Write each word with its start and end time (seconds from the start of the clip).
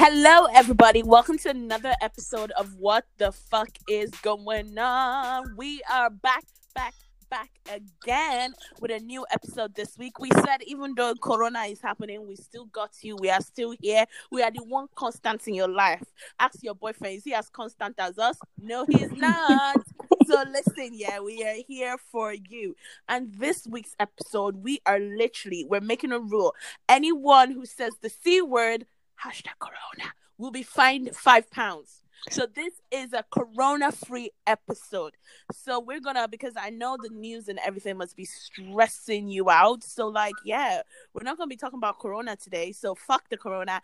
Hello, 0.00 0.46
everybody. 0.54 1.02
Welcome 1.02 1.38
to 1.38 1.50
another 1.50 1.92
episode 2.00 2.52
of 2.52 2.76
What 2.76 3.04
the 3.16 3.32
Fuck 3.32 3.70
is 3.88 4.12
Going 4.22 4.78
On. 4.78 5.56
We 5.56 5.82
are 5.90 6.08
back, 6.08 6.44
back, 6.72 6.94
back 7.28 7.50
again 7.68 8.52
with 8.80 8.92
a 8.92 9.00
new 9.00 9.26
episode 9.32 9.74
this 9.74 9.98
week. 9.98 10.20
We 10.20 10.30
said 10.30 10.62
even 10.64 10.94
though 10.94 11.14
Corona 11.20 11.62
is 11.62 11.80
happening, 11.80 12.28
we 12.28 12.36
still 12.36 12.66
got 12.66 12.92
you. 13.02 13.16
We 13.16 13.28
are 13.28 13.40
still 13.40 13.74
here. 13.80 14.04
We 14.30 14.40
are 14.44 14.52
the 14.52 14.62
one 14.62 14.86
constant 14.94 15.48
in 15.48 15.54
your 15.54 15.68
life. 15.68 16.04
Ask 16.38 16.62
your 16.62 16.76
boyfriend, 16.76 17.16
is 17.16 17.24
he 17.24 17.34
as 17.34 17.48
constant 17.48 17.96
as 17.98 18.20
us? 18.20 18.38
No, 18.56 18.86
he's 18.88 19.10
not. 19.10 19.84
so 20.28 20.44
listen, 20.48 20.90
yeah, 20.92 21.18
we 21.18 21.42
are 21.42 21.56
here 21.66 21.96
for 22.12 22.32
you. 22.32 22.76
And 23.08 23.34
this 23.34 23.66
week's 23.66 23.96
episode, 23.98 24.62
we 24.62 24.80
are 24.86 25.00
literally 25.00 25.66
we're 25.68 25.80
making 25.80 26.12
a 26.12 26.20
rule. 26.20 26.54
Anyone 26.88 27.50
who 27.50 27.66
says 27.66 27.94
the 28.00 28.10
C 28.10 28.40
word 28.40 28.86
hashtag 29.24 29.58
corona. 29.58 30.12
Will 30.36 30.50
be 30.50 30.62
fined 30.62 31.14
five 31.16 31.50
pounds. 31.50 32.04
So 32.30 32.46
this 32.46 32.74
is 32.90 33.12
a 33.12 33.24
corona 33.30 33.92
free 33.92 34.30
episode. 34.46 35.14
So 35.52 35.80
we're 35.80 36.00
gonna 36.00 36.28
because 36.28 36.54
i 36.56 36.68
know 36.68 36.96
the 37.00 37.08
news 37.10 37.48
and 37.48 37.58
everything 37.64 37.96
must 37.96 38.16
be 38.16 38.24
stressing 38.24 39.28
you 39.28 39.48
out. 39.50 39.82
So 39.84 40.08
like 40.08 40.34
yeah 40.44 40.82
we're 41.14 41.22
not 41.22 41.38
gonna 41.38 41.48
be 41.48 41.56
talking 41.56 41.78
about 41.78 41.98
corona 41.98 42.36
today. 42.36 42.72
So 42.72 42.94
fuck 42.94 43.28
the 43.28 43.36
corona 43.36 43.80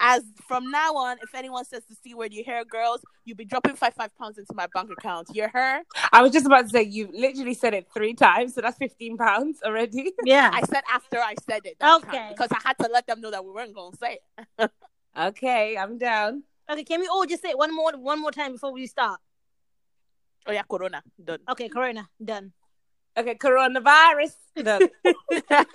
as 0.00 0.22
from 0.46 0.70
now 0.70 0.94
on, 0.94 1.18
if 1.22 1.34
anyone 1.34 1.64
says 1.64 1.82
the 1.88 1.94
C 1.94 2.14
word, 2.14 2.32
you 2.32 2.44
hear 2.44 2.64
girls, 2.64 3.02
you'll 3.24 3.36
be 3.36 3.44
dropping 3.44 3.76
five 3.76 3.94
five 3.94 4.14
pounds 4.16 4.38
into 4.38 4.54
my 4.54 4.66
bank 4.74 4.90
account. 4.90 5.28
You're 5.32 5.48
her? 5.48 5.80
I 6.12 6.22
was 6.22 6.32
just 6.32 6.46
about 6.46 6.62
to 6.62 6.68
say 6.68 6.82
you 6.82 7.08
literally 7.12 7.54
said 7.54 7.74
it 7.74 7.86
three 7.92 8.14
times, 8.14 8.54
so 8.54 8.60
that's 8.60 8.76
fifteen 8.76 9.16
pounds 9.16 9.60
already. 9.64 10.12
Yeah. 10.24 10.50
I 10.52 10.62
said 10.62 10.82
after 10.92 11.18
I 11.18 11.34
said 11.48 11.62
it. 11.64 11.76
Okay. 11.82 12.28
Because 12.30 12.50
I 12.52 12.58
had 12.64 12.78
to 12.78 12.88
let 12.92 13.06
them 13.06 13.20
know 13.20 13.30
that 13.30 13.44
we 13.44 13.50
weren't 13.50 13.74
gonna 13.74 13.96
say 13.96 14.18
it. 14.58 14.70
okay, 15.18 15.76
I'm 15.76 15.98
down. 15.98 16.42
Okay, 16.70 16.84
can 16.84 17.00
we 17.00 17.06
all 17.06 17.24
just 17.26 17.42
say 17.42 17.50
it 17.50 17.58
one 17.58 17.74
more 17.74 17.92
one 17.96 18.20
more 18.20 18.32
time 18.32 18.52
before 18.52 18.72
we 18.72 18.86
start? 18.86 19.20
Oh 20.46 20.52
yeah, 20.52 20.62
Corona. 20.68 21.02
Done. 21.22 21.40
Okay, 21.48 21.68
Corona. 21.68 22.08
Done. 22.22 22.52
Okay, 23.18 23.34
coronavirus. 23.34 24.34
Done. 24.62 24.88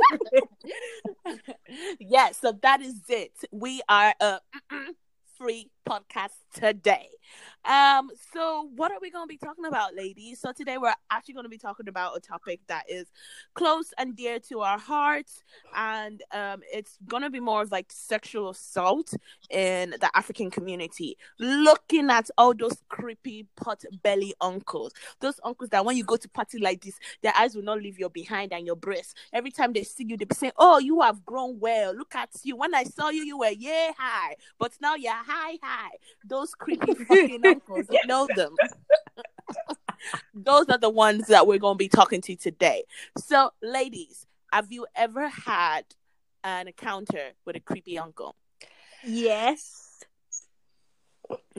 yes, 2.00 2.40
so 2.40 2.58
that 2.62 2.82
is 2.82 3.02
it. 3.10 3.34
We 3.52 3.82
are 3.90 4.14
a 4.20 4.40
free 5.38 5.70
podcast 5.88 6.38
today. 6.54 7.10
Um, 7.64 8.10
so 8.34 8.70
what 8.76 8.92
are 8.92 9.00
we 9.02 9.12
going 9.12 9.26
to 9.26 9.32
be 9.32 9.38
talking 9.38 9.66
about, 9.66 9.96
ladies? 9.96 10.40
So 10.40 10.52
today 10.52 10.78
we're 10.78 10.94
actually 11.12 11.36
going 11.36 11.44
to 11.46 11.50
be 11.50 11.58
talking 11.58 11.88
about 11.88 12.18
a 12.18 12.20
topic 12.20 12.60
that 12.68 12.86
is 12.90 13.08
close 13.54 13.94
and 13.98 14.16
dear 14.16 14.40
to 14.50 14.62
our 14.62 14.80
hearts, 14.80 15.44
and 15.76 16.24
um, 16.32 16.62
it's 16.74 16.98
going 17.08 17.24
to 17.24 17.30
be 17.30 17.40
more 17.40 17.62
of 17.62 17.72
like 17.72 17.92
sexual 17.92 18.50
assault 18.50 19.14
in 19.50 19.92
the 19.92 20.10
African 20.16 20.50
community. 20.50 21.18
Looking 21.40 22.10
at 22.10 22.30
all 22.38 22.54
those 22.54 22.82
creepy 22.90 23.48
pot 23.56 23.84
belly 24.02 24.34
uncles, 24.42 24.94
those 25.20 25.40
uncles 25.44 25.70
that 25.70 25.86
when 25.86 25.98
you 25.98 26.04
go 26.04 26.18
to 26.18 26.30
party 26.30 26.58
like 26.60 26.82
this, 26.82 26.98
their 27.22 27.34
eyes 27.38 27.56
will 27.56 27.64
not 27.64 27.82
leave 27.82 28.00
your 28.00 28.10
behind 28.10 28.54
and 28.54 28.66
your 28.66 28.76
breast. 28.76 29.16
Every 29.34 29.52
time 29.52 29.74
they 29.74 29.84
see 29.84 30.06
you, 30.06 30.18
they 30.18 30.26
be 30.26 30.36
saying, 30.36 30.54
"Oh, 30.58 30.80
you 30.80 31.02
have 31.02 31.26
grown 31.26 31.60
well. 31.60 31.96
Look 31.96 32.16
at 32.16 32.30
you. 32.44 32.56
When 32.56 32.74
I 32.74 32.84
saw 32.86 33.10
you, 33.10 33.24
you 33.24 33.38
were 33.38 33.50
yeah 33.50 33.92
high, 33.98 34.36
but 34.58 34.74
now 34.82 34.96
you're 34.96 35.14
high 35.14 35.60
high." 35.62 35.81
Those 36.26 36.54
creepy 36.54 36.94
fucking 37.06 37.46
uncles. 37.46 37.86
You 37.90 38.06
know 38.06 38.28
them. 38.36 38.56
Those 40.34 40.66
are 40.70 40.78
the 40.78 40.90
ones 40.90 41.28
that 41.28 41.46
we're 41.46 41.60
going 41.60 41.76
to 41.76 41.78
be 41.78 41.90
talking 41.90 42.22
to 42.22 42.36
today. 42.36 42.84
So, 43.18 43.52
ladies, 43.62 44.26
have 44.52 44.72
you 44.72 44.88
ever 44.96 45.28
had 45.28 45.84
an 46.44 46.68
encounter 46.68 47.32
with 47.46 47.56
a 47.56 47.60
creepy 47.60 47.98
uncle? 47.98 48.36
Yes. 49.04 50.04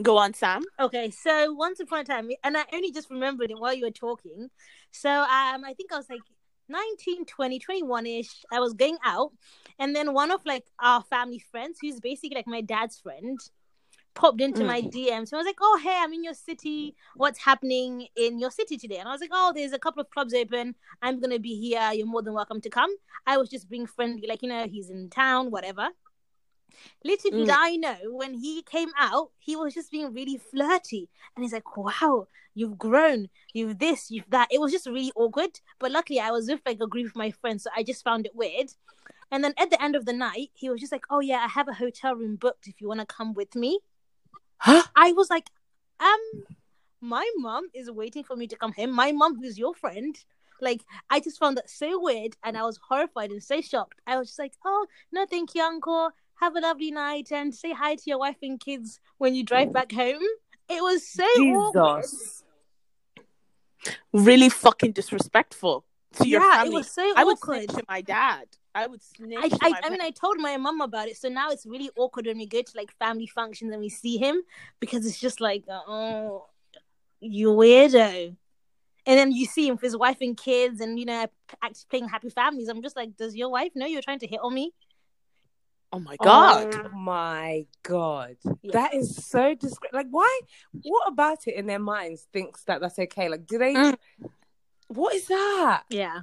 Go 0.01 0.19
on, 0.19 0.35
Sam. 0.35 0.63
Okay, 0.79 1.11
so 1.11 1.53
once 1.53 1.81
upon 1.81 2.01
a 2.01 2.05
time, 2.05 2.31
and 2.45 2.57
I 2.57 2.65
only 2.73 2.93
just 2.93 3.11
remembered 3.11 3.51
it 3.51 3.59
while 3.59 3.75
you 3.75 3.87
were 3.87 3.91
talking. 3.91 4.51
So, 4.91 5.09
um, 5.11 5.65
I 5.65 5.75
think 5.77 5.93
I 5.93 5.97
was 5.97 6.11
like 6.11 6.21
19, 6.69 7.25
20, 7.25 7.59
21 7.59 8.07
ish. 8.07 8.45
I 8.53 8.61
was 8.61 8.75
going 8.75 8.99
out, 9.05 9.33
and 9.79 9.95
then 9.95 10.13
one 10.13 10.31
of 10.31 10.41
like 10.45 10.65
our 10.81 11.03
family 11.03 11.39
friends, 11.39 11.79
who's 11.81 12.01
basically 12.01 12.37
like 12.37 12.47
my 12.47 12.61
dad's 12.61 12.99
friend, 12.99 13.39
popped 14.15 14.41
into 14.41 14.63
mm. 14.63 14.67
my 14.67 14.83
DMs. 14.83 15.29
So 15.29 15.37
I 15.37 15.41
was 15.41 15.47
like, 15.47 15.59
"Oh, 15.61 15.81
hey, 15.83 15.97
I'm 15.99 16.13
in 16.13 16.25
your 16.25 16.35
city. 16.35 16.95
What's 17.17 17.39
happening 17.39 18.09
in 18.17 18.39
your 18.39 18.51
city 18.51 18.77
today?" 18.77 18.99
And 18.99 19.09
I 19.09 19.13
was 19.13 19.21
like, 19.21 19.31
"Oh, 19.33 19.53
there's 19.55 19.73
a 19.73 19.79
couple 19.79 20.01
of 20.01 20.11
clubs 20.11 20.35
open. 20.35 20.75
I'm 21.01 21.21
gonna 21.21 21.39
be 21.39 21.59
here. 21.61 21.91
You're 21.93 22.07
more 22.07 22.23
than 22.23 22.35
welcome 22.35 22.61
to 22.61 22.71
come." 22.71 22.95
I 23.27 23.37
was 23.37 23.49
just 23.49 23.69
being 23.69 23.87
friendly, 23.87 24.27
like 24.29 24.43
you 24.43 24.49
know, 24.49 24.67
he's 24.67 24.91
in 24.91 25.11
town, 25.11 25.51
whatever. 25.51 25.89
Little 27.05 27.31
did 27.31 27.49
mm. 27.49 27.55
I 27.57 27.77
know, 27.77 27.99
when 28.07 28.35
he 28.35 28.63
came 28.63 28.91
out, 28.99 29.31
he 29.39 29.57
was 29.57 29.75
just 29.75 29.91
being 29.91 30.13
really 30.13 30.39
flirty, 30.39 31.09
and 31.35 31.45
he's 31.45 31.53
like, 31.53 31.77
"Wow, 31.77 32.29
you've 32.55 32.79
grown. 32.79 33.29
You've 33.53 33.79
this, 33.79 34.11
you've 34.11 34.29
that." 34.31 34.49
It 34.51 34.61
was 34.61 34.73
just 34.73 34.87
really 34.87 35.13
awkward. 35.17 35.61
But 35.79 35.93
luckily, 35.93 36.21
I 36.21 36.31
was 36.31 36.49
with 36.49 36.61
like 36.67 36.81
a 36.81 36.87
group 36.87 37.09
of 37.09 37.17
my 37.17 37.31
friends, 37.31 37.65
so 37.65 37.71
I 37.77 37.83
just 37.83 38.05
found 38.05 38.27
it 38.27 38.35
weird. 38.35 38.73
And 39.31 39.43
then 39.43 39.55
at 39.59 39.71
the 39.71 39.83
end 39.83 39.97
of 39.97 40.05
the 40.05 40.13
night, 40.13 40.51
he 40.55 40.69
was 40.71 40.81
just 40.81 40.93
like, 40.93 41.07
"Oh 41.11 41.21
yeah, 41.21 41.45
I 41.45 41.49
have 41.49 41.69
a 41.69 41.75
hotel 41.75 42.15
room 42.15 42.37
booked 42.37 42.67
if 42.67 42.81
you 42.81 42.89
want 42.89 43.01
to 43.01 43.07
come 43.07 43.35
with 43.35 43.55
me." 43.55 43.81
Huh? 44.63 44.85
I 44.95 45.11
was 45.11 45.29
like, 45.29 45.51
um, 45.99 46.45
my 47.01 47.29
mom 47.37 47.65
is 47.75 47.91
waiting 47.91 48.23
for 48.23 48.37
me 48.37 48.47
to 48.47 48.57
come 48.57 48.73
home. 48.73 48.93
My 48.93 49.11
mom, 49.11 49.37
who's 49.37 49.59
your 49.59 49.75
friend, 49.75 50.17
like, 50.61 50.85
I 51.11 51.19
just 51.19 51.41
found 51.41 51.57
that 51.57 51.69
so 51.69 52.01
weird, 52.01 52.37
and 52.45 52.57
I 52.57 52.63
was 52.63 52.79
horrified 52.89 53.33
and 53.33 53.43
so 53.43 53.61
shocked. 53.61 54.01
I 54.07 54.17
was 54.17 54.29
just 54.29 54.39
like, 54.39 54.53
oh 54.65 54.87
no, 55.11 55.27
thank 55.27 55.57
you, 55.57 55.63
uncle. 55.63 56.11
Have 56.37 56.55
a 56.55 56.61
lovely 56.61 56.93
night, 56.93 57.33
and 57.33 57.53
say 57.53 57.73
hi 57.73 57.97
to 57.97 58.03
your 58.07 58.21
wife 58.21 58.37
and 58.41 58.61
kids 58.61 59.01
when 59.19 59.35
you 59.35 59.43
drive 59.43 59.73
back 59.73 59.91
home. 59.91 60.23
It 60.69 60.81
was 60.81 61.05
so 61.05 61.27
Jesus. 61.37 61.75
Awkward. 61.75 63.25
Really 64.13 64.49
fucking 64.49 64.93
disrespectful 64.93 65.85
to 66.19 66.29
yeah, 66.29 66.39
your 66.39 66.53
family. 66.53 66.69
It 66.69 66.75
was 66.75 66.91
so 66.91 67.03
I 67.17 67.25
awkward. 67.25 67.59
would 67.59 67.69
to 67.71 67.83
my 67.89 68.01
dad. 68.01 68.47
I 68.75 68.87
would 68.87 69.03
snitch. 69.03 69.39
I, 69.39 69.51
I, 69.61 69.75
I, 69.85 69.91
mean, 69.91 70.01
I 70.01 70.11
told 70.11 70.39
my 70.39 70.57
mom 70.57 70.81
about 70.81 71.09
it, 71.09 71.17
so 71.17 71.29
now 71.29 71.51
it's 71.51 71.67
really 71.67 71.91
awkward 71.97 72.27
when 72.27 72.39
we 72.39 72.47
go 72.47 72.63
to 72.63 72.73
like 72.77 72.93
family 72.99 73.27
functions 73.27 73.73
and 73.73 73.81
we 73.81 73.89
see 73.89 74.17
him 74.17 74.43
because 74.81 75.05
it's 75.05 75.21
just 75.21 75.41
like, 75.41 75.65
oh, 75.69 76.47
you 77.21 77.49
weirdo. 77.49 78.37
And 79.05 79.19
then 79.19 79.33
you 79.33 79.47
see 79.47 79.67
him 79.67 79.75
with 79.75 79.83
his 79.83 79.97
wife 79.97 80.19
and 80.21 80.37
kids, 80.37 80.81
and 80.81 80.99
you 80.99 81.05
know, 81.05 81.27
act, 81.63 81.87
playing 81.91 82.09
happy 82.09 82.31
families. 82.31 82.69
I'm 82.69 82.83
just 82.83 82.97
like, 82.97 83.17
does 83.17 83.35
your 83.35 83.51
wife 83.51 83.73
know 83.75 83.87
you're 83.87 84.03
trying 84.03 84.21
to 84.21 84.27
hit 84.27 84.41
on 84.43 84.55
me? 84.55 84.73
Oh 85.93 85.99
my 85.99 86.17
god! 86.17 86.75
Oh 86.75 86.97
my 86.97 87.67
god! 87.83 88.37
Yeah. 88.63 88.73
That 88.73 88.95
is 88.95 89.27
so 89.27 89.55
disgr- 89.55 89.93
Like, 89.93 90.07
why? 90.11 90.41
What 90.83 91.09
about 91.09 91.47
it 91.47 91.57
in 91.57 91.67
their 91.67 91.81
minds 91.81 92.27
thinks 92.33 92.65
that 92.65 92.81
that's 92.81 92.99
okay? 92.99 93.29
Like, 93.29 93.47
do 93.47 93.59
they? 93.59 93.75
Mm. 93.75 93.97
What 94.89 95.15
is 95.15 95.27
that? 95.27 95.83
Yeah. 95.91 96.21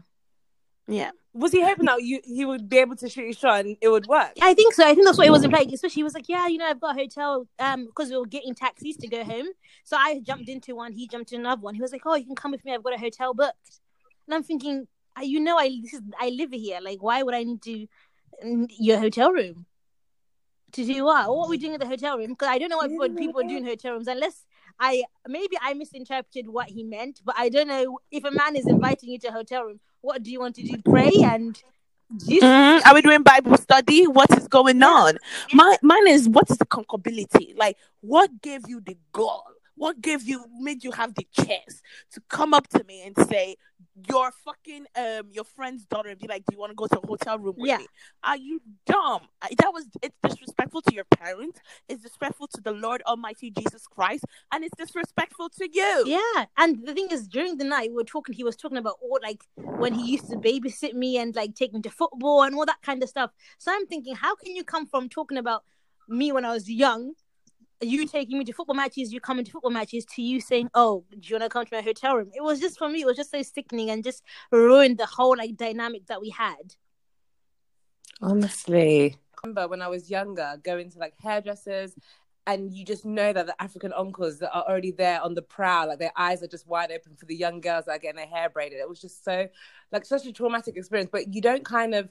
Yeah. 0.87 1.11
Was 1.34 1.51
he 1.51 1.62
hoping 1.63 1.85
that 1.85 2.01
you 2.01 2.19
he 2.23 2.44
would 2.44 2.67
be 2.67 2.79
able 2.79 2.95
to 2.95 3.07
shoot 3.07 3.28
his 3.28 3.38
shot 3.38 3.66
and 3.66 3.78
it 3.81 3.90
would 3.90 4.07
work? 4.07 4.31
I 4.41 4.53
think 4.56 4.73
so. 4.73 4.84
I 4.84 4.94
think 4.95 5.06
that's 5.06 5.17
what 5.17 5.28
it 5.28 5.31
was 5.31 5.44
implying. 5.44 5.72
Especially 5.72 5.95
he 5.95 6.03
was 6.03 6.16
like, 6.16 6.28
Yeah, 6.28 6.47
you 6.47 6.57
know, 6.57 6.66
I've 6.66 6.79
got 6.79 6.95
a 6.95 7.00
hotel 7.00 7.47
um 7.59 7.85
because 7.85 8.09
we 8.09 8.17
were 8.17 8.25
getting 8.25 8.56
taxis 8.56 8.97
to 8.97 9.07
go 9.07 9.23
home. 9.23 9.45
So 9.84 9.95
I 9.95 10.22
jumped 10.22 10.50
into 10.50 10.75
one, 10.75 10.91
he 10.91 11.07
jumped 11.07 11.31
in 11.31 11.41
another 11.41 11.62
one. 11.62 11.75
He 11.75 11.81
was 11.81 11.91
like, 11.91 12.01
Oh, 12.06 12.16
you 12.16 12.25
can 12.25 12.35
come 12.35 12.51
with 12.51 12.66
me, 12.66 12.73
I've 12.73 12.84
got 12.84 12.95
a 12.95 13.00
hotel 13.00 13.34
booked. 13.34 13.79
And 14.28 14.35
I'm 14.35 14.44
thinking, 14.44 14.88
you 15.22 15.40
know, 15.40 15.57
I 15.57 15.69
this 15.81 15.94
is 15.94 16.01
I 16.19 16.29
live 16.29 16.51
here. 16.51 16.79
Like, 16.81 17.01
why 17.01 17.22
would 17.23 17.35
I 17.35 17.44
need 17.44 17.61
to 17.63 17.88
your 18.79 19.00
hotel 19.00 19.31
room? 19.31 19.66
To 20.73 20.85
do 20.85 21.03
what? 21.03 21.28
What 21.29 21.47
are 21.47 21.50
we 21.50 21.57
doing 21.57 21.73
at 21.73 21.79
the 21.79 21.88
hotel 21.88 22.17
room? 22.17 22.29
Because 22.29 22.47
I 22.47 22.59
don't 22.59 22.69
know 22.69 22.78
what 22.78 23.16
people 23.17 23.41
are 23.41 23.44
doing 23.44 23.63
in 23.63 23.66
hotel 23.66 23.94
rooms 23.94 24.07
unless 24.07 24.46
I 24.79 25.03
maybe 25.28 25.57
I 25.62 25.73
misinterpreted 25.73 26.47
what 26.47 26.69
he 26.69 26.84
meant, 26.84 27.22
but 27.25 27.35
I 27.38 27.50
don't 27.50 27.67
know 27.67 28.00
if 28.12 28.23
a 28.23 28.31
man 28.31 28.56
is 28.56 28.67
inviting 28.67 29.09
you 29.09 29.19
to 29.19 29.28
a 29.29 29.31
hotel 29.31 29.63
room 29.63 29.79
what 30.01 30.23
do 30.23 30.31
you 30.31 30.40
want 30.40 30.56
to 30.56 30.63
do? 30.63 30.81
Pray 30.84 31.12
and 31.23 31.62
Mm, 32.12 32.81
are 32.87 32.96
we 32.96 33.03
doing 33.03 33.22
Bible 33.22 33.55
study? 33.58 34.08
What 34.08 34.35
is 34.35 34.47
going 34.47 34.81
on? 34.81 35.20
My 35.53 35.78
mine 35.84 36.08
is 36.08 36.28
what 36.28 36.49
is 36.49 36.58
the 36.58 36.66
concability? 36.66 37.53
Like 37.55 37.78
what 38.02 38.41
gave 38.41 38.67
you 38.67 38.81
the 38.81 38.97
gall? 39.11 39.46
What 39.76 40.02
gave 40.02 40.23
you 40.23 40.43
made 40.59 40.84
you 40.84 40.91
have 40.91 41.14
the 41.14 41.28
chance 41.31 41.84
to 42.14 42.22
come 42.28 42.55
up 42.55 42.67
to 42.70 42.84
me 42.85 43.03
and 43.03 43.16
say, 43.29 43.58
your 44.07 44.31
fucking 44.31 44.85
um 44.96 45.29
your 45.31 45.43
friend's 45.43 45.85
daughter 45.85 46.09
and 46.09 46.19
be 46.19 46.28
like, 46.28 46.43
"Do 46.46 46.55
you 46.55 46.59
want 46.59 46.72
to 46.72 46.75
go 46.75 46.87
to 46.87 46.99
a 46.99 47.07
hotel 47.07 47.37
room 47.37 47.55
with 47.57 47.67
yeah. 47.67 47.78
me?" 47.78 47.87
Are 48.23 48.37
you 48.37 48.61
dumb? 48.85 49.22
That 49.41 49.72
was 49.73 49.85
it's 50.01 50.16
disrespectful 50.23 50.81
to 50.84 50.93
your 50.93 51.05
parents. 51.05 51.59
It's 51.87 52.01
disrespectful 52.01 52.47
to 52.55 52.61
the 52.61 52.72
Lord 52.72 53.01
Almighty 53.05 53.51
Jesus 53.51 53.87
Christ, 53.87 54.25
and 54.51 54.63
it's 54.63 54.75
disrespectful 54.78 55.49
to 55.49 55.69
you. 55.72 56.03
Yeah, 56.05 56.46
and 56.57 56.85
the 56.85 56.93
thing 56.93 57.07
is, 57.11 57.28
during 57.28 57.57
the 57.57 57.66
night 57.66 57.90
we 57.90 57.96
were 57.96 58.03
talking. 58.03 58.35
He 58.35 58.43
was 58.43 58.55
talking 58.55 58.78
about 58.78 58.96
all 59.01 59.19
like 59.22 59.43
when 59.55 59.93
he 59.93 60.11
used 60.11 60.29
to 60.29 60.37
babysit 60.37 60.93
me 60.93 61.17
and 61.17 61.35
like 61.35 61.55
take 61.55 61.73
me 61.73 61.81
to 61.81 61.90
football 61.90 62.43
and 62.43 62.55
all 62.55 62.66
that 62.66 62.81
kind 62.81 63.02
of 63.03 63.09
stuff. 63.09 63.31
So 63.57 63.72
I'm 63.72 63.87
thinking, 63.87 64.16
how 64.16 64.35
can 64.35 64.55
you 64.55 64.63
come 64.63 64.85
from 64.85 65.09
talking 65.09 65.37
about 65.37 65.63
me 66.07 66.31
when 66.31 66.45
I 66.45 66.52
was 66.52 66.69
young 66.69 67.13
you 67.81 68.08
taking 68.08 68.37
me 68.37 68.46
to 68.46 68.53
football 68.53 68.76
matches, 68.76 69.14
you 69.14 69.20
coming 69.20 69.46
to 69.46 69.52
football 69.52 69.72
matches, 69.72 70.05
to 70.16 70.22
you 70.22 70.41
saying, 70.41 70.70
"Oh, 70.73 71.05
do 71.11 71.20
you 71.22 71.35
want 71.35 71.43
to 71.43 71.49
come 71.49 71.66
to 71.66 71.76
my 71.76 71.81
hotel 71.81 72.16
room?" 72.16 72.31
It 72.34 72.43
was 72.43 72.59
just 72.59 72.78
for 72.78 72.90
me. 72.90 73.02
It 73.02 73.05
was 73.05 73.17
just 73.17 73.31
so 73.31 73.41
sickening 73.41 73.90
and 73.90 74.03
just 74.03 74.23
ruined 74.52 74.97
the 74.97 75.05
whole 75.05 75.37
like 75.37 75.55
dynamic 75.58 76.08
that 76.08 76.22
we 76.22 76.29
had. 76.29 76.76
Honestly, 78.22 79.16
I 79.16 79.47
remember 79.47 79.67
when 79.70 79.81
I 79.81 79.87
was 79.87 80.09
younger 80.09 80.59
going 80.64 80.90
to 80.91 80.99
like 80.99 81.14
hairdressers 81.22 81.96
and 82.46 82.73
you 82.73 82.84
just 82.84 83.05
know 83.05 83.31
that 83.31 83.46
the 83.46 83.61
African 83.61 83.93
uncles 83.93 84.40
that 84.40 84.52
are 84.52 84.64
already 84.67 84.91
there 84.91 85.22
on 85.22 85.35
the 85.35 85.41
prowl, 85.41 85.87
like 85.87 85.99
their 85.99 86.11
eyes 86.17 86.41
are 86.41 86.47
just 86.47 86.67
wide 86.67 86.91
open 86.91 87.16
for 87.16 87.26
the 87.26 87.35
young 87.35 87.61
girls 87.61 87.85
that 87.85 87.91
are 87.91 87.99
getting 87.99 88.17
their 88.17 88.26
hair 88.26 88.49
braided. 88.49 88.79
It 88.79 88.90
was 88.90 88.99
just 88.99 89.23
so 89.23 89.47
like 89.91 90.03
such 90.03 90.26
a 90.26 90.34
traumatic 90.34 90.76
experience. 90.76 91.09
But 91.11 91.34
you 91.34 91.41
don't 91.41 91.64
kind 91.64 91.93
of 91.93 92.09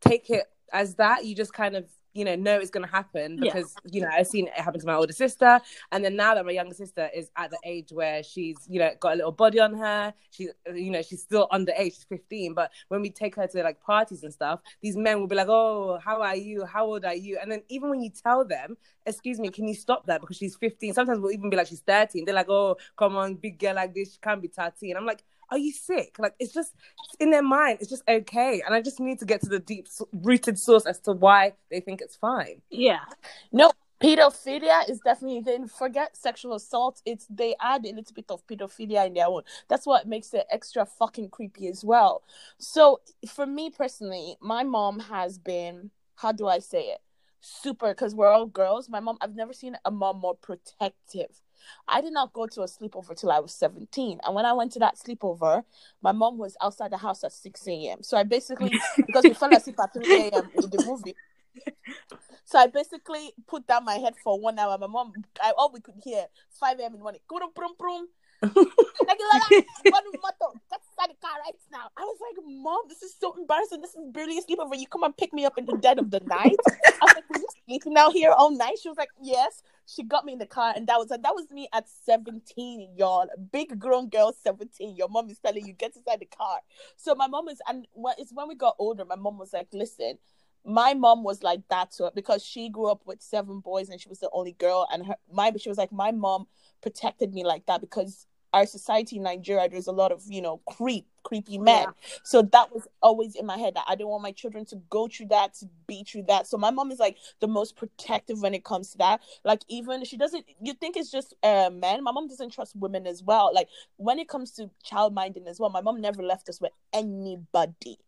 take 0.00 0.30
it 0.30 0.44
as 0.72 0.94
that. 0.96 1.26
You 1.26 1.34
just 1.34 1.52
kind 1.52 1.76
of 1.76 1.86
you 2.14 2.24
know 2.24 2.34
know 2.34 2.58
it's 2.58 2.70
going 2.70 2.84
to 2.84 2.90
happen 2.90 3.36
because 3.36 3.74
yeah. 3.84 3.90
you 3.92 4.00
know 4.00 4.08
I've 4.12 4.26
seen 4.26 4.48
it 4.48 4.54
happen 4.54 4.80
to 4.80 4.86
my 4.86 4.94
older 4.94 5.12
sister, 5.12 5.60
and 5.92 6.04
then 6.04 6.16
now 6.16 6.34
that 6.34 6.44
my 6.44 6.52
younger 6.52 6.74
sister 6.74 7.08
is 7.14 7.30
at 7.36 7.50
the 7.50 7.58
age 7.64 7.90
where 7.92 8.22
she's 8.22 8.56
you 8.68 8.78
know 8.78 8.90
got 9.00 9.14
a 9.14 9.16
little 9.16 9.32
body 9.32 9.60
on 9.60 9.74
her, 9.74 10.14
she's 10.30 10.48
you 10.74 10.90
know 10.90 11.02
she's 11.02 11.22
still 11.22 11.48
underage, 11.52 11.94
she's 11.94 12.06
fifteen. 12.08 12.54
But 12.54 12.70
when 12.88 13.02
we 13.02 13.10
take 13.10 13.36
her 13.36 13.46
to 13.46 13.62
like 13.62 13.80
parties 13.80 14.22
and 14.22 14.32
stuff, 14.32 14.60
these 14.82 14.96
men 14.96 15.20
will 15.20 15.28
be 15.28 15.36
like, 15.36 15.48
"Oh, 15.48 15.98
how 16.02 16.22
are 16.22 16.36
you? 16.36 16.64
How 16.64 16.86
old 16.86 17.04
are 17.04 17.14
you?" 17.14 17.38
And 17.40 17.50
then 17.50 17.62
even 17.68 17.90
when 17.90 18.02
you 18.02 18.10
tell 18.10 18.44
them, 18.44 18.76
"Excuse 19.06 19.38
me, 19.38 19.50
can 19.50 19.68
you 19.68 19.74
stop 19.74 20.06
that?" 20.06 20.20
because 20.20 20.36
she's 20.36 20.56
fifteen, 20.56 20.94
sometimes 20.94 21.20
we'll 21.20 21.32
even 21.32 21.50
be 21.50 21.56
like 21.56 21.68
she's 21.68 21.80
thirteen. 21.80 22.24
They're 22.24 22.34
like, 22.34 22.48
"Oh, 22.48 22.76
come 22.96 23.16
on, 23.16 23.34
big 23.34 23.58
girl 23.58 23.74
like 23.74 23.94
this, 23.94 24.12
she 24.12 24.18
can't 24.20 24.42
be 24.42 24.48
thirteen. 24.48 24.96
I'm 24.96 25.06
like 25.06 25.24
are 25.50 25.58
you 25.58 25.72
sick? 25.72 26.16
Like 26.18 26.34
it's 26.38 26.52
just 26.52 26.74
it's 27.04 27.16
in 27.20 27.30
their 27.30 27.42
mind. 27.42 27.78
It's 27.80 27.90
just 27.90 28.02
okay, 28.08 28.62
and 28.64 28.74
I 28.74 28.82
just 28.82 29.00
need 29.00 29.18
to 29.20 29.24
get 29.24 29.40
to 29.42 29.48
the 29.48 29.58
deep 29.58 29.88
rooted 30.12 30.58
source 30.58 30.86
as 30.86 31.00
to 31.00 31.12
why 31.12 31.54
they 31.70 31.80
think 31.80 32.00
it's 32.00 32.16
fine. 32.16 32.62
Yeah. 32.70 33.00
No, 33.52 33.72
pedophilia 34.00 34.88
is 34.88 35.00
definitely 35.00 35.40
then 35.40 35.66
forget 35.66 36.16
sexual 36.16 36.54
assault 36.54 37.02
it's 37.04 37.26
they 37.28 37.54
add 37.60 37.84
a 37.84 37.88
little 37.92 38.14
bit 38.14 38.26
of 38.30 38.46
pedophilia 38.46 39.06
in 39.06 39.14
their 39.14 39.26
own 39.26 39.42
that's 39.68 39.86
what 39.86 40.06
makes 40.06 40.32
it 40.34 40.46
extra 40.50 40.86
fucking 40.86 41.28
creepy 41.28 41.66
as 41.66 41.84
well 41.84 42.22
so 42.58 43.00
for 43.26 43.44
me 43.44 43.70
personally 43.70 44.36
my 44.40 44.62
mom 44.62 45.00
has 45.00 45.36
been 45.36 45.90
how 46.14 46.30
do 46.30 46.46
i 46.46 46.60
say 46.60 46.82
it 46.82 47.00
super 47.40 47.88
because 47.88 48.14
we're 48.14 48.30
all 48.30 48.46
girls 48.46 48.88
my 48.88 49.00
mom 49.00 49.18
i've 49.20 49.34
never 49.34 49.52
seen 49.52 49.76
a 49.84 49.90
mom 49.90 50.18
more 50.20 50.36
protective 50.36 51.40
I 51.86 52.00
did 52.00 52.12
not 52.12 52.32
go 52.32 52.46
to 52.46 52.62
a 52.62 52.66
sleepover 52.66 53.16
till 53.16 53.30
I 53.30 53.40
was 53.40 53.52
17. 53.54 54.20
And 54.24 54.34
when 54.34 54.44
I 54.44 54.52
went 54.52 54.72
to 54.72 54.78
that 54.80 54.96
sleepover, 54.96 55.64
my 56.02 56.12
mom 56.12 56.38
was 56.38 56.56
outside 56.62 56.92
the 56.92 56.98
house 56.98 57.24
at 57.24 57.32
6 57.32 57.68
a.m. 57.68 58.02
So 58.02 58.16
I 58.16 58.22
basically, 58.22 58.72
because 59.06 59.26
we 59.26 59.34
fell 59.34 59.52
asleep 59.54 59.78
at 59.80 59.94
3 59.94 60.06
a.m. 60.12 60.50
in 60.54 60.70
the 60.70 60.78
movie. 60.78 61.16
So 62.44 62.58
I 62.58 62.66
basically 62.66 63.32
put 63.46 63.66
down 63.66 63.84
my 63.84 63.94
head 63.94 64.14
for 64.16 64.40
one 64.40 64.58
hour. 64.58 64.78
My 64.78 64.86
mom, 64.86 65.12
I, 65.42 65.52
all 65.56 65.70
we 65.72 65.80
could 65.80 65.96
hear, 66.02 66.24
5 66.58 66.78
a.m. 66.80 66.92
in 66.92 66.98
the 66.98 67.02
morning, 67.02 67.20
brum, 67.28 67.50
brum, 67.54 67.72
brum. 67.78 68.08
Inside 70.98 71.14
the 71.14 71.26
car 71.26 71.36
right 71.44 71.54
now. 71.70 71.90
I 71.96 72.02
was 72.02 72.16
like, 72.20 72.44
Mom, 72.46 72.80
this 72.88 73.02
is 73.02 73.14
so 73.18 73.34
embarrassing. 73.38 73.80
This 73.80 73.94
is 73.94 74.00
barely 74.12 74.38
a 74.38 74.42
sleepover. 74.42 74.78
You 74.78 74.86
come 74.86 75.02
and 75.04 75.16
pick 75.16 75.32
me 75.32 75.44
up 75.44 75.58
in 75.58 75.64
the 75.66 75.76
dead 75.76 75.98
of 75.98 76.10
the 76.10 76.20
night. 76.20 76.56
I 76.66 76.98
was 77.02 77.14
like, 77.14 77.30
Were 77.30 77.38
you 77.38 77.48
sleeping 77.66 77.96
out 77.96 78.12
here 78.12 78.32
all 78.32 78.50
night? 78.50 78.78
She 78.82 78.88
was 78.88 78.98
like, 78.98 79.10
Yes. 79.22 79.62
She 79.86 80.02
got 80.02 80.26
me 80.26 80.34
in 80.34 80.38
the 80.38 80.46
car, 80.46 80.74
and 80.76 80.86
that 80.88 80.98
was 80.98 81.08
that 81.08 81.22
was 81.22 81.50
me 81.50 81.66
at 81.72 81.88
17, 81.88 82.90
y'all. 82.96 83.26
Big 83.52 83.78
grown 83.78 84.10
girl, 84.10 84.34
17. 84.42 84.96
Your 84.96 85.08
mom 85.08 85.30
is 85.30 85.38
telling 85.38 85.66
you, 85.66 85.72
get 85.72 85.96
inside 85.96 86.20
the 86.20 86.26
car. 86.26 86.58
So 86.96 87.14
my 87.14 87.26
mom 87.26 87.48
is, 87.48 87.58
and 87.66 87.86
it's 88.18 88.32
when 88.32 88.48
we 88.48 88.54
got 88.54 88.76
older, 88.78 89.06
my 89.06 89.16
mom 89.16 89.38
was 89.38 89.52
like, 89.54 89.68
Listen, 89.72 90.18
my 90.64 90.92
mom 90.94 91.22
was 91.22 91.42
like 91.42 91.60
that 91.70 91.92
to 91.92 92.04
her 92.04 92.10
because 92.14 92.44
she 92.44 92.68
grew 92.68 92.90
up 92.90 93.02
with 93.06 93.22
seven 93.22 93.60
boys 93.60 93.88
and 93.88 94.00
she 94.00 94.08
was 94.08 94.18
the 94.18 94.28
only 94.32 94.52
girl 94.52 94.86
and 94.92 95.06
her 95.06 95.14
my 95.32 95.50
she 95.58 95.68
was 95.68 95.78
like 95.78 95.92
my 95.92 96.10
mom 96.10 96.46
protected 96.82 97.32
me 97.32 97.44
like 97.44 97.64
that 97.66 97.80
because 97.80 98.26
our 98.52 98.66
society 98.66 99.16
in 99.16 99.22
Nigeria, 99.22 99.68
there's 99.68 99.86
a 99.86 99.92
lot 99.92 100.12
of, 100.12 100.22
you 100.28 100.40
know, 100.40 100.60
creep, 100.66 101.06
creepy 101.22 101.58
men. 101.58 101.82
Yeah. 101.82 101.92
So 102.22 102.42
that 102.42 102.72
was 102.72 102.86
always 103.02 103.34
in 103.34 103.44
my 103.44 103.58
head 103.58 103.74
that 103.74 103.84
I 103.86 103.94
don't 103.94 104.08
want 104.08 104.22
my 104.22 104.32
children 104.32 104.64
to 104.66 104.76
go 104.88 105.08
through 105.08 105.26
that, 105.26 105.54
to 105.54 105.68
be 105.86 106.04
through 106.04 106.24
that. 106.28 106.46
So 106.46 106.56
my 106.56 106.70
mom 106.70 106.90
is 106.90 106.98
like 106.98 107.18
the 107.40 107.48
most 107.48 107.76
protective 107.76 108.40
when 108.40 108.54
it 108.54 108.64
comes 108.64 108.92
to 108.92 108.98
that. 108.98 109.20
Like 109.44 109.62
even 109.68 110.04
she 110.04 110.16
doesn't 110.16 110.44
you 110.62 110.72
think 110.72 110.96
it's 110.96 111.10
just 111.10 111.34
uh 111.42 111.70
men. 111.72 112.02
My 112.02 112.12
mom 112.12 112.28
doesn't 112.28 112.50
trust 112.50 112.76
women 112.76 113.06
as 113.06 113.22
well. 113.22 113.52
Like 113.54 113.68
when 113.96 114.18
it 114.18 114.28
comes 114.28 114.52
to 114.52 114.70
child 114.82 115.14
minding 115.14 115.46
as 115.46 115.60
well, 115.60 115.70
my 115.70 115.80
mom 115.80 116.00
never 116.00 116.22
left 116.22 116.48
us 116.48 116.60
with 116.60 116.72
anybody 116.92 117.98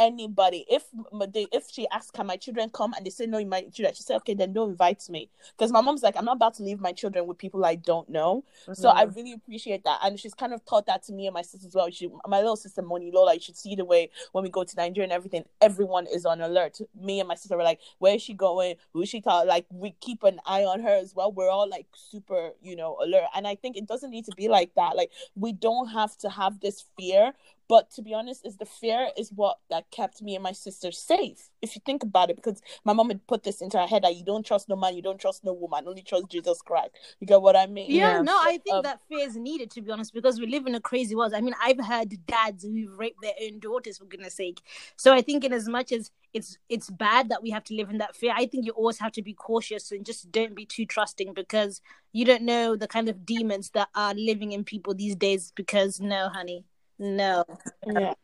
anybody. 0.00 0.64
If 0.68 0.84
they, 1.28 1.46
if 1.52 1.70
she 1.70 1.86
asks, 1.90 2.10
"Can 2.10 2.26
my 2.26 2.36
children 2.36 2.70
come?" 2.70 2.94
and 2.94 3.04
they 3.04 3.10
say 3.10 3.26
no, 3.26 3.44
my 3.44 3.60
children, 3.62 3.94
she 3.94 4.02
said, 4.02 4.16
"Okay, 4.16 4.34
then 4.34 4.52
don't 4.52 4.70
invite 4.70 5.08
me." 5.08 5.28
Because 5.56 5.70
my 5.70 5.80
mom's 5.80 6.02
like, 6.02 6.16
"I'm 6.16 6.24
not 6.24 6.36
about 6.36 6.54
to 6.54 6.62
leave 6.62 6.80
my 6.80 6.92
children 6.92 7.26
with 7.26 7.38
people 7.38 7.64
I 7.64 7.76
don't 7.76 8.08
know." 8.08 8.44
Mm-hmm. 8.62 8.72
So 8.72 8.88
I 8.88 9.02
really 9.02 9.32
appreciate 9.32 9.84
that, 9.84 10.00
and 10.02 10.18
she's 10.18 10.34
kind 10.34 10.52
of 10.52 10.64
taught 10.64 10.86
that 10.86 11.02
to 11.04 11.12
me 11.12 11.26
and 11.26 11.34
my 11.34 11.42
sister 11.42 11.66
as 11.68 11.74
well. 11.74 11.90
She, 11.90 12.08
my 12.26 12.38
little 12.38 12.56
sister 12.56 12.82
Moni 12.82 13.10
Lola, 13.12 13.34
you 13.34 13.40
should 13.40 13.56
see 13.56 13.74
the 13.74 13.84
way 13.84 14.10
when 14.32 14.42
we 14.42 14.50
go 14.50 14.64
to 14.64 14.76
Nigeria 14.76 15.04
and 15.04 15.12
everything, 15.12 15.44
everyone 15.60 16.06
is 16.06 16.24
on 16.24 16.40
alert. 16.40 16.80
Me 16.98 17.20
and 17.20 17.28
my 17.28 17.34
sister 17.34 17.56
were 17.56 17.62
like, 17.62 17.80
"Where 17.98 18.14
is 18.14 18.22
she 18.22 18.32
going? 18.32 18.76
Who 18.92 19.02
is 19.02 19.08
she 19.10 19.20
talking?" 19.20 19.48
Like 19.48 19.66
we 19.70 19.94
keep 20.00 20.22
an 20.22 20.40
eye 20.46 20.64
on 20.64 20.80
her 20.80 20.96
as 20.96 21.14
well. 21.14 21.30
We're 21.30 21.50
all 21.50 21.68
like 21.68 21.86
super, 21.92 22.52
you 22.62 22.74
know, 22.74 22.96
alert, 23.02 23.24
and 23.34 23.46
I 23.46 23.54
think 23.54 23.76
it 23.76 23.86
doesn't 23.86 24.10
need 24.10 24.24
to 24.24 24.32
be 24.36 24.48
like 24.48 24.74
that. 24.76 24.96
Like 24.96 25.10
we 25.34 25.52
don't 25.52 25.88
have 25.88 26.16
to 26.18 26.30
have 26.30 26.60
this 26.60 26.84
fear 26.96 27.34
but 27.70 27.88
to 27.92 28.02
be 28.02 28.12
honest, 28.12 28.44
is 28.44 28.56
the 28.56 28.66
fear 28.66 29.10
is 29.16 29.30
what 29.30 29.58
that 29.70 29.88
kept 29.92 30.20
me 30.22 30.34
and 30.34 30.42
my 30.42 30.50
sister 30.50 30.90
safe. 30.90 31.50
If 31.62 31.76
you 31.76 31.82
think 31.86 32.02
about 32.02 32.28
it, 32.28 32.34
because 32.34 32.60
my 32.84 32.92
mom 32.92 33.10
had 33.10 33.24
put 33.28 33.44
this 33.44 33.60
into 33.60 33.78
her 33.78 33.86
head 33.86 34.02
that 34.02 34.16
you 34.16 34.24
don't 34.24 34.44
trust 34.44 34.68
no 34.68 34.74
man, 34.74 34.96
you 34.96 35.02
don't 35.02 35.20
trust 35.20 35.44
no 35.44 35.52
woman, 35.52 35.86
only 35.86 36.02
trust 36.02 36.28
Jesus 36.30 36.60
Christ. 36.62 36.90
You 37.20 37.28
get 37.28 37.40
what 37.40 37.54
I 37.54 37.68
mean? 37.68 37.88
Yeah, 37.88 38.16
yeah. 38.16 38.22
no, 38.22 38.36
I 38.36 38.58
think 38.58 38.74
um, 38.74 38.82
that 38.82 38.98
fear 39.08 39.24
is 39.24 39.36
needed 39.36 39.70
to 39.70 39.82
be 39.82 39.92
honest, 39.92 40.12
because 40.12 40.40
we 40.40 40.48
live 40.48 40.66
in 40.66 40.74
a 40.74 40.80
crazy 40.80 41.14
world. 41.14 41.32
I 41.32 41.40
mean, 41.40 41.54
I've 41.62 41.78
heard 41.78 42.12
dads 42.26 42.64
who've 42.64 42.98
raped 42.98 43.22
their 43.22 43.34
own 43.40 43.60
daughters 43.60 43.98
for 43.98 44.04
goodness 44.04 44.34
sake. 44.34 44.60
So 44.96 45.14
I 45.14 45.22
think 45.22 45.44
in 45.44 45.52
as 45.52 45.68
much 45.68 45.92
as 45.92 46.10
it's 46.34 46.58
it's 46.68 46.90
bad 46.90 47.28
that 47.28 47.40
we 47.40 47.50
have 47.50 47.62
to 47.64 47.74
live 47.74 47.88
in 47.88 47.98
that 47.98 48.16
fear, 48.16 48.34
I 48.36 48.46
think 48.46 48.66
you 48.66 48.72
always 48.72 48.98
have 48.98 49.12
to 49.12 49.22
be 49.22 49.32
cautious 49.32 49.92
and 49.92 50.04
just 50.04 50.32
don't 50.32 50.56
be 50.56 50.66
too 50.66 50.86
trusting 50.86 51.34
because 51.34 51.82
you 52.12 52.24
don't 52.24 52.42
know 52.42 52.74
the 52.74 52.88
kind 52.88 53.08
of 53.08 53.24
demons 53.24 53.70
that 53.74 53.90
are 53.94 54.14
living 54.14 54.50
in 54.50 54.64
people 54.64 54.92
these 54.92 55.14
days 55.14 55.52
because 55.54 56.00
no 56.00 56.28
honey 56.28 56.64
no. 57.00 57.44
Yeah. 57.86 58.14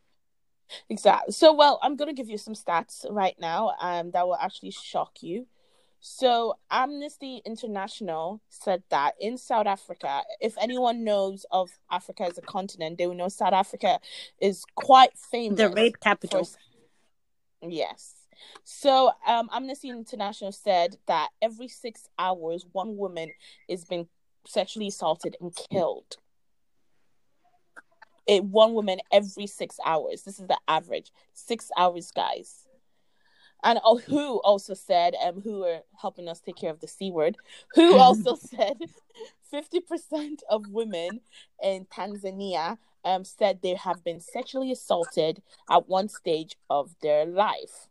Exactly. 0.88 1.32
So, 1.32 1.52
well, 1.52 1.78
I'm 1.82 1.96
going 1.96 2.08
to 2.08 2.14
give 2.14 2.28
you 2.28 2.38
some 2.38 2.55
stats 2.55 3.06
right 3.11 3.37
now 3.40 3.75
um, 3.81 4.11
that 4.12 4.26
will 4.26 4.37
actually 4.37 4.70
shock 4.70 5.23
you. 5.23 5.46
So, 6.00 6.55
Amnesty 6.70 7.40
International 7.44 8.40
said 8.49 8.82
that 8.90 9.14
in 9.20 9.38
South 9.38 9.67
Africa, 9.67 10.23
if 10.40 10.55
anyone 10.61 11.05
knows 11.05 11.46
of 11.50 11.70
Africa 11.90 12.25
as 12.25 12.38
a 12.38 12.43
continent, 12.43 12.99
they 12.99 13.06
will 13.06 13.14
know 13.14 13.28
South 13.28 13.52
Africa 13.52 13.99
is 14.40 14.64
quite 14.75 15.17
famous. 15.17 15.58
The 15.58 15.70
rape 15.70 15.99
capital. 16.00 16.44
For... 16.44 16.58
Yes. 17.69 18.14
So, 18.64 19.12
um, 19.26 19.49
Amnesty 19.52 19.88
International 19.88 20.52
said 20.52 20.97
that 21.06 21.30
every 21.40 21.68
six 21.68 22.09
hours, 22.18 22.66
one 22.73 22.97
woman 22.97 23.30
is 23.68 23.85
being 23.85 24.09
sexually 24.47 24.88
assaulted 24.88 25.37
and 25.40 25.56
killed 25.71 26.18
it, 28.26 28.45
one 28.45 28.75
woman 28.75 28.99
every 29.12 29.47
six 29.47 29.78
hours. 29.85 30.23
This 30.23 30.38
is 30.38 30.47
the 30.47 30.59
average. 30.68 31.12
Six 31.35 31.71
hours, 31.76 32.11
guys. 32.11 32.66
And 33.62 33.80
oh, 33.85 33.99
WHO 33.99 34.40
also 34.40 34.75
said, 34.75 35.14
um, 35.25 35.40
WHO 35.40 35.64
are 35.64 35.80
helping 36.00 36.28
us 36.28 36.40
take 36.40 36.56
care 36.56 36.71
of 36.71 36.80
the 36.80 36.88
C 36.88 37.11
word, 37.11 37.37
WHO 37.75 37.95
also 37.99 38.37
said 38.37 38.78
50% 39.52 40.40
of 40.50 40.68
women 40.68 41.21
in 41.62 41.87
Tanzania 41.87 42.78
um, 43.04 43.25
said 43.25 43.61
they 43.62 43.75
have 43.75 44.04
been 44.04 44.21
sexually 44.21 44.73
assaulted 44.73 45.42
at 45.71 45.88
one 45.88 46.09
stage 46.09 46.56
of 46.68 46.95
their 47.02 47.25
life. 47.25 47.88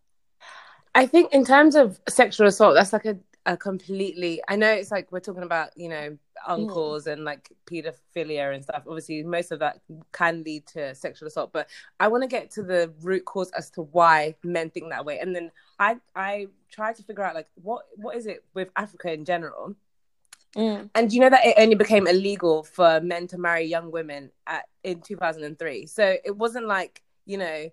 I 0.94 1.08
think 1.08 1.34
in 1.34 1.44
terms 1.44 1.76
of 1.76 2.00
sexual 2.08 2.48
assault, 2.48 2.76
that's 2.76 2.94
like 2.94 3.06
a 3.06 3.18
a 3.46 3.56
completely 3.56 4.42
i 4.48 4.56
know 4.56 4.72
it's 4.72 4.92
like 4.92 5.12
we're 5.12 5.20
talking 5.20 5.44
about 5.44 5.70
you 5.76 5.88
know 5.88 6.18
uncles 6.46 7.06
mm. 7.06 7.14
and 7.14 7.24
like 7.24 7.52
pedophilia 7.66 8.54
and 8.54 8.64
stuff 8.64 8.84
obviously 8.88 9.24
most 9.24 9.52
of 9.52 9.60
that 9.60 9.80
can 10.12 10.44
lead 10.44 10.66
to 10.66 10.94
sexual 10.96 11.28
assault 11.28 11.52
but 11.54 11.68
i 12.00 12.08
want 12.08 12.22
to 12.24 12.28
get 12.28 12.52
to 12.52 12.64
the 12.64 12.92
root 13.02 13.26
cause 13.26 13.52
as 13.52 13.70
to 13.70 13.82
why 13.82 14.36
men 14.44 14.70
think 14.70 14.90
that 14.90 15.06
way 15.06 15.20
and 15.20 15.36
then 15.36 15.52
i 15.80 15.98
i 16.16 16.48
try 16.72 16.94
to 16.94 17.04
figure 17.04 17.24
out 17.24 17.36
like 17.36 17.48
what 17.62 17.86
what 17.96 18.16
is 18.16 18.26
it 18.26 18.44
with 18.54 18.70
africa 18.76 19.12
in 19.12 19.26
general 19.26 19.76
mm. 20.56 20.90
and 20.96 21.14
you 21.14 21.20
know 21.20 21.30
that 21.30 21.46
it 21.46 21.56
only 21.58 21.76
became 21.76 22.08
illegal 22.08 22.64
for 22.64 23.00
men 23.02 23.28
to 23.28 23.38
marry 23.38 23.64
young 23.64 23.92
women 23.92 24.32
at 24.48 24.66
in 24.84 25.02
2003 25.02 25.86
so 25.86 26.16
it 26.24 26.36
wasn't 26.36 26.66
like 26.66 27.02
you 27.26 27.38
know 27.38 27.70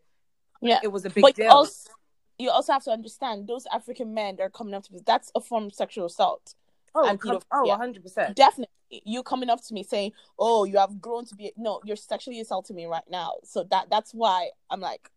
yeah 0.61 0.81
it 0.83 0.88
was 0.88 1.05
a 1.05 1.11
big 1.11 1.23
but 1.23 1.35
deal 1.35 1.50
also- 1.50 1.91
you 2.43 2.50
also 2.50 2.73
have 2.73 2.85
to 2.85 2.91
understand 2.91 3.47
those 3.47 3.67
African 3.73 4.12
men 4.12 4.37
that 4.37 4.43
are 4.43 4.50
coming 4.50 4.75
up 4.75 4.83
to 4.85 4.93
me, 4.93 5.00
that's 5.07 5.31
a 5.35 5.41
form 5.41 5.64
of 5.64 5.75
sexual 5.75 6.07
assault. 6.07 6.55
Oh, 6.94 7.08
and 7.08 7.20
come, 7.20 7.40
oh, 7.50 7.64
yeah, 7.64 7.76
100%. 7.78 8.34
Definitely. 8.34 8.68
You 8.90 9.22
coming 9.22 9.49
up 9.49 9.62
to 9.62 9.75
me 9.75 9.82
saying, 9.82 10.12
"Oh, 10.38 10.64
you 10.64 10.76
have 10.76 11.00
grown 11.00 11.25
to 11.25 11.34
be 11.34 11.50
no, 11.56 11.80
you're 11.84 11.96
sexually 11.96 12.40
assaulting 12.40 12.76
me 12.76 12.84
right 12.84 13.08
now." 13.11 13.32
So 13.42 13.64
that 13.70 13.88
that's 13.88 14.12
why 14.12 14.50
I'm 14.68 14.80
like 14.80 15.11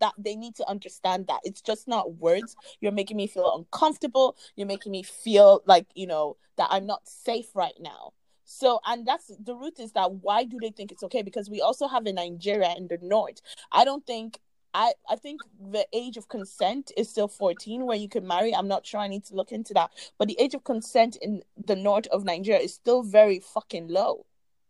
that 0.00 0.12
they 0.18 0.36
need 0.36 0.54
to 0.56 0.68
understand 0.68 1.26
that 1.28 1.40
it's 1.44 1.60
just 1.60 1.88
not 1.88 2.14
words. 2.16 2.56
You're 2.80 2.92
making 2.92 3.16
me 3.16 3.26
feel 3.26 3.54
uncomfortable. 3.56 4.36
You're 4.56 4.66
making 4.66 4.92
me 4.92 5.02
feel 5.02 5.62
like, 5.66 5.86
you 5.94 6.06
know, 6.06 6.36
that 6.56 6.68
I'm 6.70 6.86
not 6.86 7.06
safe 7.08 7.54
right 7.54 7.74
now. 7.80 8.12
So, 8.44 8.80
and 8.86 9.06
that's 9.06 9.30
the 9.42 9.54
root 9.54 9.78
is 9.80 9.92
that 9.92 10.12
why 10.12 10.44
do 10.44 10.58
they 10.60 10.70
think 10.70 10.92
it's 10.92 11.02
okay? 11.04 11.22
Because 11.22 11.48
we 11.48 11.60
also 11.60 11.88
have 11.88 12.06
in 12.06 12.16
Nigeria 12.16 12.74
in 12.76 12.88
the 12.88 12.98
north. 13.00 13.40
I 13.72 13.84
don't 13.84 14.06
think 14.06 14.38
I, 14.74 14.92
I 15.08 15.14
think 15.14 15.40
the 15.60 15.86
age 15.92 16.16
of 16.16 16.28
consent 16.28 16.90
is 16.96 17.08
still 17.08 17.28
14 17.28 17.86
where 17.86 17.96
you 17.96 18.08
can 18.08 18.26
marry. 18.26 18.54
I'm 18.54 18.66
not 18.66 18.84
sure. 18.84 19.00
I 19.00 19.06
need 19.06 19.24
to 19.26 19.36
look 19.36 19.52
into 19.52 19.72
that. 19.74 19.92
But 20.18 20.26
the 20.26 20.36
age 20.40 20.54
of 20.54 20.64
consent 20.64 21.16
in 21.22 21.42
the 21.56 21.76
north 21.76 22.08
of 22.08 22.24
Nigeria 22.24 22.60
is 22.60 22.74
still 22.74 23.02
very 23.04 23.38
fucking 23.38 23.88
low. 23.88 24.26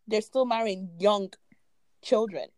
They're 0.06 0.20
still 0.20 0.44
marrying 0.44 0.90
young 0.98 1.32
children. 2.02 2.48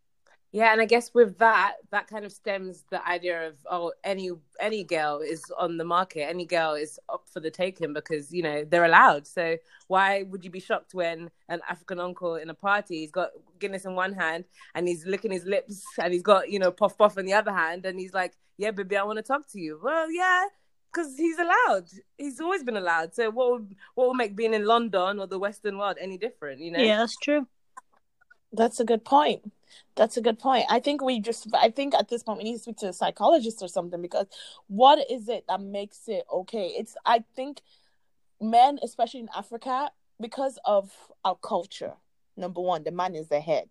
Yeah, 0.52 0.72
and 0.72 0.80
I 0.80 0.86
guess 0.86 1.12
with 1.12 1.38
that, 1.38 1.74
that 1.90 2.06
kind 2.06 2.24
of 2.24 2.32
stems 2.32 2.84
the 2.90 3.06
idea 3.06 3.48
of 3.48 3.56
oh, 3.70 3.92
any 4.04 4.30
any 4.60 4.84
girl 4.84 5.20
is 5.20 5.42
on 5.58 5.76
the 5.76 5.84
market, 5.84 6.22
any 6.22 6.46
girl 6.46 6.74
is 6.74 6.98
up 7.08 7.24
for 7.30 7.40
the 7.40 7.50
taking 7.50 7.92
because 7.92 8.32
you 8.32 8.42
know 8.42 8.64
they're 8.64 8.84
allowed. 8.84 9.26
So 9.26 9.56
why 9.88 10.22
would 10.22 10.44
you 10.44 10.50
be 10.50 10.60
shocked 10.60 10.94
when 10.94 11.30
an 11.48 11.60
African 11.68 12.00
uncle 12.00 12.36
in 12.36 12.48
a 12.48 12.54
party 12.54 13.00
he's 13.00 13.10
got 13.10 13.30
Guinness 13.58 13.84
in 13.84 13.94
one 13.94 14.12
hand 14.12 14.44
and 14.74 14.88
he's 14.88 15.04
licking 15.04 15.32
his 15.32 15.44
lips 15.44 15.84
and 15.98 16.12
he's 16.12 16.22
got 16.22 16.48
you 16.50 16.58
know 16.58 16.70
puff 16.70 16.96
puff 16.96 17.18
in 17.18 17.26
the 17.26 17.34
other 17.34 17.52
hand 17.52 17.84
and 17.84 17.98
he's 17.98 18.14
like, 18.14 18.34
yeah, 18.56 18.70
baby, 18.70 18.96
I 18.96 19.02
want 19.02 19.18
to 19.18 19.22
talk 19.22 19.46
to 19.52 19.60
you. 19.60 19.80
Well, 19.82 20.10
yeah, 20.10 20.46
because 20.92 21.16
he's 21.16 21.38
allowed. 21.38 21.88
He's 22.16 22.40
always 22.40 22.62
been 22.62 22.76
allowed. 22.76 23.14
So 23.14 23.30
what 23.30 23.50
would 23.52 23.76
what 23.94 24.08
would 24.08 24.16
make 24.16 24.36
being 24.36 24.54
in 24.54 24.64
London 24.64 25.18
or 25.18 25.26
the 25.26 25.38
Western 25.38 25.76
world 25.76 25.98
any 26.00 26.16
different? 26.16 26.60
You 26.60 26.72
know? 26.72 26.80
Yeah, 26.82 26.98
that's 26.98 27.16
true. 27.16 27.46
That's 28.52 28.80
a 28.80 28.84
good 28.84 29.04
point. 29.04 29.52
That's 29.96 30.16
a 30.16 30.20
good 30.20 30.38
point. 30.38 30.66
I 30.70 30.80
think 30.80 31.02
we 31.02 31.20
just, 31.20 31.48
I 31.54 31.70
think 31.70 31.94
at 31.94 32.08
this 32.08 32.22
point 32.22 32.38
we 32.38 32.44
need 32.44 32.54
to 32.54 32.58
speak 32.60 32.76
to 32.78 32.88
a 32.88 32.92
psychologist 32.92 33.62
or 33.62 33.68
something 33.68 34.00
because 34.00 34.26
what 34.68 34.98
is 35.10 35.28
it 35.28 35.44
that 35.48 35.60
makes 35.60 36.08
it 36.08 36.24
okay? 36.32 36.68
It's, 36.68 36.96
I 37.04 37.24
think 37.34 37.60
men, 38.40 38.78
especially 38.82 39.20
in 39.20 39.28
Africa, 39.36 39.90
because 40.20 40.58
of 40.64 40.90
our 41.24 41.36
culture, 41.36 41.94
number 42.36 42.60
one, 42.60 42.84
the 42.84 42.90
man 42.90 43.14
is 43.14 43.28
the 43.28 43.40
head. 43.40 43.68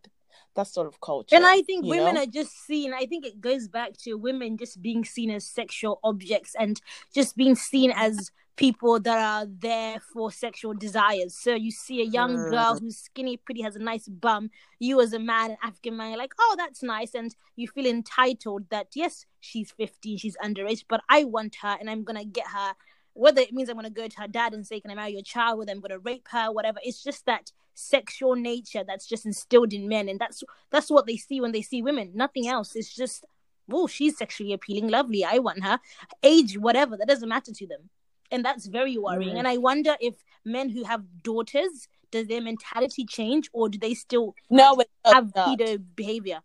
That 0.55 0.67
sort 0.67 0.87
of 0.87 0.99
culture. 0.99 1.35
And 1.35 1.45
I 1.45 1.61
think 1.61 1.85
women 1.85 2.15
know? 2.15 2.23
are 2.23 2.25
just 2.25 2.65
seen, 2.65 2.93
I 2.93 3.05
think 3.05 3.25
it 3.25 3.39
goes 3.39 3.67
back 3.69 3.97
to 4.03 4.15
women 4.15 4.57
just 4.57 4.81
being 4.81 5.05
seen 5.05 5.29
as 5.31 5.45
sexual 5.45 5.99
objects 6.03 6.55
and 6.59 6.81
just 7.13 7.37
being 7.37 7.55
seen 7.55 7.93
as 7.95 8.31
people 8.55 8.99
that 9.01 9.17
are 9.17 9.45
there 9.47 9.99
for 9.99 10.31
sexual 10.31 10.73
desires. 10.73 11.35
So 11.35 11.53
you 11.55 11.71
see 11.71 12.01
a 12.01 12.05
young 12.05 12.37
Mm. 12.37 12.49
girl 12.49 12.79
who's 12.79 12.97
skinny, 12.97 13.37
pretty, 13.37 13.61
has 13.61 13.75
a 13.75 13.79
nice 13.79 14.07
bum. 14.07 14.49
You, 14.79 15.01
as 15.01 15.13
a 15.13 15.19
man, 15.19 15.51
an 15.51 15.57
African 15.61 15.97
man, 15.97 16.09
you're 16.11 16.17
like, 16.17 16.33
oh, 16.39 16.55
that's 16.57 16.81
nice. 16.81 17.13
And 17.13 17.35
you 17.55 17.67
feel 17.67 17.85
entitled 17.85 18.69
that, 18.69 18.87
yes, 18.95 19.25
she's 19.41 19.71
15, 19.71 20.17
she's 20.17 20.37
underage, 20.37 20.85
but 20.87 21.01
I 21.09 21.25
want 21.25 21.55
her 21.61 21.75
and 21.79 21.89
I'm 21.89 22.03
going 22.03 22.17
to 22.19 22.25
get 22.25 22.47
her. 22.47 22.73
Whether 23.13 23.41
it 23.41 23.53
means 23.53 23.69
I'm 23.69 23.75
going 23.75 23.85
to 23.85 23.89
go 23.89 24.07
to 24.07 24.21
her 24.21 24.27
dad 24.27 24.53
and 24.53 24.67
say, 24.67 24.81
Can 24.81 24.91
I 24.91 24.95
marry 24.95 25.13
your 25.13 25.21
child? 25.21 25.57
Whether 25.57 25.71
I'm 25.71 25.79
going 25.79 25.91
to 25.91 25.99
rape 25.99 26.27
her, 26.31 26.51
whatever. 26.51 26.79
It's 26.83 27.01
just 27.01 27.25
that 27.25 27.51
sexual 27.73 28.35
nature 28.35 28.83
that's 28.85 29.07
just 29.07 29.25
instilled 29.25 29.71
in 29.73 29.87
men. 29.87 30.09
And 30.09 30.19
that's 30.19 30.43
that's 30.69 30.89
what 30.89 31.05
they 31.05 31.15
see 31.15 31.39
when 31.39 31.53
they 31.53 31.61
see 31.61 31.81
women. 31.81 32.11
Nothing 32.13 32.47
else. 32.47 32.75
It's 32.75 32.93
just, 32.93 33.25
oh, 33.71 33.87
she's 33.87 34.17
sexually 34.17 34.51
appealing, 34.51 34.89
lovely. 34.89 35.23
I 35.23 35.39
want 35.39 35.63
her. 35.63 35.79
Age, 36.23 36.57
whatever. 36.57 36.97
That 36.97 37.07
doesn't 37.07 37.29
matter 37.29 37.53
to 37.53 37.67
them 37.67 37.89
and 38.31 38.43
that's 38.43 38.65
very 38.65 38.97
worrying. 38.97 39.37
And 39.37 39.47
I 39.47 39.57
wonder 39.57 39.95
if 39.99 40.15
men 40.43 40.69
who 40.69 40.83
have 40.83 41.03
daughters, 41.23 41.87
does 42.11 42.27
their 42.27 42.41
mentality 42.41 43.05
change, 43.05 43.49
or 43.53 43.69
do 43.69 43.77
they 43.77 43.93
still 43.93 44.35
no, 44.49 44.75
it 44.79 44.89
have 45.05 45.33
pedo 45.33 45.81
behavior? 45.95 46.41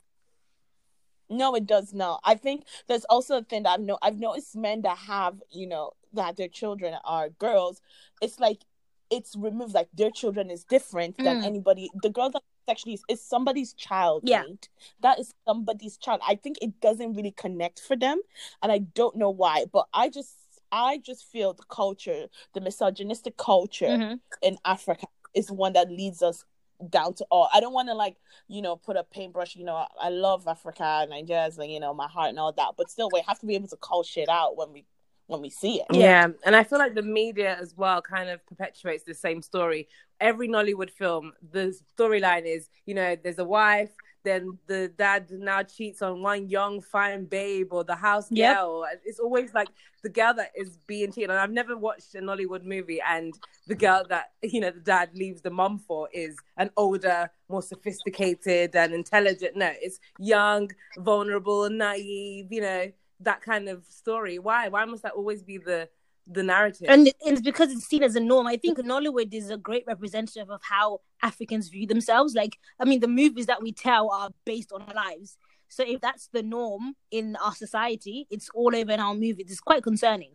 No, 1.28 1.54
it 1.54 1.66
does 1.66 1.94
not. 1.94 2.20
I 2.24 2.34
think 2.34 2.64
there's 2.88 3.04
also 3.04 3.38
a 3.38 3.42
thing 3.42 3.62
that 3.62 3.70
I've 3.70 3.80
no 3.80 3.98
I've 4.02 4.18
noticed 4.18 4.56
men 4.56 4.82
that 4.82 4.98
have, 4.98 5.40
you 5.50 5.66
know, 5.68 5.92
that 6.12 6.36
their 6.36 6.48
children 6.48 6.94
are 7.04 7.28
girls. 7.28 7.80
It's 8.20 8.40
like 8.40 8.64
it's 9.10 9.36
removed 9.36 9.74
like 9.74 9.88
their 9.94 10.10
children 10.10 10.50
is 10.50 10.64
different 10.64 11.16
than 11.18 11.40
Mm. 11.40 11.44
anybody. 11.44 11.90
The 12.02 12.10
girl 12.10 12.30
that 12.30 12.42
actually 12.68 12.94
is, 12.94 13.02
is 13.08 13.20
somebody's 13.20 13.72
child. 13.74 14.22
Yeah. 14.24 14.40
right? 14.42 14.68
That 15.02 15.18
is 15.18 15.32
somebody's 15.46 15.96
child. 15.96 16.20
I 16.26 16.34
think 16.36 16.58
it 16.62 16.80
doesn't 16.80 17.14
really 17.14 17.32
connect 17.32 17.80
for 17.80 17.96
them. 17.96 18.20
And 18.62 18.70
I 18.72 18.78
don't 18.78 19.16
know 19.16 19.30
why. 19.30 19.66
But 19.72 19.86
I 19.92 20.08
just 20.08 20.39
I 20.72 20.98
just 20.98 21.26
feel 21.30 21.52
the 21.54 21.64
culture, 21.68 22.28
the 22.54 22.60
misogynistic 22.60 23.36
culture 23.36 23.86
Mhm. 23.88 24.20
in 24.42 24.58
Africa 24.64 25.06
is 25.34 25.50
one 25.50 25.72
that 25.74 25.90
leads 25.90 26.22
us 26.22 26.44
down 26.88 27.12
to 27.14 27.26
all. 27.30 27.48
I 27.52 27.60
don't 27.60 27.72
want 27.74 27.88
to 27.88 27.94
like, 27.94 28.16
you 28.48 28.62
know, 28.62 28.76
put 28.76 28.96
a 28.96 29.04
paintbrush, 29.04 29.54
you 29.54 29.64
know, 29.64 29.74
I, 29.74 29.86
I 30.00 30.08
love 30.08 30.48
Africa, 30.48 31.06
Nigeria 31.08 31.46
is 31.46 31.58
like, 31.58 31.70
you 31.70 31.80
know, 31.80 31.92
my 31.92 32.08
heart 32.08 32.30
and 32.30 32.38
all 32.38 32.52
that. 32.52 32.70
But 32.76 32.90
still 32.90 33.10
we 33.12 33.20
have 33.26 33.38
to 33.40 33.46
be 33.46 33.54
able 33.54 33.68
to 33.68 33.76
call 33.76 34.02
shit 34.02 34.28
out 34.28 34.56
when 34.56 34.72
we 34.72 34.86
when 35.26 35.40
we 35.42 35.50
see 35.50 35.80
it. 35.80 35.86
Yeah. 35.92 36.26
and 36.44 36.56
I 36.56 36.64
feel 36.64 36.80
like 36.80 36.96
the 36.96 37.02
media 37.02 37.56
as 37.56 37.76
well 37.76 38.02
kind 38.02 38.28
of 38.28 38.44
perpetuates 38.46 39.04
the 39.04 39.14
same 39.14 39.42
story. 39.42 39.86
Every 40.18 40.48
Nollywood 40.48 40.90
film, 40.90 41.34
the 41.52 41.72
storyline 41.96 42.46
is, 42.46 42.68
you 42.84 42.94
know, 42.94 43.14
there's 43.14 43.38
a 43.38 43.44
wife, 43.44 43.92
then 44.22 44.58
the 44.66 44.92
dad 44.96 45.30
now 45.30 45.62
cheats 45.62 46.02
on 46.02 46.22
one 46.22 46.48
young 46.48 46.80
fine 46.80 47.24
babe 47.24 47.72
or 47.72 47.84
the 47.84 47.94
house 47.94 48.28
Yep. 48.30 48.56
girl. 48.56 48.86
It's 49.04 49.18
always 49.20 49.54
like 49.54 49.68
the 50.02 50.08
girl 50.08 50.34
that 50.34 50.52
is 50.54 50.78
being 50.86 51.12
cheated 51.12 51.30
on. 51.30 51.36
I've 51.36 51.50
never 51.50 51.76
watched 51.76 52.14
a 52.14 52.18
Nollywood 52.20 52.64
movie 52.64 53.00
and 53.06 53.34
the 53.66 53.74
girl 53.74 54.04
that 54.08 54.32
you 54.42 54.60
know 54.60 54.70
the 54.70 54.80
dad 54.80 55.10
leaves 55.14 55.42
the 55.42 55.50
mom 55.50 55.78
for 55.78 56.08
is 56.12 56.36
an 56.56 56.70
older, 56.76 57.30
more 57.48 57.62
sophisticated 57.62 58.74
and 58.76 58.94
intelligent. 58.94 59.56
No, 59.56 59.70
it's 59.80 60.00
young, 60.18 60.70
vulnerable, 60.98 61.68
naive. 61.70 62.46
You 62.50 62.60
know 62.60 62.92
that 63.20 63.42
kind 63.42 63.68
of 63.68 63.84
story. 63.88 64.38
Why? 64.38 64.68
Why 64.68 64.84
must 64.84 65.02
that 65.02 65.12
always 65.12 65.42
be 65.42 65.58
the 65.58 65.88
the 66.26 66.42
narrative? 66.42 66.86
And 66.88 67.08
it- 67.08 67.16
it's 67.20 67.40
because 67.40 67.70
it's 67.72 67.86
seen 67.86 68.02
as 68.02 68.16
a 68.16 68.20
norm. 68.20 68.46
I 68.46 68.56
think 68.56 68.78
Nollywood 68.78 69.32
is 69.32 69.50
a 69.50 69.56
great 69.56 69.84
representative 69.86 70.50
of 70.50 70.60
how 70.62 71.00
Africans 71.22 71.68
view 71.68 71.86
themselves. 71.86 72.34
Like, 72.34 72.58
I 72.78 72.84
mean, 72.84 73.00
the 73.00 73.08
movies 73.08 73.46
that 73.46 73.62
we 73.62 73.72
tell 73.72 74.10
are 74.10 74.30
based 74.44 74.72
on 74.72 74.82
our 74.82 74.94
lives. 74.94 75.36
So 75.68 75.84
if 75.84 76.00
that's 76.00 76.28
the 76.32 76.42
norm 76.42 76.96
in 77.10 77.36
our 77.36 77.54
society, 77.54 78.26
it's 78.30 78.48
all 78.54 78.74
over 78.74 78.92
in 78.92 79.00
our 79.00 79.14
movies. 79.14 79.46
It's 79.50 79.60
quite 79.60 79.82
concerning. 79.82 80.32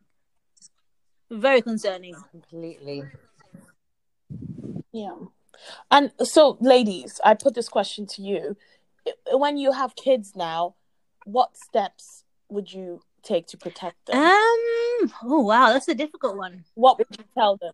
Very 1.29 1.61
concerning. 1.61 2.15
Completely. 2.31 3.03
Yeah. 4.91 5.15
And 5.91 6.11
so 6.23 6.57
ladies, 6.61 7.19
I 7.23 7.33
put 7.33 7.53
this 7.53 7.67
question 7.69 8.05
to 8.07 8.21
you. 8.21 8.57
When 9.31 9.57
you 9.57 9.71
have 9.71 9.95
kids 9.95 10.35
now, 10.35 10.75
what 11.25 11.57
steps 11.57 12.23
would 12.49 12.71
you 12.71 13.01
take 13.25 13.47
to 13.47 13.57
protect 13.57 14.05
them? 14.05 14.17
Um. 14.17 15.13
Oh 15.23 15.41
wow, 15.41 15.73
that's 15.73 15.87
a 15.87 15.95
difficult 15.95 16.37
one. 16.37 16.63
what 16.75 16.97
would 16.97 17.07
you 17.17 17.25
tell 17.33 17.57
them? 17.57 17.73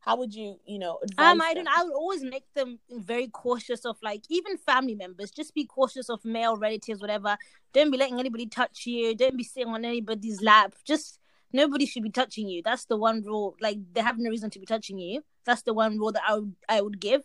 How 0.00 0.16
would 0.18 0.32
you, 0.32 0.56
you 0.64 0.78
know, 0.78 1.00
advise 1.02 1.32
Um, 1.32 1.42
I 1.42 1.52
don't. 1.54 1.68
I 1.68 1.82
would 1.82 1.92
always 1.92 2.22
make 2.22 2.44
them 2.54 2.78
very 2.90 3.26
cautious 3.26 3.84
of 3.84 3.96
like 4.02 4.22
even 4.28 4.56
family 4.56 4.94
members. 4.94 5.32
Just 5.32 5.52
be 5.52 5.64
cautious 5.64 6.08
of 6.08 6.24
male 6.24 6.56
relatives, 6.56 7.00
whatever. 7.00 7.36
Don't 7.72 7.90
be 7.90 7.98
letting 7.98 8.20
anybody 8.20 8.46
touch 8.46 8.86
you. 8.86 9.16
Don't 9.16 9.36
be 9.36 9.42
sitting 9.42 9.72
on 9.72 9.84
anybody's 9.84 10.40
lap. 10.40 10.74
Just 10.84 11.18
nobody 11.52 11.86
should 11.86 12.04
be 12.04 12.10
touching 12.10 12.48
you. 12.48 12.62
That's 12.62 12.84
the 12.84 12.96
one 12.96 13.22
rule. 13.22 13.56
Like 13.60 13.78
they 13.94 14.00
have 14.00 14.16
no 14.18 14.30
reason 14.30 14.48
to 14.50 14.60
be 14.60 14.66
touching 14.66 14.98
you. 14.98 15.24
That's 15.44 15.62
the 15.62 15.74
one 15.74 15.98
rule 15.98 16.12
that 16.12 16.22
I 16.28 16.34
would 16.34 16.54
I 16.68 16.80
would 16.82 17.00
give. 17.00 17.22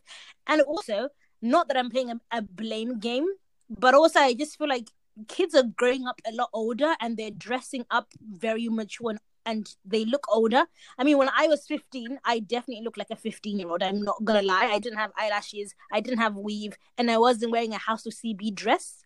And 0.47 0.61
also, 0.61 1.09
not 1.39 1.67
that 1.67 1.77
I'm 1.77 1.91
playing 1.91 2.09
a, 2.09 2.19
a 2.31 2.41
blame 2.41 2.97
game, 2.97 3.27
but 3.69 3.93
also 3.93 4.19
I 4.19 4.33
just 4.33 4.57
feel 4.57 4.69
like 4.69 4.89
kids 5.27 5.55
are 5.55 5.63
growing 5.63 6.07
up 6.07 6.21
a 6.27 6.33
lot 6.33 6.49
older 6.53 6.95
and 6.99 7.17
they're 7.17 7.31
dressing 7.31 7.85
up 7.91 8.07
very 8.21 8.67
mature 8.69 9.11
and, 9.11 9.19
and 9.45 9.75
they 9.85 10.05
look 10.05 10.25
older. 10.29 10.65
I 10.97 11.03
mean, 11.03 11.17
when 11.17 11.29
I 11.35 11.47
was 11.47 11.65
15, 11.65 12.19
I 12.25 12.39
definitely 12.39 12.83
looked 12.83 12.97
like 12.97 13.11
a 13.11 13.15
15 13.15 13.59
year 13.59 13.69
old. 13.69 13.83
I'm 13.83 14.01
not 14.01 14.23
gonna 14.23 14.41
lie. 14.41 14.69
I 14.71 14.79
didn't 14.79 14.99
have 14.99 15.11
eyelashes, 15.17 15.73
I 15.91 16.01
didn't 16.01 16.19
have 16.19 16.35
weave, 16.35 16.77
and 16.97 17.09
I 17.09 17.17
wasn't 17.17 17.51
wearing 17.51 17.73
a 17.73 17.77
House 17.77 18.05
of 18.05 18.13
CB 18.13 18.55
dress. 18.55 19.03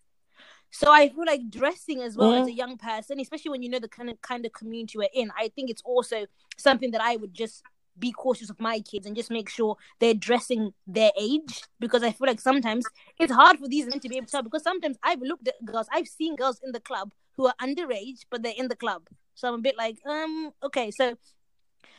So 0.70 0.92
I 0.92 1.08
feel 1.08 1.24
like 1.26 1.48
dressing 1.48 2.02
as 2.02 2.16
well 2.16 2.34
as 2.34 2.48
a 2.48 2.50
mm. 2.50 2.56
young 2.56 2.76
person, 2.76 3.20
especially 3.20 3.50
when 3.50 3.62
you 3.62 3.70
know 3.70 3.78
the 3.78 3.88
kind 3.88 4.10
of 4.10 4.20
kind 4.20 4.44
of 4.44 4.52
community 4.52 4.98
we're 4.98 5.08
in, 5.14 5.30
I 5.38 5.48
think 5.48 5.70
it's 5.70 5.82
also 5.82 6.26
something 6.58 6.90
that 6.90 7.00
I 7.00 7.16
would 7.16 7.32
just 7.32 7.62
be 7.98 8.12
cautious 8.12 8.50
of 8.50 8.60
my 8.60 8.80
kids 8.80 9.06
and 9.06 9.16
just 9.16 9.30
make 9.30 9.48
sure 9.48 9.76
they're 9.98 10.14
dressing 10.14 10.72
their 10.86 11.10
age 11.18 11.62
because 11.80 12.02
I 12.02 12.12
feel 12.12 12.26
like 12.26 12.40
sometimes 12.40 12.84
it's 13.18 13.32
hard 13.32 13.58
for 13.58 13.68
these 13.68 13.86
men 13.86 14.00
to 14.00 14.08
be 14.08 14.16
able 14.16 14.26
to 14.26 14.32
tell 14.32 14.42
because 14.42 14.62
sometimes 14.62 14.96
I've 15.02 15.20
looked 15.20 15.48
at 15.48 15.64
girls, 15.64 15.88
I've 15.92 16.08
seen 16.08 16.36
girls 16.36 16.60
in 16.64 16.72
the 16.72 16.80
club 16.80 17.12
who 17.36 17.46
are 17.46 17.54
underage, 17.60 18.24
but 18.30 18.42
they're 18.42 18.54
in 18.56 18.68
the 18.68 18.76
club. 18.76 19.08
So 19.34 19.48
I'm 19.48 19.54
a 19.54 19.58
bit 19.58 19.76
like, 19.76 19.98
um, 20.06 20.52
okay, 20.62 20.90
so 20.90 21.16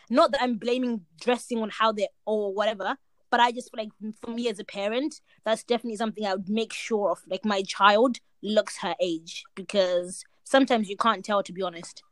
not 0.09 0.31
that 0.31 0.41
I'm 0.41 0.55
blaming 0.55 1.01
dressing 1.21 1.61
on 1.61 1.69
how 1.69 1.91
they're 1.91 2.07
or 2.25 2.53
whatever, 2.53 2.95
but 3.29 3.39
I 3.39 3.51
just 3.51 3.71
feel 3.71 3.83
like 3.83 4.13
for 4.21 4.31
me 4.31 4.49
as 4.49 4.59
a 4.59 4.63
parent, 4.63 5.21
that's 5.43 5.63
definitely 5.63 5.97
something 5.97 6.25
I 6.25 6.33
would 6.33 6.49
make 6.49 6.73
sure 6.73 7.11
of. 7.11 7.19
Like 7.27 7.45
my 7.45 7.61
child 7.63 8.19
looks 8.41 8.77
her 8.79 8.95
age 9.01 9.43
because 9.55 10.23
sometimes 10.43 10.89
you 10.89 10.97
can't 10.97 11.25
tell, 11.25 11.43
to 11.43 11.53
be 11.53 11.61
honest. 11.61 12.03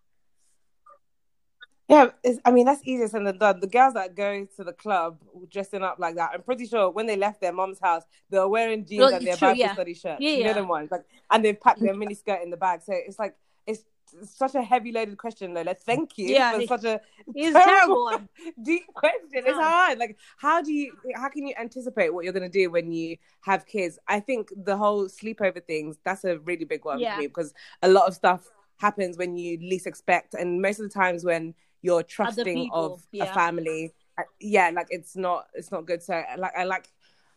Yeah, 1.88 2.08
I 2.44 2.52
mean 2.52 2.66
that's 2.66 2.82
easier 2.84 3.08
said 3.08 3.26
than 3.26 3.38
done. 3.38 3.60
The 3.60 3.68
girls 3.68 3.94
that 3.94 4.16
go 4.16 4.46
to 4.56 4.64
the 4.64 4.74
club 4.74 5.20
dressing 5.52 5.84
up 5.84 6.00
like 6.00 6.16
that, 6.16 6.32
I'm 6.34 6.42
pretty 6.42 6.66
sure 6.66 6.90
when 6.90 7.06
they 7.06 7.16
left 7.16 7.42
their 7.42 7.54
mom's 7.54 7.80
house, 7.80 8.04
they 8.30 8.40
were 8.40 8.48
wearing 8.48 8.86
jeans 8.86 9.02
Well, 9.02 9.14
and 9.14 9.26
their 9.28 9.36
true, 9.36 9.50
Bible 9.50 9.60
yeah. 9.60 9.74
study 9.74 9.94
shirts. 9.94 10.20
Yeah, 10.20 10.32
you 10.32 10.44
know 10.44 10.50
yeah. 10.50 10.54
them 10.54 10.68
ones, 10.68 10.90
like, 10.90 11.06
and 11.30 11.46
they've 11.46 11.60
packed 11.60 11.82
their 11.82 11.94
mini 12.02 12.16
skirt 12.16 12.42
in 12.42 12.50
the 12.50 12.58
bag. 12.58 12.82
So 12.84 12.94
it's 12.94 13.20
like 13.20 13.36
it's 13.68 13.84
such 14.24 14.56
a 14.56 14.62
heavy 14.64 14.92
loaded 14.92 15.18
question, 15.18 15.54
Lola. 15.54 15.76
Thank 15.76 16.18
you 16.18 16.28
Yeah, 16.30 16.54
for 16.54 16.62
it- 16.62 16.70
such 16.70 16.86
a 16.86 17.02
terrible 17.36 18.04
one. 18.06 18.30
deep 18.64 18.88
question. 18.94 19.44
It's 19.46 19.58
hard. 19.58 20.00
Like, 20.00 20.18
how 20.38 20.62
do 20.62 20.72
you, 20.74 20.94
how 21.16 21.30
can 21.30 21.46
you 21.48 21.54
anticipate 21.60 22.14
what 22.14 22.24
you're 22.24 22.34
going 22.34 22.50
to 22.50 22.60
do 22.62 22.70
when 22.72 22.92
you 22.92 23.18
have 23.42 23.66
kids? 23.66 24.00
I 24.08 24.20
think 24.20 24.50
the 24.56 24.78
whole 24.78 25.08
sleepover 25.08 25.64
things, 25.64 25.98
that's 26.06 26.24
a 26.24 26.38
really 26.40 26.66
big 26.66 26.86
one 26.86 27.00
Yeah. 27.00 27.16
for 27.16 27.22
me 27.22 27.28
because 27.28 27.54
a 27.82 27.90
lot 27.90 28.08
of 28.08 28.14
stuff 28.14 28.48
happens 28.78 29.18
when 29.18 29.38
you 29.38 29.58
least 29.60 29.88
expect. 29.88 30.34
And 30.36 30.62
most 30.62 30.80
of 30.80 30.84
the 30.88 30.94
times 30.94 31.26
when 31.26 31.54
you're 31.86 32.04
trusting 32.04 32.70
of 32.74 33.02
a 33.22 33.28
family, 33.28 33.94
uh, 34.18 34.24
yeah, 34.40 34.72
like 34.74 34.88
it's 34.90 35.16
not, 35.16 35.48
it's 35.54 35.72
not 35.72 35.86
good. 35.86 36.02
So 36.02 36.14
like, 36.38 36.56
I 36.58 36.64
like 36.64 36.88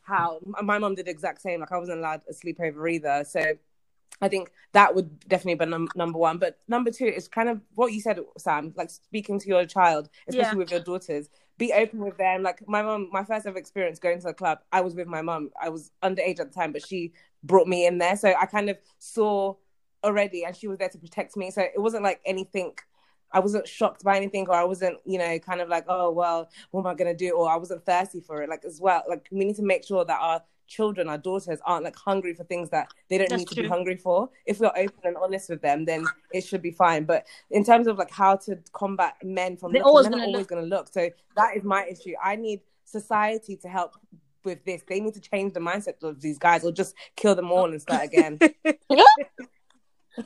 how 0.03 0.41
my 0.63 0.79
mom 0.79 0.95
did 0.95 1.07
the 1.07 1.11
exact 1.11 1.43
same. 1.43 1.61
Like 1.61 1.73
I 1.73 1.79
wasn't 1.79 1.99
allowed 1.99 2.23
a 2.29 2.33
sleepover 2.33 2.91
either. 2.91 3.25
So 3.29 3.43
I 4.21 4.29
think 4.29 4.51
that 4.73 4.95
would 4.95 5.11
definitely 5.29 5.65
be 5.65 5.71
num- 5.71 5.89
number 5.95 6.19
one. 6.19 6.39
But 6.39 6.59
number 6.67 6.91
two 6.91 7.05
is 7.05 7.29
kind 7.29 7.49
of 7.49 7.61
what 7.75 7.93
you 7.93 8.01
said, 8.01 8.19
Sam, 8.39 8.73
like 8.77 8.91
speaking 8.91 9.39
to 9.39 9.49
your 9.49 9.67
child, 9.67 10.09
especially 10.29 10.51
Yeah. 10.53 10.63
with 10.63 10.71
your 10.71 10.81
daughters. 10.81 11.29
Be 11.59 11.73
open 11.73 12.01
with 12.01 12.17
them. 12.17 12.43
Like 12.43 12.67
my 12.67 12.83
mom, 12.83 13.11
my 13.13 13.25
first 13.25 13.47
ever 13.47 13.59
experience 13.59 13.99
going 13.99 14.21
to 14.23 14.29
a 14.29 14.35
club, 14.35 14.61
I 14.73 14.81
was 14.81 14.95
with 14.95 15.09
my 15.09 15.23
mom. 15.23 15.51
I 15.61 15.69
was 15.69 15.91
underage 16.03 16.41
at 16.41 16.53
the 16.53 16.55
time, 16.61 16.73
but 16.73 16.87
she 16.87 17.13
brought 17.43 17.69
me 17.69 17.87
in 17.87 17.99
there. 17.99 18.17
So 18.17 18.33
I 18.41 18.47
kind 18.47 18.71
of 18.71 18.79
saw 18.99 19.55
already, 20.05 20.45
and 20.45 20.57
she 20.57 20.69
was 20.69 20.79
there 20.79 20.89
to 20.89 20.99
protect 20.99 21.37
me. 21.37 21.51
So 21.51 21.61
it 21.61 21.83
wasn't 21.87 22.05
like 22.05 22.21
anything. 22.25 22.73
I 23.33 23.41
wasn't 23.41 23.69
shocked 23.69 24.05
by 24.05 24.17
anything, 24.17 24.47
or 24.49 24.55
I 24.55 24.65
wasn't, 24.65 24.99
you 25.05 25.19
know, 25.19 25.39
kind 25.39 25.61
of 25.61 25.69
like, 25.69 25.85
oh 25.89 26.11
well, 26.11 26.49
what 26.71 26.81
am 26.81 26.87
I 26.87 26.95
gonna 26.95 27.15
do? 27.15 27.31
Or 27.33 27.51
I 27.51 27.57
wasn't 27.57 27.85
thirsty 27.85 28.21
for 28.21 28.43
it. 28.43 28.49
Like 28.49 28.65
as 28.65 28.81
well, 28.81 29.03
like 29.09 29.29
we 29.31 29.45
need 29.45 29.57
to 29.57 29.63
make 29.63 29.85
sure 29.85 30.05
that 30.05 30.19
our 30.21 30.43
children, 30.67 31.09
our 31.09 31.19
daughters, 31.19 31.59
aren't 31.65 31.85
like 31.85 31.97
hungry 31.97 32.35
for 32.35 32.45
things 32.45 32.71
that 32.71 32.93
they 33.09 33.19
don't 33.19 33.29
That's 33.31 33.41
need 33.41 33.49
to 33.49 33.63
be 33.63 33.69
hungry 33.69 33.97
for. 33.97 34.29
If 34.47 34.61
we're 34.61 34.69
open 34.77 35.01
and 35.05 35.17
honest 35.17 35.49
with 35.49 35.63
them, 35.63 35.85
then 35.85 36.05
it 36.33 36.43
should 36.43 36.63
be 36.63 36.71
fine. 36.71 37.05
But 37.05 37.27
in 37.51 37.65
terms 37.65 37.87
of 37.87 37.99
like 37.99 38.11
how 38.11 38.37
to 38.37 38.59
combat 38.73 39.15
men 39.23 39.57
from 39.57 39.73
They're 39.73 39.81
looking, 39.81 39.89
always 39.89 40.05
men 40.05 40.13
gonna 40.13 40.25
always 40.27 40.41
look. 40.41 40.49
going 40.51 40.63
to 40.63 40.69
look. 40.69 40.93
So 40.93 41.11
that 41.37 41.57
is 41.57 41.65
my 41.65 41.87
issue. 41.87 42.13
I 42.23 42.37
need 42.37 42.61
society 42.85 43.57
to 43.57 43.69
help 43.69 43.95
with 44.45 44.65
this. 44.65 44.83
They 44.87 45.01
need 45.01 45.15
to 45.15 45.21
change 45.21 45.55
the 45.55 45.61
mindset 45.61 46.03
of 46.03 46.21
these 46.21 46.39
guys, 46.39 46.65
or 46.65 46.73
just 46.73 46.95
kill 47.17 47.35
them 47.35 47.51
all 47.51 47.71
and 47.71 47.81
start 47.81 48.05
again. 48.05 48.39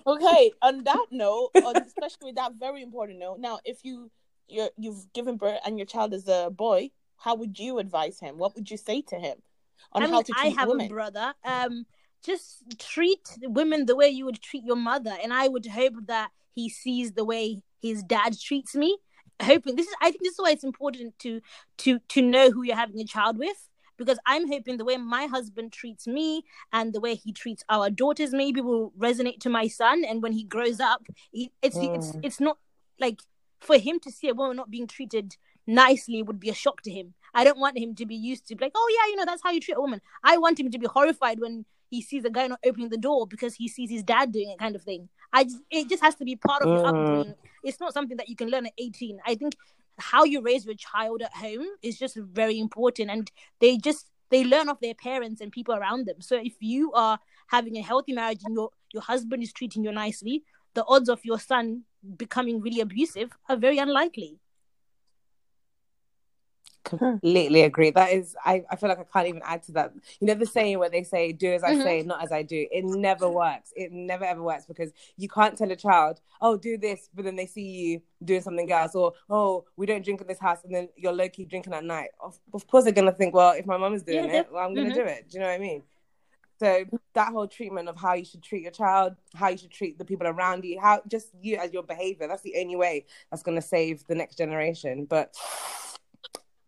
okay 0.06 0.52
on 0.62 0.84
that 0.84 1.06
note 1.10 1.50
on, 1.54 1.76
especially 1.76 2.26
with 2.26 2.36
that 2.36 2.52
very 2.58 2.82
important 2.82 3.18
note 3.18 3.38
now 3.38 3.58
if 3.64 3.78
you 3.84 4.10
you're 4.48 4.70
you've 4.76 5.12
given 5.12 5.36
birth 5.36 5.58
and 5.64 5.78
your 5.78 5.86
child 5.86 6.12
is 6.12 6.28
a 6.28 6.50
boy 6.50 6.90
how 7.16 7.34
would 7.34 7.58
you 7.58 7.78
advise 7.78 8.18
him 8.20 8.38
what 8.38 8.54
would 8.54 8.70
you 8.70 8.76
say 8.76 9.00
to 9.00 9.16
him 9.16 9.36
on 9.92 10.02
I 10.02 10.06
how 10.06 10.12
mean, 10.12 10.24
to 10.24 10.32
I 10.36 10.46
have 10.48 10.68
women 10.68 10.86
a 10.86 10.88
brother. 10.88 11.34
Um, 11.44 11.86
just 12.24 12.62
treat 12.78 13.36
women 13.42 13.86
the 13.86 13.96
way 13.96 14.08
you 14.08 14.24
would 14.24 14.40
treat 14.40 14.64
your 14.64 14.76
mother, 14.76 15.16
and 15.22 15.32
I 15.32 15.48
would 15.48 15.66
hope 15.66 15.94
that 16.06 16.30
he 16.54 16.68
sees 16.68 17.12
the 17.12 17.24
way 17.24 17.62
his 17.80 18.02
dad 18.02 18.38
treats 18.38 18.74
me. 18.74 18.98
Hoping 19.40 19.74
this 19.74 19.88
is, 19.88 19.94
I 20.00 20.10
think 20.10 20.22
this 20.22 20.34
is 20.34 20.38
why 20.38 20.50
it's 20.50 20.64
important 20.64 21.18
to 21.20 21.40
to 21.78 21.98
to 22.10 22.22
know 22.22 22.50
who 22.50 22.62
you're 22.62 22.76
having 22.76 23.00
a 23.00 23.04
child 23.04 23.38
with, 23.38 23.68
because 23.96 24.18
I'm 24.26 24.48
hoping 24.48 24.76
the 24.76 24.84
way 24.84 24.96
my 24.96 25.26
husband 25.26 25.72
treats 25.72 26.06
me 26.06 26.44
and 26.72 26.92
the 26.92 27.00
way 27.00 27.14
he 27.14 27.32
treats 27.32 27.62
our 27.68 27.90
daughters 27.90 28.32
maybe 28.32 28.60
will 28.60 28.92
resonate 28.98 29.40
to 29.40 29.50
my 29.50 29.68
son, 29.68 30.04
and 30.04 30.22
when 30.22 30.32
he 30.32 30.44
grows 30.44 30.80
up, 30.80 31.06
he, 31.30 31.50
it's 31.62 31.76
it's 31.80 32.12
Mm. 32.12 32.20
it's 32.24 32.40
not 32.40 32.58
like 33.00 33.20
for 33.60 33.78
him 33.78 34.00
to 34.00 34.10
see 34.10 34.28
a 34.28 34.34
woman 34.34 34.56
not 34.56 34.70
being 34.70 34.86
treated 34.86 35.36
nicely 35.66 36.22
would 36.22 36.40
be 36.40 36.50
a 36.50 36.54
shock 36.54 36.82
to 36.82 36.90
him. 36.90 37.14
I 37.34 37.44
don't 37.44 37.58
want 37.58 37.78
him 37.78 37.94
to 37.94 38.04
be 38.04 38.16
used 38.16 38.46
to 38.48 38.56
like, 38.60 38.72
oh 38.74 38.88
yeah, 38.96 39.10
you 39.10 39.16
know, 39.16 39.24
that's 39.24 39.42
how 39.42 39.50
you 39.52 39.60
treat 39.60 39.76
a 39.76 39.80
woman. 39.80 40.00
I 40.24 40.36
want 40.38 40.58
him 40.58 40.70
to 40.70 40.78
be 40.78 40.86
horrified 40.86 41.38
when 41.40 41.64
he 41.88 42.02
sees 42.02 42.24
a 42.24 42.30
guy 42.30 42.46
not 42.46 42.58
opening 42.64 42.88
the 42.88 42.96
door 42.98 43.26
because 43.26 43.54
he 43.54 43.68
sees 43.68 43.90
his 43.90 44.02
dad 44.02 44.32
doing 44.32 44.50
it, 44.50 44.58
kind 44.58 44.74
of 44.74 44.82
thing. 44.82 45.08
I 45.32 45.44
just, 45.44 45.58
it 45.70 45.88
just 45.88 46.02
has 46.02 46.14
to 46.16 46.24
be 46.24 46.36
part 46.36 46.62
of 46.62 46.68
your 46.70 46.82
Mm. 46.82 46.88
upbringing. 46.88 47.34
It's 47.62 47.78
not 47.80 47.92
something 47.94 48.16
that 48.16 48.28
you 48.28 48.36
can 48.36 48.48
learn 48.48 48.66
at 48.66 48.72
18. 48.76 49.20
I 49.26 49.34
think 49.36 49.54
how 49.98 50.24
you 50.24 50.40
raise 50.42 50.64
your 50.64 50.74
child 50.74 51.22
at 51.22 51.32
home 51.32 51.66
is 51.82 51.98
just 51.98 52.16
very 52.16 52.58
important, 52.58 53.10
and 53.10 53.30
they 53.60 53.76
just 53.76 54.06
they 54.30 54.44
learn 54.44 54.68
off 54.68 54.80
their 54.80 54.94
parents 54.94 55.40
and 55.40 55.52
people 55.52 55.74
around 55.74 56.06
them. 56.06 56.20
So 56.20 56.36
if 56.36 56.54
you 56.60 56.92
are 56.92 57.18
having 57.48 57.76
a 57.76 57.82
healthy 57.82 58.12
marriage 58.12 58.42
and 58.44 58.54
your 58.54 58.70
your 58.92 59.02
husband 59.02 59.42
is 59.42 59.52
treating 59.52 59.84
you 59.84 59.92
nicely, 59.92 60.44
the 60.74 60.84
odds 60.86 61.08
of 61.08 61.24
your 61.24 61.38
son 61.38 61.82
becoming 62.16 62.60
really 62.60 62.80
abusive 62.80 63.30
are 63.48 63.56
very 63.56 63.78
unlikely. 63.78 64.38
Completely 66.84 67.62
agree. 67.62 67.90
That 67.90 68.12
is, 68.12 68.36
I, 68.44 68.64
I 68.70 68.76
feel 68.76 68.88
like 68.88 68.98
I 68.98 69.04
can't 69.04 69.28
even 69.28 69.42
add 69.44 69.62
to 69.64 69.72
that. 69.72 69.92
You 70.20 70.26
know, 70.26 70.34
the 70.34 70.46
saying 70.46 70.78
where 70.78 70.90
they 70.90 71.04
say, 71.04 71.32
do 71.32 71.52
as 71.52 71.62
I 71.62 71.74
Mhm. 71.74 71.82
say, 71.82 72.02
not 72.02 72.22
as 72.22 72.32
I 72.32 72.42
do. 72.42 72.66
It 72.70 72.84
never 72.84 73.28
works. 73.28 73.72
It 73.76 73.92
never 73.92 74.24
ever 74.24 74.42
works 74.42 74.66
because 74.66 74.92
you 75.16 75.28
can't 75.28 75.56
tell 75.56 75.70
a 75.70 75.76
child, 75.76 76.20
oh, 76.40 76.56
do 76.56 76.76
this, 76.76 77.08
but 77.14 77.24
then 77.24 77.36
they 77.36 77.46
see 77.46 77.62
you 77.62 78.02
doing 78.24 78.40
something 78.42 78.70
else, 78.70 78.94
or 78.94 79.12
oh, 79.30 79.64
we 79.76 79.86
don't 79.86 80.04
drink 80.04 80.20
in 80.20 80.26
this 80.26 80.40
house, 80.40 80.64
and 80.64 80.74
then 80.74 80.88
you're 80.96 81.12
low 81.12 81.28
key 81.28 81.44
drinking 81.44 81.74
at 81.74 81.84
night. 81.84 82.10
Of, 82.20 82.38
of 82.52 82.66
course, 82.66 82.84
they're 82.84 82.92
going 82.92 83.06
to 83.06 83.12
think, 83.12 83.34
well, 83.34 83.52
if 83.52 83.66
my 83.66 83.76
mum 83.76 83.94
is 83.94 84.02
doing 84.02 84.26
Yeah, 84.26 84.40
it, 84.40 84.48
well, 84.52 84.64
I'm 84.64 84.74
going 84.74 84.88
to 84.88 84.92
mhm. 84.92 85.04
do 85.04 85.06
it. 85.06 85.28
Do 85.30 85.34
you 85.36 85.40
know 85.40 85.48
what 85.48 85.54
I 85.54 85.58
mean? 85.58 85.82
So 86.58 86.84
that 87.14 87.32
whole 87.32 87.48
treatment 87.48 87.88
of 87.88 87.96
how 87.96 88.14
you 88.14 88.24
should 88.24 88.42
treat 88.42 88.62
your 88.62 88.70
child, 88.70 89.16
how 89.34 89.48
you 89.48 89.58
should 89.58 89.72
treat 89.72 89.98
the 89.98 90.04
people 90.04 90.28
around 90.28 90.64
you, 90.64 90.80
how 90.80 91.02
just 91.08 91.28
you 91.40 91.56
as 91.56 91.72
your 91.72 91.82
behavior, 91.82 92.28
that's 92.28 92.42
the 92.42 92.54
only 92.60 92.76
way 92.76 93.06
that's 93.30 93.42
going 93.42 93.56
to 93.56 93.62
save 93.62 94.06
the 94.06 94.14
next 94.14 94.36
generation. 94.36 95.04
But 95.04 95.34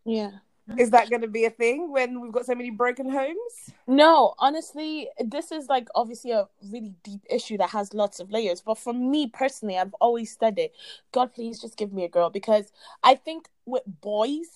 yeah 0.05 0.31
is 0.79 0.91
that 0.91 1.11
going 1.11 1.23
to 1.23 1.29
be 1.29 1.45
a 1.45 1.51
thing 1.51 1.91
when 1.93 2.21
we've 2.21 2.33
got 2.33 2.47
so 2.47 2.55
many 2.55 2.71
broken 2.71 3.09
homes? 3.11 3.71
No, 3.87 4.35
honestly, 4.39 5.09
this 5.25 5.53
is 5.53 5.69
like 5.69 5.89
obviously 5.95 6.31
a 6.33 6.49
really 6.71 6.95
deep 7.03 7.21
issue 7.29 7.59
that 7.59 7.71
has 7.71 7.93
lots 7.93 8.19
of 8.19 8.31
layers. 8.31 8.63
But 8.63 8.79
for 8.79 8.93
me 8.95 9.29
personally, 9.29 9.77
I've 9.79 9.95
always 10.01 10.37
said 10.39 10.59
it 10.59 10.75
God, 11.13 11.33
please 11.35 11.61
just 11.61 11.77
give 11.77 11.93
me 11.93 12.05
a 12.05 12.09
girl 12.09 12.31
because 12.31 12.73
I 13.03 13.15
think 13.15 13.49
with 13.67 13.83
boys, 14.01 14.49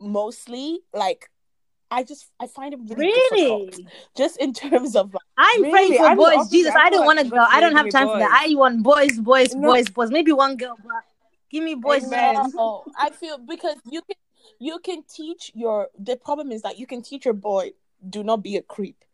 mostly, 0.00 0.80
like, 0.92 1.30
I 1.90 2.02
just 2.04 2.28
I 2.38 2.46
find 2.46 2.74
it 2.74 2.80
really, 2.90 3.12
difficult. 3.30 3.80
Just 4.16 4.36
in 4.36 4.52
terms 4.52 4.94
of 4.96 5.14
like, 5.14 5.22
I'm 5.38 5.62
Really? 5.62 5.72
praying 5.72 5.94
for 5.94 6.06
I'm 6.06 6.16
boys. 6.18 6.50
Jesus, 6.50 6.74
I 6.76 6.86
I 6.86 6.90
don't 6.90 7.00
like 7.00 7.06
want 7.06 7.18
a 7.20 7.24
God 7.24 7.30
girl. 7.30 7.46
I 7.48 7.60
don't 7.60 7.74
have 7.74 7.86
me 7.86 7.90
time 7.90 8.08
for 8.08 8.18
that. 8.18 8.44
I 8.46 8.54
want 8.54 8.82
boys, 8.82 9.18
boys, 9.18 9.54
No. 9.54 9.72
boys, 9.72 9.88
boys. 9.88 10.10
Maybe 10.10 10.32
one 10.32 10.56
girl, 10.56 10.76
but 10.82 11.04
give 11.50 11.64
me 11.64 11.74
boys. 11.74 12.04
Amen. 12.04 12.34
no, 12.34 12.52
oh, 12.58 12.84
I 12.98 13.10
feel 13.10 13.38
because 13.38 13.76
you 13.90 14.02
can 14.02 14.16
you 14.58 14.78
can 14.80 15.02
teach 15.08 15.52
your 15.54 15.88
the 15.98 16.16
problem 16.16 16.52
is 16.52 16.62
that 16.62 16.78
you 16.78 16.86
can 16.86 17.02
teach 17.02 17.24
your 17.24 17.34
boy 17.34 17.72
do 18.08 18.22
not 18.22 18.42
be 18.42 18.56
a 18.56 18.62
creep. 18.62 19.04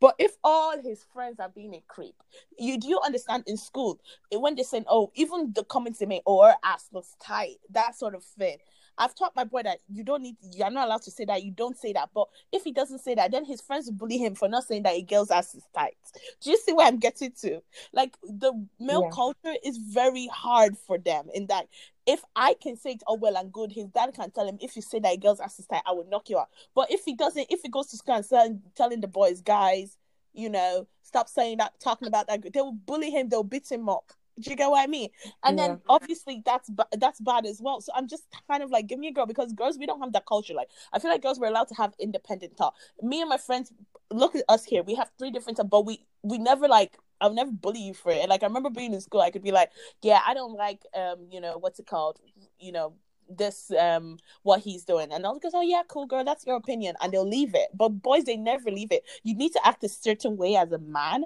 But 0.00 0.14
if 0.18 0.36
all 0.44 0.80
his 0.80 1.04
friends 1.12 1.40
are 1.40 1.48
being 1.48 1.74
a 1.74 1.82
creep, 1.88 2.14
you 2.58 2.78
do 2.78 2.88
you 2.88 3.00
understand 3.04 3.44
in 3.46 3.56
school 3.56 4.00
eh, 4.32 4.36
when 4.36 4.54
they 4.54 4.62
say, 4.62 4.84
"Oh, 4.88 5.10
even 5.14 5.52
the 5.54 5.64
comments 5.64 5.98
they 5.98 6.06
make, 6.06 6.22
oh, 6.26 6.42
her 6.44 6.54
ass 6.62 6.88
looks 6.92 7.16
tight," 7.20 7.56
that 7.70 7.96
sort 7.96 8.14
of 8.14 8.22
thing. 8.22 8.58
I've 8.96 9.14
taught 9.14 9.34
my 9.34 9.44
boy 9.44 9.62
that 9.64 9.78
you 9.88 10.04
don't 10.04 10.22
need, 10.22 10.36
you're 10.40 10.70
not 10.70 10.86
allowed 10.86 11.02
to 11.02 11.10
say 11.10 11.24
that. 11.24 11.42
You 11.42 11.50
don't 11.50 11.76
say 11.76 11.92
that. 11.94 12.10
But 12.14 12.28
if 12.52 12.62
he 12.62 12.70
doesn't 12.70 13.00
say 13.00 13.14
that, 13.16 13.32
then 13.32 13.44
his 13.44 13.60
friends 13.60 13.86
will 13.86 13.94
bully 13.94 14.18
him 14.18 14.34
for 14.36 14.48
not 14.48 14.64
saying 14.64 14.84
that 14.84 14.94
a 14.94 15.02
girl's 15.02 15.32
ass 15.32 15.54
is 15.54 15.64
tight. 15.74 15.96
Do 16.40 16.50
you 16.50 16.56
see 16.56 16.72
where 16.72 16.86
I'm 16.86 16.98
getting 16.98 17.32
to? 17.40 17.60
Like 17.92 18.16
the 18.22 18.52
male 18.78 19.02
Yeah. 19.02 19.10
culture 19.12 19.54
is 19.64 19.78
very 19.78 20.28
hard 20.28 20.78
for 20.78 20.98
them 20.98 21.26
in 21.34 21.46
that 21.48 21.66
if 22.06 22.22
I 22.36 22.54
can 22.54 22.76
say 22.76 22.92
it 22.92 23.02
all 23.06 23.18
well 23.18 23.36
and 23.36 23.52
good, 23.52 23.72
his 23.72 23.86
dad 23.88 24.12
can 24.14 24.30
tell 24.30 24.46
him 24.46 24.58
if 24.60 24.76
you 24.76 24.82
say 24.82 24.98
that 25.00 25.14
a 25.14 25.16
girl's 25.16 25.40
is 25.40 25.66
tight, 25.66 25.82
I 25.86 25.92
will 25.92 26.06
knock 26.08 26.28
you 26.28 26.38
out. 26.38 26.48
But 26.74 26.90
if 26.90 27.04
he 27.04 27.14
doesn't, 27.14 27.46
if 27.50 27.60
he 27.62 27.68
goes 27.68 27.88
to 27.88 27.96
school 27.96 28.16
and 28.16 28.28
tell, 28.28 28.60
telling 28.76 29.00
the 29.00 29.08
boys, 29.08 29.40
guys, 29.40 29.96
you 30.32 30.50
know, 30.50 30.86
stop 31.02 31.28
saying 31.28 31.58
that, 31.58 31.72
talking 31.80 32.08
about 32.08 32.26
that, 32.28 32.42
they 32.52 32.60
will 32.60 32.72
bully 32.72 33.10
him, 33.10 33.28
they'll 33.28 33.42
beat 33.42 33.70
him 33.70 33.88
up. 33.88 34.12
Do 34.38 34.50
you 34.50 34.56
get 34.56 34.68
what 34.68 34.82
I 34.82 34.88
mean? 34.88 35.10
And 35.44 35.56
Yeah. 35.56 35.68
then 35.68 35.80
obviously 35.88 36.42
that's 36.44 36.68
that's 36.98 37.20
bad 37.20 37.46
as 37.46 37.60
well. 37.62 37.80
So 37.80 37.92
I'm 37.94 38.08
just 38.08 38.24
kind 38.50 38.64
of 38.64 38.70
like, 38.70 38.88
give 38.88 38.98
me 38.98 39.06
a 39.08 39.12
girl 39.12 39.26
because 39.26 39.52
girls 39.52 39.78
we 39.78 39.86
don't 39.86 40.00
have 40.00 40.12
that 40.12 40.26
culture. 40.26 40.54
Like 40.54 40.68
I 40.92 40.98
feel 40.98 41.10
like 41.10 41.22
girls 41.22 41.38
were 41.38 41.46
allowed 41.46 41.68
to 41.68 41.74
have 41.74 41.94
independent 42.00 42.56
thought. 42.56 42.74
Me 43.00 43.20
and 43.20 43.30
my 43.30 43.36
friends, 43.36 43.72
look 44.10 44.34
at 44.34 44.42
us 44.48 44.64
here. 44.64 44.82
We 44.82 44.96
have 44.96 45.10
three 45.18 45.30
different, 45.30 45.60
but 45.70 45.86
we 45.86 46.04
we 46.22 46.38
never 46.38 46.66
like. 46.68 46.98
I'll 47.20 47.32
never 47.34 47.50
bully 47.52 47.80
you 47.80 47.94
for 47.94 48.12
it. 48.12 48.28
Like 48.28 48.42
I 48.42 48.46
remember 48.46 48.70
being 48.70 48.94
in 48.94 49.00
school, 49.00 49.20
I 49.20 49.30
could 49.30 49.42
be 49.42 49.52
like, 49.52 49.70
yeah, 50.02 50.20
I 50.26 50.34
don't 50.34 50.54
like 50.54 50.82
um, 50.94 51.26
you 51.30 51.40
know, 51.40 51.58
what's 51.58 51.78
it 51.78 51.86
called, 51.86 52.18
you 52.58 52.72
know, 52.72 52.94
this 53.28 53.70
um 53.80 54.18
what 54.42 54.60
he's 54.60 54.84
doing. 54.84 55.10
And 55.12 55.24
all 55.24 55.38
goes 55.38 55.52
oh 55.54 55.62
yeah 55.62 55.82
cool 55.88 56.06
girl 56.06 56.24
that's 56.24 56.46
your 56.46 56.56
opinion 56.56 56.94
and 57.00 57.12
they'll 57.12 57.28
leave 57.28 57.54
it. 57.54 57.68
But 57.74 57.88
boys 58.02 58.24
they 58.24 58.36
never 58.36 58.70
leave 58.70 58.92
it. 58.92 59.04
You 59.22 59.34
need 59.34 59.52
to 59.52 59.66
act 59.66 59.82
a 59.84 59.88
certain 59.88 60.36
way 60.36 60.56
as 60.56 60.72
a 60.72 60.78
man 60.78 61.24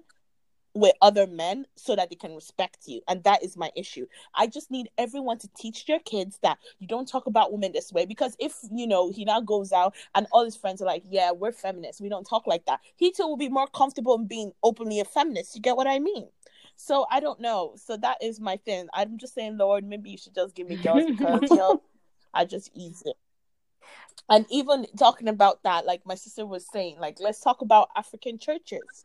with 0.78 0.94
other 1.02 1.26
men 1.26 1.66
so 1.74 1.96
that 1.96 2.10
they 2.10 2.16
can 2.16 2.34
respect 2.34 2.86
you. 2.86 3.00
And 3.08 3.22
that 3.24 3.42
is 3.42 3.56
my 3.56 3.70
issue. 3.76 4.06
I 4.34 4.46
just 4.46 4.70
need 4.70 4.88
everyone 4.96 5.38
to 5.38 5.48
teach 5.56 5.86
their 5.86 5.98
kids 5.98 6.38
that 6.42 6.58
you 6.78 6.86
don't 6.86 7.08
talk 7.08 7.26
about 7.26 7.52
women 7.52 7.72
this 7.72 7.92
way 7.92 8.06
because 8.06 8.36
if 8.38 8.54
you 8.72 8.86
know 8.86 9.10
he 9.10 9.24
now 9.24 9.40
goes 9.40 9.72
out 9.72 9.94
and 10.14 10.26
all 10.32 10.44
his 10.44 10.56
friends 10.56 10.80
are 10.80 10.86
like 10.86 11.02
yeah 11.08 11.32
we're 11.32 11.52
feminists. 11.52 12.00
We 12.00 12.08
don't 12.08 12.24
talk 12.24 12.46
like 12.46 12.64
that. 12.66 12.80
He 12.96 13.10
too 13.10 13.26
will 13.26 13.36
be 13.36 13.48
more 13.48 13.66
comfortable 13.66 14.14
in 14.14 14.26
being 14.26 14.52
openly 14.62 15.00
a 15.00 15.04
feminist. 15.04 15.54
You 15.54 15.62
get 15.62 15.76
what 15.76 15.86
i 15.86 15.98
mean? 15.98 16.28
So 16.76 17.06
i 17.10 17.20
don't 17.20 17.40
know. 17.40 17.74
So 17.76 17.96
that 17.96 18.18
is 18.22 18.40
my 18.40 18.56
thing. 18.58 18.88
I'm 18.94 19.18
just 19.18 19.34
saying 19.34 19.58
lord 19.58 19.84
maybe 19.84 20.10
you 20.10 20.18
should 20.18 20.34
just 20.34 20.54
give 20.54 20.68
me 20.68 20.76
girls 20.76 21.04
because 21.06 21.50
yo. 21.50 21.82
I 22.34 22.44
just 22.44 22.70
ease 22.74 23.02
it. 23.06 23.16
And 24.28 24.44
even 24.50 24.86
talking 24.98 25.28
about 25.28 25.62
that 25.62 25.86
like 25.86 26.02
my 26.04 26.14
sister 26.14 26.44
was 26.44 26.66
saying 26.70 26.98
like 27.00 27.16
let's 27.18 27.40
talk 27.40 27.62
about 27.62 27.88
african 27.96 28.38
churches 28.38 29.04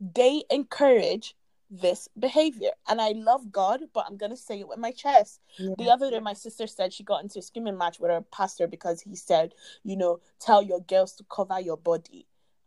they 0.00 0.42
encourage 0.50 1.34
this 1.70 2.08
behavior. 2.18 2.70
And 2.88 3.00
I 3.00 3.10
love 3.10 3.50
God, 3.50 3.80
but 3.92 4.04
I'm 4.08 4.16
gonna 4.16 4.36
say 4.36 4.60
it 4.60 4.68
with 4.68 4.78
my 4.78 4.92
chest. 4.92 5.40
Yeah. 5.58 5.74
The 5.78 5.90
other 5.90 6.10
day, 6.10 6.20
my 6.20 6.34
sister 6.34 6.66
said 6.66 6.92
she 6.92 7.02
got 7.02 7.22
into 7.22 7.38
a 7.38 7.42
screaming 7.42 7.78
match 7.78 7.98
with 7.98 8.10
her 8.10 8.20
pastor 8.32 8.66
because 8.66 9.00
he 9.00 9.16
said, 9.16 9.54
you 9.82 9.96
know, 9.96 10.20
tell 10.40 10.62
your 10.62 10.80
girls 10.80 11.14
to 11.16 11.24
cover 11.30 11.60
your 11.60 11.76
body. 11.76 12.26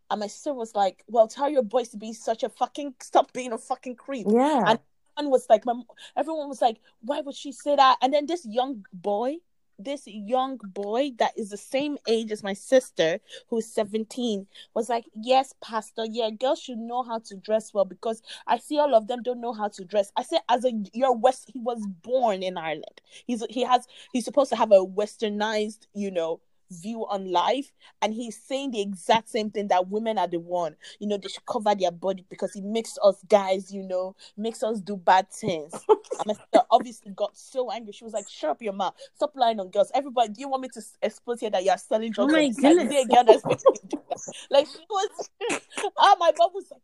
And 0.10 0.20
my 0.22 0.28
sister 0.28 0.54
was 0.54 0.74
like, 0.74 1.04
well, 1.08 1.28
tell 1.28 1.50
your 1.50 1.63
boys 1.63 1.90
to 1.90 1.98
be 1.98 2.13
such 2.13 2.44
a 2.44 2.50
fucking 2.50 2.96
stop 3.02 3.34
being 3.34 3.52
a 3.52 3.58
fucking 3.58 3.96
creep. 3.96 4.28
Yeah. 4.30 4.63
And 4.66 4.80
everyone 5.18 5.32
was 5.32 5.46
like, 5.50 5.66
my, 5.66 5.74
everyone 6.16 6.48
was 6.48 6.62
like, 6.62 6.78
why 7.02 7.22
would 7.22 7.36
she 7.36 7.52
say 7.52 7.76
that? 7.76 7.98
And 8.02 8.13
then 8.13 8.26
this 8.26 8.46
young 8.46 8.86
boy, 8.94 9.38
this 9.80 10.04
young 10.08 10.58
boy 10.63 11.12
that 11.20 11.32
is 11.38 11.50
the 11.50 11.58
same 11.58 11.98
age 12.08 12.32
as 12.32 12.44
my 12.44 12.54
sister, 12.54 13.20
who's 13.50 13.68
17, 13.68 14.48
was 14.74 14.90
like, 14.90 15.06
yes, 15.16 15.54
pastor, 15.62 16.06
yeah, 16.10 16.30
girls 16.30 16.62
should 16.62 16.78
know 16.78 17.04
how 17.04 17.20
to 17.20 17.36
dress 17.36 17.74
well 17.74 17.86
because 17.86 18.22
I 18.48 18.58
see 18.58 18.80
all 18.80 18.96
of 18.96 19.08
them 19.08 19.24
don't 19.24 19.42
know 19.42 19.54
how 19.54 19.68
to 19.70 19.86
dress. 19.86 20.12
I 20.16 20.24
said, 20.24 20.42
as 20.50 20.66
a 20.66 20.72
you're 20.94 21.16
West, 21.16 21.52
he 21.54 21.60
was 21.60 21.86
born 22.02 22.44
in 22.44 22.58
Ireland. 22.58 23.02
He's 23.26 23.44
he 23.50 23.63
has 23.63 23.88
he's 24.13 24.26
supposed 24.26 24.50
to 24.52 24.56
have 24.56 24.72
a 24.72 24.86
westernized, 24.86 25.88
you 25.94 26.12
know, 26.12 26.40
view 26.71 27.06
on 27.08 27.32
life 27.32 27.71
and 28.01 28.13
he's 28.13 28.38
saying 28.38 28.71
the 28.71 28.82
exact 28.82 29.30
same 29.30 29.49
thing 29.49 29.67
that 29.69 29.89
women 29.89 30.17
are 30.17 30.27
the 30.27 30.39
one. 30.39 30.75
You 30.99 31.08
know 31.08 31.17
they 31.17 31.30
should 31.30 31.45
cover 31.45 31.73
their 31.75 31.91
body 31.91 32.25
because 32.30 32.56
it 32.56 32.63
makes 32.63 32.97
us 33.03 33.23
guys 33.30 33.71
you 33.71 33.84
know 33.84 34.15
makes 34.36 34.63
us 34.63 34.80
do 34.82 34.95
bad 34.97 35.30
things. 35.32 35.73
And 36.19 36.25
my 36.25 36.34
sister 36.34 36.62
obviously 36.71 37.12
got 37.12 37.38
so 37.38 37.69
angry. 37.69 37.93
She 37.93 38.03
was 38.03 38.13
like 38.13 38.27
shut 38.27 38.49
up 38.49 38.62
your 38.62 38.73
mouth. 38.73 38.95
Stop 39.13 39.34
lying 39.36 39.60
on 39.60 39.69
girls. 39.69 39.91
Everybody 39.93 40.30
do 40.30 40.41
you 40.41 40.49
want 40.49 40.63
me 40.63 40.69
to 40.69 40.82
expose 41.03 41.41
here 41.41 41.51
that 41.51 41.63
you're 41.63 41.77
selling 41.77 42.12
drugs? 42.12 42.34
Oh 42.34 42.36
my 42.36 42.43
on 42.43 42.49
the 42.49 42.53
side? 42.53 42.71
Is 42.71 42.77
goodness. 42.77 43.06
a 43.06 43.08
girl 43.08 43.23
that's 43.23 43.45
making 43.45 43.63
you 43.73 43.89
do 43.89 44.01
that? 44.10 44.34
like 44.49 44.65
she 44.65 44.80
was 44.89 45.10
oh 45.97 46.15
my 46.19 46.32
mom 46.39 46.49
was 46.56 46.65
like 46.71 46.82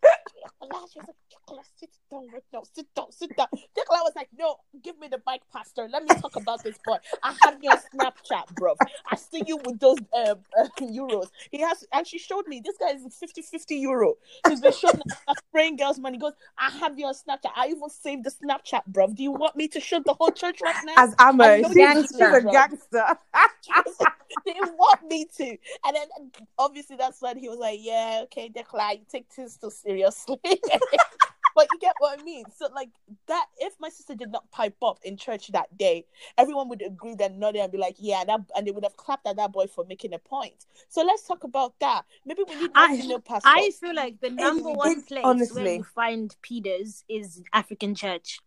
Nicola, 0.62 0.86
she 0.92 1.00
was 1.00 1.08
like 1.08 1.16
Nicola, 1.32 1.62
sit 1.80 1.90
down 2.12 2.28
right 2.32 2.44
now. 2.54 2.64
Sit 2.76 2.88
down 2.96 3.12
sit 3.12 3.36
down. 3.36 3.48
Nicola 3.76 4.00
was 4.04 4.14
like 4.16 4.30
no 4.38 4.58
give 4.84 5.00
me 5.00 5.08
the 5.08 5.20
bike 5.26 5.42
pastor. 5.52 5.88
Let 5.92 6.04
me 6.04 6.10
talk 6.22 6.36
about 6.36 6.64
this 6.64 6.78
boy. 6.86 6.98
I 7.24 7.34
have 7.42 7.58
your 7.64 7.74
Snapchat 7.74 8.54
bro 8.56 8.76
I 9.10 9.16
see 9.16 9.44
you 9.46 9.58
with 9.58 9.73
those 9.80 9.98
uh, 10.16 10.36
euros. 10.82 11.28
He 11.52 11.62
has, 11.62 11.86
and 11.92 12.06
she 12.06 12.20
showed 12.20 12.48
me 12.48 12.62
this 12.64 12.78
guy 12.78 12.92
is 12.92 13.04
50 13.18 13.42
50 13.42 13.76
euro. 13.76 14.16
He's 14.48 14.62
been 14.62 14.72
showing 14.72 15.02
spraying 15.50 15.78
girls' 15.78 16.00
money. 16.00 16.18
He 16.18 16.22
goes, 16.22 16.34
I 16.58 16.70
have 16.72 16.98
you 16.98 17.06
on 17.06 17.14
Snapchat. 17.14 17.52
I 17.56 17.68
even 17.68 17.90
saved 17.90 18.24
the 18.24 18.32
Snapchat, 18.32 18.86
bro. 18.88 19.08
Do 19.08 19.24
you 19.24 19.32
want 19.32 19.56
me 19.56 19.68
to 19.70 19.80
show 19.80 20.00
the 20.00 20.14
whole 20.14 20.32
church 20.32 20.60
right 20.62 20.76
now? 20.86 20.94
As 20.98 21.16
ammo, 21.20 21.44
know 21.58 21.70
she's, 21.70 22.08
she's 22.10 22.22
a 22.22 22.42
gangster. 22.42 23.06
they 24.46 24.54
want 24.78 25.08
me 25.08 25.26
to. 25.38 25.58
And 25.86 25.96
then 25.96 26.32
obviously 26.58 26.96
that's 26.96 27.22
when 27.22 27.38
he 27.38 27.50
was 27.50 27.60
like, 27.60 27.80
Yeah, 27.82 28.22
okay, 28.24 28.50
Declan, 28.50 29.00
you 29.00 29.06
take 29.10 29.34
this 29.36 29.58
too 29.58 29.70
seriously. 29.70 30.40
but 31.56 31.68
you 31.72 31.80
get 31.80 31.96
what 32.00 32.20
I 32.20 32.24
mean. 32.24 32.46
So 32.56 32.68
like 32.74 32.90
that 33.28 33.46
if 33.58 33.74
my 33.80 33.90
sister 33.90 34.16
did 34.16 34.32
not 34.32 34.50
pipe 34.52 34.76
up 34.84 35.00
in 35.04 35.18
church 35.18 35.48
that 35.50 35.78
day, 35.78 36.06
everyone 36.38 36.70
would 36.70 36.82
agree 36.82 37.16
that 37.16 37.36
nod 37.36 37.56
and 37.56 37.72
be 37.72 37.78
like, 37.78 37.96
Yeah, 38.00 38.24
that 38.26 38.42
and 38.56 38.66
they 38.68 38.72
would 38.72 38.84
have 38.84 38.98
clapped 38.98 39.28
at 39.28 39.36
that 39.38 39.52
boy 39.52 39.68
for 39.68 39.86
making 39.86 40.14
a 40.14 40.20
point. 40.20 40.66
So 40.90 41.04
let's 41.04 41.28
talk 41.28 41.44
about 41.44 41.74
that. 41.80 42.04
Maybe 42.26 42.44
we 42.48 42.56
need 42.56 42.74
more 42.76 42.86
I- 42.86 42.98
female 42.98 43.20
pastors. 43.20 43.52
I 43.54 43.72
feel 43.72 43.96
like 43.96 44.20
the 44.22 44.30
number 44.30 44.70
it- 44.70 44.78
one 44.78 45.02
place 45.04 45.22
honestly. 45.24 45.64
where 45.64 45.74
you 45.76 45.84
find 45.84 46.36
pedos 46.44 47.04
is 47.08 47.42
African 47.54 47.96
church. 47.96 48.40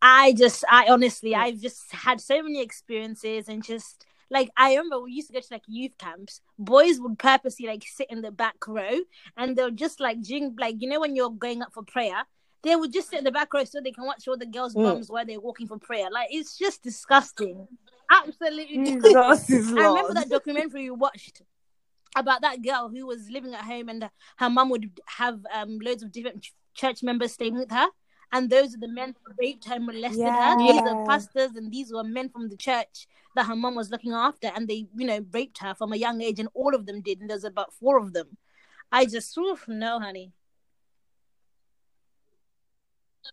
I 0.00 0.32
just, 0.32 0.64
I 0.70 0.86
honestly. 0.88 1.34
I've 1.34 1.60
just 1.60 1.92
had 1.92 2.20
so 2.20 2.42
many 2.42 2.60
experiences 2.62 3.48
and 3.48 3.64
just 3.64 4.06
like 4.30 4.50
I 4.56 4.70
remember 4.70 5.00
we 5.00 5.12
used 5.12 5.28
to 5.28 5.34
go 5.34 5.40
to 5.40 5.46
like 5.50 5.62
youth 5.66 5.92
camps. 5.98 6.40
Boys 6.58 7.00
would 7.00 7.18
purposely 7.18 7.66
like 7.66 7.84
sit 7.86 8.08
in 8.10 8.20
the 8.22 8.30
back 8.30 8.56
row 8.66 8.98
and 9.36 9.56
they'll 9.56 9.70
just 9.70 10.00
like 10.00 10.20
during 10.22 10.54
like 10.58 10.76
you 10.80 10.88
know 10.88 11.00
when 11.00 11.16
you're 11.16 11.30
going 11.30 11.62
up 11.62 11.72
for 11.72 11.82
prayer, 11.82 12.24
they 12.62 12.76
would 12.76 12.92
just 12.92 13.10
sit 13.10 13.18
in 13.20 13.24
the 13.24 13.32
back 13.32 13.52
row 13.54 13.64
so 13.64 13.80
they 13.80 13.92
can 13.92 14.04
watch 14.04 14.26
all 14.28 14.36
the 14.36 14.46
girls' 14.46 14.74
Mm. 14.74 14.82
bums 14.84 15.10
while 15.10 15.24
they're 15.24 15.40
walking 15.40 15.66
for 15.66 15.78
prayer. 15.78 16.10
Like 16.10 16.28
it's 16.30 16.58
just 16.58 16.82
disgusting, 16.82 17.66
absolutely 18.10 18.84
disgusting. 19.00 19.78
I 19.78 19.86
remember 19.88 20.14
that 20.14 20.28
documentary 20.28 20.84
you 20.84 20.94
watched 20.94 21.42
about 22.16 22.40
that 22.42 22.62
girl 22.62 22.88
who 22.88 23.06
was 23.06 23.28
living 23.30 23.54
at 23.54 23.64
home 23.64 23.88
and 23.88 24.10
her 24.38 24.50
mum 24.50 24.70
would 24.70 24.90
have 25.06 25.40
um 25.54 25.78
loads 25.82 26.02
of 26.02 26.10
different 26.10 26.42
ch- 26.42 26.54
church 26.74 27.02
members 27.02 27.32
staying 27.32 27.54
with 27.56 27.70
her. 27.70 27.86
And 28.32 28.50
those 28.50 28.74
are 28.74 28.78
the 28.78 28.88
men 28.88 29.14
who 29.24 29.32
raped 29.38 29.66
her 29.66 29.74
and 29.74 29.86
molested 29.86 30.34
her. 30.34 30.56
These 30.56 30.84
Yeah. 30.84 30.92
are 30.92 31.04
pastors 31.06 31.56
and 31.56 31.72
these 31.72 31.92
were 31.92 32.04
men 32.04 32.28
from 32.28 32.48
the 32.48 32.56
church 32.56 33.06
that 33.34 33.46
her 33.46 33.56
mom 33.56 33.74
was 33.74 33.90
looking 33.90 34.12
after. 34.12 34.48
And 34.54 34.68
they, 34.68 34.86
you 34.96 35.06
know, 35.06 35.24
raped 35.32 35.58
her 35.58 35.74
from 35.74 35.92
a 35.92 35.96
young 35.96 36.20
age 36.20 36.38
and 36.38 36.48
all 36.54 36.74
of 36.74 36.86
them 36.86 37.00
did. 37.00 37.20
And 37.20 37.30
there's 37.30 37.44
about 37.44 37.72
four 37.72 37.98
of 37.98 38.12
them. 38.12 38.36
I 38.92 39.06
just, 39.06 39.36
oof, 39.38 39.66
no, 39.68 39.98
honey. 39.98 40.32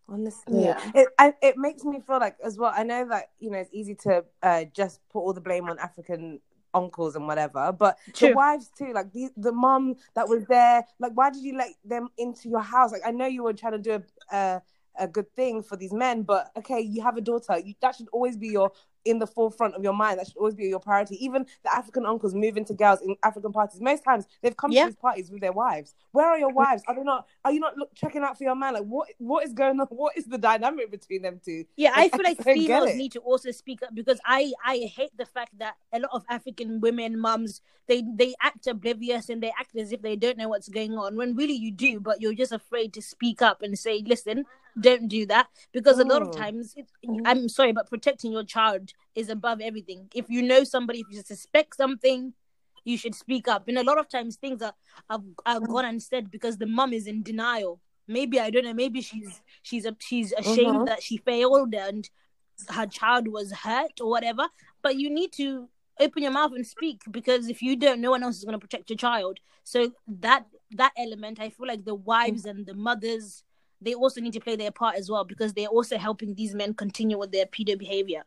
Honestly, 0.08 0.63
Yeah. 0.63 0.91
it 0.93 1.08
I, 1.17 1.34
it 1.41 1.58
makes 1.58 1.84
me 1.84 1.99
feel 1.99 2.19
like 2.19 2.38
as 2.43 2.58
well. 2.58 2.71
I 2.75 2.84
know 2.84 3.08
that 3.10 3.31
you 3.39 3.49
know 3.49 3.58
it's 3.58 3.71
easy 3.73 3.95
to 4.03 4.23
uh, 4.43 4.65
just 4.65 4.99
put 5.10 5.19
all 5.19 5.34
the 5.34 5.41
blame 5.41 5.67
on 5.67 5.79
African 5.79 6.39
uncles 6.75 7.15
and 7.15 7.25
whatever, 7.25 7.71
but 7.71 7.97
True. 8.13 8.29
the 8.29 8.36
wives 8.36 8.69
too. 8.77 8.91
Like 8.93 9.12
the 9.13 9.29
the 9.38 9.51
mom 9.51 9.95
that 10.13 10.27
was 10.29 10.45
there. 10.45 10.86
Like, 10.99 11.13
why 11.13 11.31
did 11.31 11.41
you 11.43 11.58
let 11.58 11.69
them 11.84 12.10
into 12.17 12.49
your 12.49 12.62
house? 12.62 12.91
Like, 12.91 13.01
I 13.05 13.12
know 13.12 13.25
you 13.25 13.43
were 13.43 13.53
trying 13.53 13.73
to 13.73 13.79
do 13.79 13.93
a 13.93 14.36
a, 14.36 14.62
a 14.99 15.08
good 15.08 15.31
thing 15.36 15.63
for 15.63 15.75
these 15.75 15.93
men, 15.93 16.23
but 16.23 16.51
okay, 16.58 16.79
you 16.79 17.01
have 17.01 17.17
a 17.17 17.21
daughter. 17.21 17.58
You, 17.58 17.73
that 17.81 17.95
should 17.95 18.08
always 18.12 18.38
be 18.38 18.47
your 18.49 18.71
in 19.05 19.19
the 19.19 19.27
forefront 19.27 19.75
of 19.75 19.84
your 19.84 19.93
mind. 19.93 20.19
That 20.19 20.27
should 20.27 20.38
always 20.38 20.55
be 20.55 20.65
your 20.65 20.79
priority. 20.79 21.23
Even 21.23 21.45
the 21.63 21.73
African 21.73 22.05
uncles 22.05 22.34
moving 22.34 22.65
to 22.65 22.73
girls 22.73 23.01
in 23.01 23.15
African 23.23 23.51
parties. 23.53 23.79
Most 23.79 24.03
times 24.03 24.25
they've 24.41 24.58
come 24.58 24.71
Yeah. 24.71 24.86
to 24.86 24.89
these 24.89 24.95
parties 24.95 25.29
with 25.29 25.41
their 25.41 25.51
wives. 25.51 25.93
Where 26.12 26.25
are 26.25 26.39
your 26.39 26.51
wives? 26.51 26.81
Are 26.88 26.95
they 26.95 27.03
not? 27.03 27.27
Are 27.43 27.51
you 27.51 27.60
not 27.60 27.77
look, 27.77 27.93
checking 27.93 28.23
out 28.23 28.38
for 28.38 28.43
your 28.43 28.55
man? 28.55 28.73
Like 28.73 28.84
what? 28.84 29.10
What 29.19 29.45
is 29.45 29.53
going 29.53 29.79
on? 29.79 29.88
What 29.95 30.17
is 30.17 30.25
the 30.25 30.38
dynamic 30.38 30.91
between 30.91 31.21
them 31.21 31.39
two? 31.43 31.65
Yeah, 31.77 31.91
I 31.95 32.10
feel 32.10 32.23
like 32.23 32.38
don't 32.43 32.53
females 32.55 32.95
need 32.95 33.12
to 33.13 33.19
also 33.19 33.51
speak 33.51 33.84
up 33.84 33.93
because 33.93 34.19
I 34.25 34.51
I 34.65 34.77
hate 34.93 35.15
the 35.17 35.25
fact 35.25 35.58
that 35.60 35.75
a 35.93 35.99
lot 35.99 36.10
of 36.12 36.25
African 36.29 36.81
women 36.81 37.19
mums 37.19 37.62
they 37.88 38.03
they 38.15 38.34
act 38.41 38.67
oblivious 38.67 39.29
and 39.29 39.41
they 39.41 39.53
act 39.60 39.75
as 39.75 39.91
if 39.91 40.01
they 40.01 40.15
don't 40.15 40.38
know 40.38 40.49
what's 40.49 40.69
going 40.69 40.93
on 40.93 41.15
when 41.15 41.36
really 41.36 41.53
you 41.53 41.71
do, 41.71 41.99
but 41.99 42.21
you're 42.21 42.34
just 42.34 42.51
afraid 42.51 42.93
to 42.93 43.01
speak 43.01 43.41
up 43.41 43.62
and 43.62 43.77
say, 43.77 44.03
listen, 44.05 44.45
don't 44.79 45.07
do 45.07 45.25
that 45.27 45.47
because 45.71 45.99
a 45.99 46.03
lot 46.03 46.21
of 46.21 46.29
Mm. 46.29 46.38
times 46.38 46.73
it, 46.75 46.88
Mhm. 47.05 47.21
I'm 47.25 47.49
sorry, 47.49 47.71
but 47.71 47.89
protecting 47.89 48.31
your 48.31 48.43
child 48.43 48.91
is 49.15 49.29
above 49.29 49.61
everything. 49.61 50.09
If 50.13 50.29
you 50.29 50.41
know 50.41 50.63
somebody, 50.63 50.99
if 50.99 51.07
you 51.09 51.21
suspect 51.21 51.75
something. 51.75 52.33
You 52.88 52.99
should 52.99 53.15
speak 53.15 53.47
up, 53.47 53.67
and 53.67 53.79
a 53.79 53.83
lot 53.83 53.97
of 53.97 54.07
times 54.07 54.35
things 54.35 54.61
are 54.61 54.75
are, 55.09 55.19
are 55.43 55.59
gone 55.59 55.85
unsaid 55.85 56.29
because 56.29 56.57
the 56.59 56.67
mom 56.67 56.93
is 56.93 57.07
in 57.07 57.23
denial. 57.23 57.81
Maybe 58.07 58.39
I 58.39 58.51
don't 58.51 58.63
know. 58.63 58.75
Maybe 58.75 59.01
she's 59.01 59.41
she's 59.63 59.85
a, 59.88 59.95
she's 59.99 60.33
ashamed 60.33 60.81
Mhm. 60.81 60.85
that 60.85 61.01
she 61.01 61.17
failed 61.17 61.73
and 61.73 62.07
her 62.69 62.85
child 62.85 63.27
was 63.27 63.51
hurt 63.51 63.99
or 63.99 64.07
whatever. 64.11 64.49
But 64.83 64.97
you 64.97 65.09
need 65.09 65.31
to 65.33 65.67
open 65.99 66.21
your 66.21 66.31
mouth 66.31 66.51
and 66.53 66.67
speak 66.67 67.01
because 67.09 67.49
if 67.49 67.63
you 67.63 67.75
don't, 67.75 68.01
no 68.01 68.11
one 68.11 68.21
else 68.21 68.38
is 68.38 68.43
going 68.43 68.53
to 68.59 68.59
protect 68.59 68.91
your 68.91 68.97
child. 68.97 69.39
So 69.63 69.91
that 70.07 70.45
that 70.75 70.91
element, 70.95 71.39
I 71.39 71.49
feel 71.49 71.65
like 71.67 71.85
the 71.85 71.95
wives 71.95 72.45
and 72.45 72.67
the 72.67 72.75
mothers, 72.75 73.43
they 73.86 73.93
also 73.93 74.19
need 74.19 74.34
to 74.34 74.39
play 74.39 74.56
their 74.56 74.71
part 74.71 74.95
as 74.95 75.10
well 75.10 75.24
because 75.24 75.54
they're 75.54 75.67
also 75.67 75.98
helping 75.98 76.34
these 76.36 76.54
men 76.54 76.74
continue 76.74 77.17
with 77.17 77.32
their 77.32 77.45
pedo 77.45 77.78
behavior. 77.78 78.24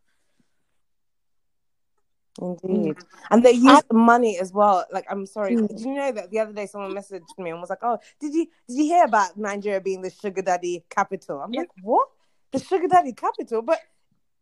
Indeed. 2.40 2.96
And 3.30 3.44
they 3.44 3.52
use 3.52 3.82
I- 3.90 3.92
money 3.92 4.38
as 4.38 4.52
well. 4.52 4.86
Like, 4.92 5.06
I'm 5.10 5.26
sorry. 5.26 5.56
Mm. 5.56 5.68
Did 5.68 5.80
you 5.80 5.94
know 5.94 6.12
that 6.12 6.30
the 6.30 6.38
other 6.38 6.52
day 6.52 6.66
someone 6.66 6.92
messaged 6.92 7.36
me 7.36 7.50
and 7.50 7.60
was 7.60 7.68
like, 7.70 7.82
"Oh, 7.82 7.98
did 8.20 8.32
you 8.32 8.46
did 8.68 8.76
you 8.76 8.84
hear 8.84 9.04
about 9.04 9.36
Nigeria 9.36 9.80
being 9.80 10.02
the 10.02 10.10
sugar 10.10 10.42
daddy 10.42 10.84
capital?" 10.88 11.40
I'm 11.40 11.52
Yeah. 11.52 11.60
like, 11.62 11.70
"What? 11.82 12.08
The 12.52 12.60
sugar 12.60 12.86
daddy 12.86 13.12
capital?" 13.12 13.62
But 13.62 13.80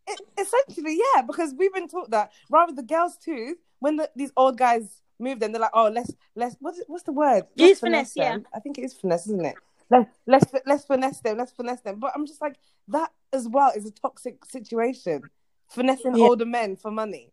it, 0.07 0.21
essentially, 0.39 1.01
yeah, 1.15 1.23
because 1.23 1.55
we've 1.57 1.73
been 1.73 1.89
taught 1.89 2.11
that 2.11 2.33
rather 2.51 2.73
the 2.75 2.83
girls 2.83 3.17
too. 3.17 3.57
When 3.79 3.97
the, 3.97 4.11
these 4.15 4.33
old 4.37 4.59
guys 4.59 5.01
move 5.19 5.41
them, 5.41 5.53
they're 5.53 5.61
like, 5.61 5.71
"Oh, 5.73 5.89
let's 5.89 6.13
let's 6.35 6.57
what's 6.61 6.81
what's 6.89 7.05
the 7.05 7.13
word? 7.13 7.45
Use 7.55 7.69
Let's 7.69 7.81
finesse, 7.81 8.13
yeah. 8.17 8.39
I 8.55 8.61
think 8.61 8.77
it 8.79 8.83
is 8.83 8.93
finesse, 8.93 9.27
isn't 9.27 9.45
it? 9.47 9.57
Let's 9.91 10.11
let's 10.27 10.47
let's 10.67 10.85
finesse 10.85 11.21
them. 11.21 11.39
Let's 11.39 11.53
finesse 11.53 11.81
them. 11.83 12.01
But 12.01 12.13
I'm 12.15 12.27
just 12.27 12.41
like 12.41 12.57
that 12.89 13.11
as 13.33 13.49
well 13.49 13.73
is 13.77 13.87
a 13.87 13.91
toxic 13.93 14.45
situation. 14.45 15.23
Finessing 15.69 16.17
Yeah. 16.17 16.25
older 16.27 16.47
men 16.47 16.77
for 16.77 16.91
money. 16.91 17.33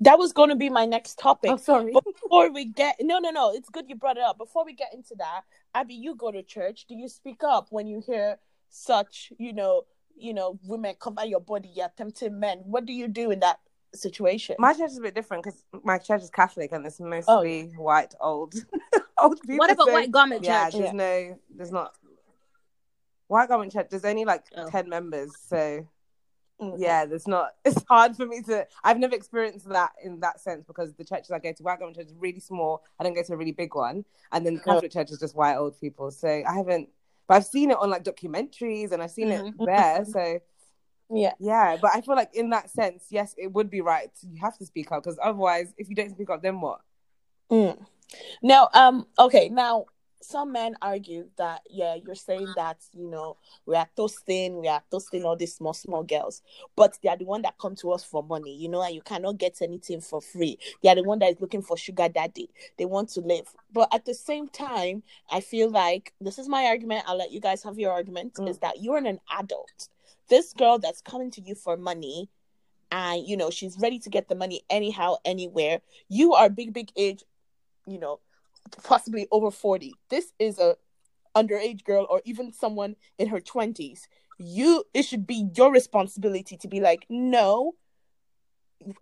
that 0.00 0.18
was 0.18 0.32
going 0.32 0.50
to 0.50 0.56
be 0.56 0.68
my 0.68 0.84
next 0.84 1.18
topic. 1.18 1.50
Oh, 1.52 1.56
sorry. 1.56 1.90
But 1.92 2.04
before 2.04 2.52
we 2.52 2.66
get 2.66 2.96
no 3.00 3.18
no 3.18 3.30
no 3.30 3.52
it's 3.54 3.70
good 3.70 3.88
you 3.88 3.96
brought 3.96 4.18
it 4.18 4.22
up 4.22 4.36
before 4.38 4.64
we 4.64 4.74
get 4.74 4.92
into 4.92 5.14
that 5.16 5.42
abby 5.74 5.94
you 5.94 6.14
go 6.14 6.30
to 6.30 6.42
church 6.42 6.84
do 6.88 6.94
you 6.94 7.08
speak 7.08 7.40
up 7.42 7.68
when 7.70 7.86
you 7.86 8.02
hear 8.06 8.38
such 8.68 9.32
you 9.38 9.52
know 9.54 9.84
you 10.16 10.34
know 10.34 10.58
women 10.64 10.94
cover 11.00 11.24
your 11.24 11.40
body 11.40 11.70
you're 11.74 11.92
tempting 11.96 12.38
men 12.38 12.58
what 12.66 12.84
do 12.84 12.92
you 12.92 13.08
do 13.08 13.30
in 13.30 13.40
that 13.40 13.58
situation 13.94 14.56
My 14.58 14.72
church 14.72 14.90
is 14.90 14.98
a 14.98 15.02
bit 15.02 15.14
different 15.14 15.42
because 15.44 15.62
my 15.84 15.98
church 15.98 16.22
is 16.22 16.30
Catholic 16.30 16.72
and 16.72 16.84
it's 16.86 17.00
mostly 17.00 17.72
white 17.76 18.14
old 18.20 18.54
old 19.18 19.40
people. 19.42 19.56
what 19.58 19.70
about 19.70 19.86
so- 19.86 19.92
white 19.92 20.10
garment 20.10 20.44
Yeah, 20.44 20.66
church? 20.70 20.80
there's 20.80 20.92
no, 20.92 21.38
there's 21.54 21.72
not. 21.72 21.94
White 23.28 23.48
garment 23.48 23.72
church. 23.72 23.88
There's 23.90 24.04
only 24.04 24.24
like 24.24 24.44
Oh. 24.56 24.68
ten 24.68 24.88
members, 24.88 25.32
so 25.48 25.86
Mhm. 26.60 26.74
yeah, 26.78 27.04
there's 27.06 27.26
not. 27.26 27.54
It's 27.64 27.82
hard 27.88 28.16
for 28.16 28.24
me 28.26 28.40
to. 28.42 28.66
I've 28.84 28.98
never 28.98 29.14
experienced 29.16 29.68
that 29.68 29.92
in 30.02 30.20
that 30.20 30.40
sense 30.40 30.64
because 30.64 30.94
the 30.94 31.04
churches 31.04 31.30
I 31.30 31.38
go 31.38 31.52
to, 31.52 31.62
white 31.62 31.78
garment 31.78 31.96
church 31.98 32.06
is 32.06 32.14
really 32.14 32.40
small. 32.40 32.84
I 32.98 33.04
don't 33.04 33.14
go 33.14 33.22
to 33.22 33.32
a 33.32 33.36
really 33.36 33.52
big 33.52 33.74
one, 33.74 34.04
and 34.32 34.46
then 34.46 34.54
the 34.54 34.60
Oh. 34.62 34.64
Catholic 34.74 34.92
church 34.92 35.10
is 35.10 35.18
just 35.18 35.34
white 35.34 35.56
old 35.56 35.78
people. 35.80 36.10
So 36.10 36.28
I 36.28 36.52
haven't. 36.54 36.88
but 37.28 37.34
I've 37.34 37.44
seen 37.46 37.72
it 37.72 37.76
on 37.78 37.90
like 37.90 38.04
documentaries 38.04 38.92
and 38.92 39.02
I've 39.02 39.10
seen 39.10 39.28
Mhm. 39.30 39.48
it 39.48 39.54
there. 39.66 40.04
So 40.04 40.38
Yeah. 41.08 41.32
yeah, 41.38 41.76
but 41.80 41.92
I 41.94 42.00
feel 42.00 42.16
like 42.16 42.34
in 42.34 42.50
that 42.50 42.70
sense, 42.70 43.06
yes, 43.10 43.34
it 43.38 43.52
would 43.52 43.70
be 43.70 43.80
right. 43.80 44.10
You 44.22 44.40
have 44.40 44.58
to 44.58 44.66
speak 44.66 44.90
up 44.90 45.04
because 45.04 45.18
otherwise, 45.22 45.72
if 45.78 45.88
you 45.88 45.94
don't 45.94 46.10
speak 46.10 46.30
up, 46.30 46.42
then 46.42 46.60
what? 46.60 46.80
Mm. 47.50 47.78
Now, 48.42 48.68
um, 48.74 49.06
okay, 49.18 49.48
now 49.48 49.86
some 50.20 50.50
men 50.50 50.74
argue 50.82 51.28
that 51.36 51.60
yeah, 51.70 51.94
you're 51.94 52.14
saying 52.16 52.52
that 52.56 52.78
you 52.92 53.08
know 53.08 53.36
we 53.66 53.76
are 53.76 53.88
toasting, 53.96 54.60
we 54.60 54.68
are 54.68 54.82
toasting 54.90 55.24
all 55.24 55.36
these 55.36 55.54
small 55.54 55.72
small 55.72 56.02
girls, 56.02 56.42
but 56.74 56.98
they 57.02 57.08
are 57.08 57.16
the 57.16 57.24
one 57.24 57.42
that 57.42 57.58
come 57.58 57.76
to 57.76 57.92
us 57.92 58.02
for 58.02 58.22
money, 58.22 58.54
you 58.56 58.68
know, 58.68 58.82
and 58.82 58.94
you 58.94 59.02
cannot 59.02 59.38
get 59.38 59.62
anything 59.62 60.00
for 60.00 60.20
free. 60.20 60.58
They 60.82 60.88
are 60.88 60.94
the 60.94 61.04
one 61.04 61.20
that 61.20 61.30
is 61.30 61.40
looking 61.40 61.62
for 61.62 61.76
sugar 61.76 62.08
daddy. 62.08 62.50
They 62.78 62.84
want 62.84 63.10
to 63.10 63.20
live, 63.20 63.46
but 63.72 63.88
at 63.94 64.04
the 64.04 64.14
same 64.14 64.48
time, 64.48 65.02
I 65.30 65.40
feel 65.40 65.70
like 65.70 66.12
this 66.20 66.38
is 66.38 66.48
my 66.48 66.64
argument. 66.64 67.04
I'll 67.06 67.18
let 67.18 67.30
you 67.30 67.40
guys 67.40 67.62
have 67.62 67.78
your 67.78 67.92
argument. 67.92 68.34
Mm. 68.34 68.48
Is 68.48 68.58
that 68.58 68.82
you're 68.82 68.98
an 68.98 69.20
adult? 69.38 69.88
This 70.28 70.52
girl 70.52 70.78
that's 70.78 71.00
coming 71.00 71.30
to 71.32 71.40
you 71.40 71.54
for 71.54 71.76
money. 71.76 72.28
And 72.92 73.26
you 73.26 73.36
know 73.36 73.50
she's 73.50 73.76
ready 73.80 73.98
to 74.00 74.10
get 74.10 74.28
the 74.28 74.36
money 74.36 74.62
anyhow, 74.70 75.16
anywhere. 75.24 75.80
You 76.08 76.34
are 76.34 76.48
big, 76.48 76.72
big 76.72 76.90
age 76.96 77.24
you 77.86 77.98
know, 77.98 78.20
possibly 78.82 79.26
over 79.30 79.50
40. 79.50 79.94
This 80.10 80.32
is 80.38 80.58
a 80.58 80.76
underage 81.34 81.84
girl 81.84 82.06
or 82.10 82.20
even 82.24 82.52
someone 82.52 82.96
in 83.18 83.28
her 83.28 83.40
20s. 83.40 84.08
You 84.38 84.84
it 84.92 85.04
should 85.04 85.26
be 85.26 85.48
your 85.54 85.72
responsibility 85.72 86.56
to 86.58 86.68
be 86.68 86.80
like, 86.80 87.06
"No, 87.08 87.74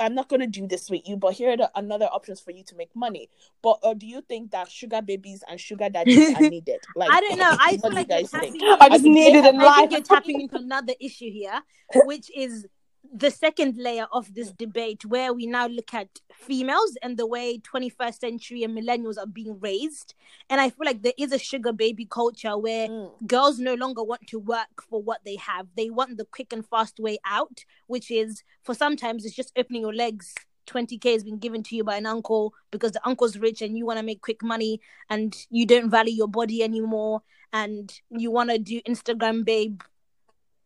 I'm 0.00 0.14
not 0.14 0.28
going 0.28 0.40
to 0.40 0.46
do 0.46 0.66
this 0.66 0.88
with 0.88 1.06
you, 1.08 1.16
but 1.16 1.34
here 1.34 1.50
are 1.50 1.56
the 1.56 1.70
another 1.74 2.06
options 2.06 2.40
for 2.40 2.52
you 2.52 2.62
to 2.64 2.76
make 2.76 2.94
money." 2.94 3.28
But 3.62 3.78
or 3.82 3.94
do 3.94 4.06
you 4.06 4.20
think 4.22 4.50
that 4.52 4.70
sugar 4.70 5.02
babies 5.02 5.42
and 5.48 5.60
sugar 5.60 5.88
daddies 5.90 6.34
are 6.36 6.40
needed? 6.48 6.80
Like 6.96 7.10
I 7.10 7.20
don't 7.20 7.38
know. 7.38 7.56
I 7.60 7.76
feel 7.76 7.92
like 7.92 8.08
you 8.08 8.14
guys 8.14 8.30
think? 8.30 8.60
tapping 8.60 8.76
I 8.80 8.88
just 8.88 9.04
into- 9.04 9.10
needed 9.10 9.44
in 9.46 9.60
I 9.60 9.64
life. 9.64 9.76
think 9.78 9.90
you're 9.92 10.00
tapping 10.02 10.40
into 10.40 10.56
another 10.56 10.94
issue 11.00 11.30
here, 11.30 11.60
which 12.04 12.30
is 12.36 12.66
the 13.12 13.30
second 13.30 13.76
layer 13.76 14.06
of 14.12 14.34
this 14.34 14.50
debate, 14.52 15.04
where 15.04 15.32
we 15.32 15.46
now 15.46 15.66
look 15.66 15.94
at 15.94 16.08
females 16.32 16.96
and 17.02 17.16
the 17.16 17.26
way 17.26 17.58
21st 17.58 18.20
century 18.20 18.62
and 18.64 18.76
millennials 18.76 19.18
are 19.18 19.26
being 19.26 19.58
raised. 19.60 20.14
And 20.50 20.60
I 20.60 20.70
feel 20.70 20.86
like 20.86 21.02
there 21.02 21.12
is 21.18 21.32
a 21.32 21.38
sugar 21.38 21.72
baby 21.72 22.06
culture 22.06 22.56
where 22.58 22.88
Mm. 22.88 23.26
girls 23.26 23.58
no 23.58 23.74
longer 23.74 24.02
want 24.02 24.26
to 24.28 24.38
work 24.38 24.82
for 24.88 25.00
what 25.02 25.24
they 25.24 25.36
have. 25.36 25.68
They 25.76 25.90
want 25.90 26.16
the 26.16 26.24
quick 26.24 26.52
and 26.52 26.66
fast 26.66 26.98
way 26.98 27.18
out, 27.24 27.64
which 27.86 28.10
is 28.10 28.42
for 28.62 28.74
sometimes 28.74 29.24
it's 29.24 29.36
just 29.36 29.52
opening 29.56 29.82
your 29.82 29.94
legs. 29.94 30.34
20k 30.66 31.12
has 31.12 31.22
been 31.24 31.38
given 31.38 31.62
to 31.62 31.76
you 31.76 31.84
by 31.84 31.96
an 31.96 32.06
uncle 32.06 32.54
because 32.70 32.92
the 32.92 33.06
uncle's 33.06 33.36
rich 33.36 33.60
and 33.60 33.76
you 33.76 33.84
want 33.84 33.98
to 33.98 34.02
make 34.04 34.22
quick 34.22 34.42
money 34.42 34.80
and 35.10 35.46
you 35.50 35.66
don't 35.66 35.90
value 35.90 36.14
your 36.14 36.28
body 36.28 36.62
anymore 36.62 37.22
and 37.52 38.00
you 38.10 38.30
want 38.30 38.48
to 38.50 38.58
do 38.58 38.80
Instagram 38.82 39.44
babe. 39.44 39.82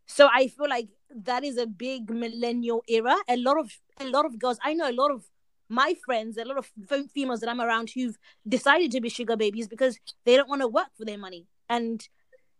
So 0.06 0.28
I 0.32 0.46
feel 0.48 0.68
like 0.68 0.88
that 1.14 1.44
is 1.44 1.56
a 1.56 1.66
big 1.66 2.10
millennial 2.10 2.82
era. 2.88 3.16
A 3.28 3.36
lot 3.36 3.58
of 3.58 3.72
a 4.00 4.04
lot 4.04 4.24
of 4.24 4.38
girls, 4.38 4.58
I 4.62 4.74
know 4.74 4.90
a 4.90 4.92
lot 4.92 5.10
of 5.10 5.24
my 5.68 5.94
friends, 6.04 6.38
a 6.38 6.44
lot 6.44 6.58
of 6.58 6.70
females 7.12 7.40
that 7.40 7.48
I'm 7.48 7.60
around 7.60 7.90
who've 7.90 8.18
decided 8.46 8.90
to 8.92 9.00
be 9.00 9.08
sugar 9.08 9.36
babies 9.36 9.68
because 9.68 9.98
they 10.24 10.36
don't 10.36 10.48
want 10.48 10.62
to 10.62 10.68
work 10.68 10.88
for 10.96 11.04
their 11.04 11.18
money. 11.18 11.46
And 11.68 12.06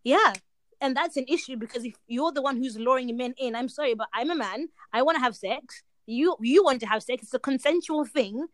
yeah, 0.05 0.35
and 0.81 0.97
that's 0.97 1.17
an 1.17 1.25
issue 1.29 1.57
because 1.57 1.85
if 1.85 1.95
you're 2.07 2.33
the 2.33 2.43
one 2.43 2.57
who's 2.57 2.77
luring 2.77 3.17
men 3.17 3.35
in, 3.39 3.55
I'm 3.55 3.69
sorry, 3.69 3.95
but 3.95 4.09
I'm 4.13 4.31
a 4.31 4.37
man. 4.37 4.69
I 4.93 5.03
want 5.03 5.17
to 5.17 5.23
have 5.23 5.37
sex. 5.37 5.83
You 6.07 6.37
you 6.41 6.65
want 6.65 6.81
to 6.81 6.87
have 6.87 7.03
sex. 7.03 7.25
It's 7.25 7.35
a 7.35 7.39
consensual 7.39 8.05
thing. 8.05 8.47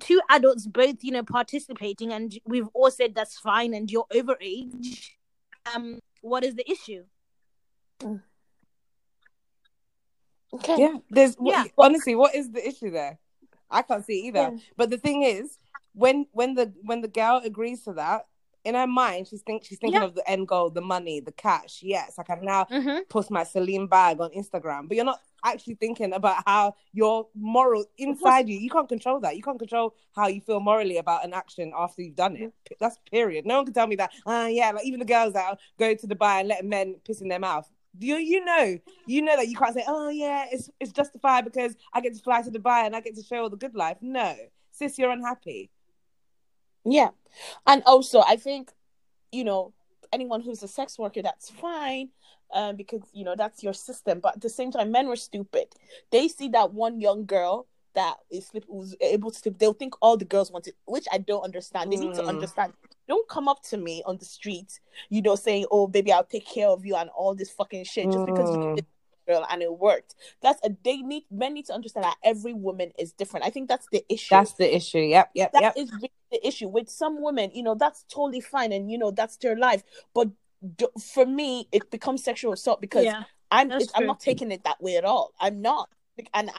Two 0.00 0.22
adults 0.30 0.66
both, 0.66 0.96
you 1.02 1.12
know, 1.12 1.22
participating, 1.22 2.12
and 2.12 2.38
we've 2.46 2.68
all 2.72 2.90
said 2.90 3.14
that's 3.14 3.38
fine, 3.38 3.74
and 3.74 3.90
you're 3.90 4.06
overage. 4.12 5.10
Um, 5.74 6.00
what 6.22 6.44
is 6.44 6.54
the 6.54 6.70
issue? 6.70 7.04
Okay. 10.54 10.76
Yeah, 10.78 10.96
there's 11.10 11.36
Yeah. 11.40 11.64
honestly, 11.78 12.14
what 12.14 12.34
is 12.34 12.50
the 12.50 12.66
issue 12.66 12.90
there? 12.90 13.18
I 13.70 13.82
can't 13.82 14.04
see 14.04 14.26
either. 14.28 14.38
Yeah. 14.52 14.58
But 14.76 14.90
the 14.90 14.98
thing 14.98 15.22
is, 15.22 15.56
when 15.94 16.26
when 16.32 16.54
the 16.54 16.72
when 16.82 17.00
the 17.00 17.08
girl 17.08 17.40
agrees 17.42 17.82
to 17.84 17.94
that, 17.94 18.26
in 18.64 18.74
her 18.74 18.86
mind, 18.86 19.28
she's 19.28 19.42
think 19.42 19.64
she's 19.64 19.78
thinking 19.78 20.00
Yeah. 20.00 20.06
of 20.06 20.14
the 20.14 20.28
end 20.30 20.46
goal, 20.46 20.70
the 20.70 20.80
money, 20.82 21.20
the 21.20 21.32
cash. 21.32 21.80
Yes, 21.82 22.18
I 22.18 22.22
can 22.22 22.44
now 22.44 22.64
Mm-hmm. 22.66 23.04
post 23.08 23.30
my 23.30 23.44
Celine 23.44 23.86
bag 23.86 24.20
on 24.20 24.30
Instagram, 24.30 24.88
but 24.88 24.96
you're 24.96 25.04
not 25.06 25.20
actually 25.44 25.74
thinking 25.74 26.12
about 26.12 26.42
how 26.46 26.74
your 26.92 27.26
moral 27.34 27.84
inside 27.98 28.48
you. 28.48 28.56
You 28.58 28.70
can't 28.70 28.88
control 28.88 29.18
that. 29.20 29.36
You 29.36 29.42
can't 29.42 29.58
control 29.58 29.94
how 30.14 30.28
you 30.28 30.40
feel 30.40 30.60
morally 30.60 30.98
about 30.98 31.24
an 31.24 31.32
action 31.34 31.72
after 31.76 32.02
you've 32.02 32.14
done 32.14 32.36
it. 32.36 32.52
That's 32.78 32.96
period. 33.10 33.44
No 33.46 33.56
one 33.56 33.64
can 33.64 33.74
tell 33.74 33.88
me 33.88 33.96
that. 33.96 34.12
Uh, 34.24 34.48
yeah, 34.50 34.70
like 34.70 34.84
even 34.84 35.00
the 35.00 35.06
girls 35.06 35.32
that 35.32 35.58
go 35.78 35.92
to 35.94 36.06
Dubai 36.06 36.40
and 36.40 36.48
let 36.48 36.64
men 36.64 36.96
piss 37.04 37.20
in 37.22 37.28
their 37.28 37.40
mouth. 37.40 37.68
You 37.98 38.16
you 38.16 38.44
know 38.44 38.78
you 39.06 39.20
know 39.22 39.36
that 39.36 39.48
you 39.48 39.56
can't 39.56 39.74
say 39.74 39.84
oh 39.86 40.08
yeah 40.08 40.46
it's 40.50 40.70
it's 40.80 40.92
justified 40.92 41.44
because 41.44 41.76
I 41.92 42.00
get 42.00 42.14
to 42.14 42.22
fly 42.22 42.40
to 42.42 42.50
Dubai 42.50 42.86
and 42.86 42.96
I 42.96 43.00
get 43.00 43.14
to 43.16 43.22
show 43.22 43.42
all 43.42 43.50
the 43.50 43.56
good 43.56 43.74
life. 43.74 43.98
No, 44.00 44.34
sis, 44.70 44.98
you're 44.98 45.10
unhappy. 45.10 45.70
Yeah. 46.84 47.10
And 47.66 47.82
also, 47.86 48.20
I 48.26 48.36
think, 48.36 48.72
you 49.30 49.44
know, 49.44 49.72
anyone 50.12 50.40
who's 50.40 50.62
a 50.62 50.68
sex 50.68 50.98
worker, 50.98 51.22
that's 51.22 51.50
fine. 51.50 52.10
Um, 52.54 52.76
because 52.76 53.00
you 53.14 53.24
know 53.24 53.34
that's 53.34 53.62
your 53.62 53.72
system. 53.72 54.20
But 54.20 54.36
at 54.36 54.40
the 54.42 54.50
same 54.50 54.70
time, 54.70 54.90
men 54.92 55.08
were 55.08 55.16
stupid. 55.16 55.68
They 56.10 56.28
see 56.28 56.48
that 56.50 56.72
one 56.74 57.00
young 57.00 57.24
girl 57.24 57.66
that 57.94 58.16
is 58.30 58.46
sleep 58.46 58.64
was 58.68 58.94
able 59.00 59.30
to 59.30 59.38
sleep. 59.38 59.58
They'll 59.58 59.72
think 59.72 59.94
all 60.02 60.18
the 60.18 60.26
girls 60.26 60.50
want 60.50 60.66
it, 60.66 60.74
which 60.86 61.06
I 61.10 61.18
don't 61.18 61.42
understand. 61.44 61.90
They 61.92 61.96
need 61.96 62.14
to 62.14 62.22
Mm. 62.22 62.28
understand. 62.28 62.74
Don't 63.08 63.28
come 63.28 63.48
up 63.48 63.62
to 63.64 63.76
me 63.76 64.02
on 64.06 64.16
the 64.18 64.24
street, 64.24 64.80
you 65.10 65.22
know, 65.22 65.34
saying, 65.36 65.66
"Oh, 65.70 65.86
baby, 65.86 66.12
I'll 66.12 66.24
take 66.24 66.46
care 66.46 66.68
of 66.68 66.84
you" 66.86 66.94
and 66.96 67.10
all 67.10 67.34
this 67.34 67.50
fucking 67.50 67.84
shit 67.84 68.12
just 68.12 68.26
because 68.26 68.50
you 68.50 68.58
Mm. 68.58 68.76
did 68.76 68.86
girl 69.28 69.46
and 69.50 69.62
it 69.62 69.72
worked. 69.78 70.16
That's 70.40 70.60
a 70.66 70.70
they 70.82 70.96
need 70.96 71.24
men 71.30 71.54
need 71.54 71.66
to 71.66 71.72
understand 71.72 72.04
that 72.04 72.16
every 72.24 72.52
woman 72.52 72.90
is 72.98 73.12
different. 73.12 73.46
I 73.46 73.50
think 73.50 73.68
that's 73.68 73.86
the 73.92 74.04
issue. 74.08 74.34
That's 74.34 74.52
the 74.54 74.74
issue. 74.74 74.98
Yep, 74.98 75.30
yep, 75.34 75.52
That 75.52 75.62
yep. 75.62 75.74
is 75.76 75.92
really 75.92 76.10
the 76.32 76.44
issue 76.46 76.66
with 76.68 76.88
some 76.88 77.22
women 77.22 77.50
you 77.54 77.62
know 77.62 77.74
that's 77.74 78.04
totally 78.04 78.40
fine 78.40 78.72
and 78.72 78.90
you 78.90 78.96
know 78.96 79.10
that's 79.10 79.36
their 79.36 79.54
life 79.54 79.82
but 80.14 80.28
d- 80.76 80.86
for 80.98 81.26
me 81.26 81.68
it 81.70 81.90
becomes 81.90 82.24
sexual 82.24 82.54
assault 82.54 82.80
because 82.80 83.04
Yeah. 83.04 83.24
i'm 83.50 83.68
that's 83.68 83.84
it's, 83.84 83.92
i'm 83.94 84.06
not 84.06 84.18
taking 84.18 84.50
it 84.50 84.64
that 84.64 84.82
way 84.82 84.96
at 84.96 85.04
all 85.04 85.34
i'm 85.38 85.60
not 85.60 85.90
Like, 86.16 86.30
and 86.32 86.50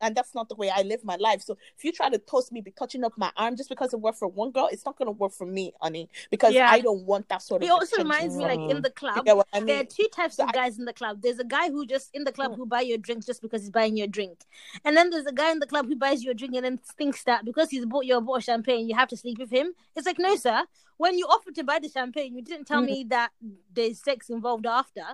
and 0.00 0.14
that's 0.14 0.34
not 0.34 0.48
the 0.48 0.54
way 0.54 0.70
I 0.74 0.82
live 0.82 1.04
my 1.04 1.16
life. 1.16 1.42
So 1.42 1.56
if 1.76 1.84
you 1.84 1.92
try 1.92 2.08
to 2.08 2.18
toast 2.18 2.52
me, 2.52 2.60
be 2.60 2.70
touching 2.70 3.04
up 3.04 3.12
my 3.16 3.30
arm 3.36 3.56
just 3.56 3.68
because 3.68 3.92
it 3.92 4.00
worked 4.00 4.18
for 4.18 4.28
one 4.28 4.50
girl, 4.50 4.68
it's 4.70 4.84
not 4.84 4.96
gonna 4.98 5.10
work 5.12 5.32
for 5.32 5.46
me, 5.46 5.72
honey. 5.80 6.08
Because 6.30 6.52
Yeah. 6.54 6.70
I 6.70 6.80
don't 6.80 7.04
want 7.04 7.28
that 7.28 7.42
sort 7.42 7.62
of. 7.62 7.68
Thing. 7.68 7.74
It 7.76 7.78
also 7.78 7.96
attention 7.96 8.04
reminds 8.10 8.36
me, 8.36 8.44
like 8.44 8.60
in 8.76 8.82
the 8.82 8.90
club, 8.90 9.24
get 9.24 9.36
what 9.36 9.48
I 9.52 9.60
there 9.60 9.80
are 9.80 9.84
two 9.84 10.06
types 10.12 10.36
So 10.36 10.44
of 10.44 10.50
I- 10.50 10.52
guys 10.52 10.78
in 10.78 10.84
the 10.84 10.92
club. 10.92 11.22
There's 11.22 11.38
a 11.38 11.44
guy 11.44 11.70
who 11.70 11.86
just 11.86 12.10
in 12.14 12.24
the 12.24 12.32
club 12.32 12.52
Mm. 12.52 12.56
who 12.56 12.66
buy 12.66 12.80
your 12.82 12.96
a 12.96 12.98
drink 12.98 13.24
just 13.26 13.42
because 13.42 13.62
he's 13.62 13.70
buying 13.70 13.96
your 13.96 14.06
drink, 14.06 14.44
and 14.84 14.96
then 14.96 15.10
there's 15.10 15.26
a 15.26 15.32
guy 15.32 15.50
in 15.50 15.58
the 15.58 15.66
club 15.66 15.86
who 15.86 15.96
buys 15.96 16.22
your 16.24 16.34
drink 16.34 16.54
and 16.54 16.64
then 16.64 16.78
thinks 16.98 17.24
that 17.24 17.44
because 17.44 17.70
he's 17.70 17.84
bought 17.84 18.04
you 18.06 18.16
a 18.16 18.20
bottle 18.20 18.36
of 18.36 18.44
champagne, 18.44 18.88
you 18.88 18.94
have 18.94 19.08
to 19.08 19.16
sleep 19.16 19.38
with 19.38 19.50
him. 19.50 19.72
It's 19.94 20.06
like 20.06 20.18
no, 20.18 20.36
sir. 20.36 20.64
When 20.98 21.18
you 21.18 21.26
offered 21.26 21.54
to 21.56 21.64
buy 21.64 21.78
the 21.78 21.88
champagne, 21.90 22.34
you 22.34 22.42
didn't 22.42 22.66
tell 22.66 22.80
Mm. 22.82 22.86
me 22.86 23.04
that 23.10 23.30
there's 23.72 24.02
sex 24.02 24.30
involved 24.30 24.64
after. 24.66 25.04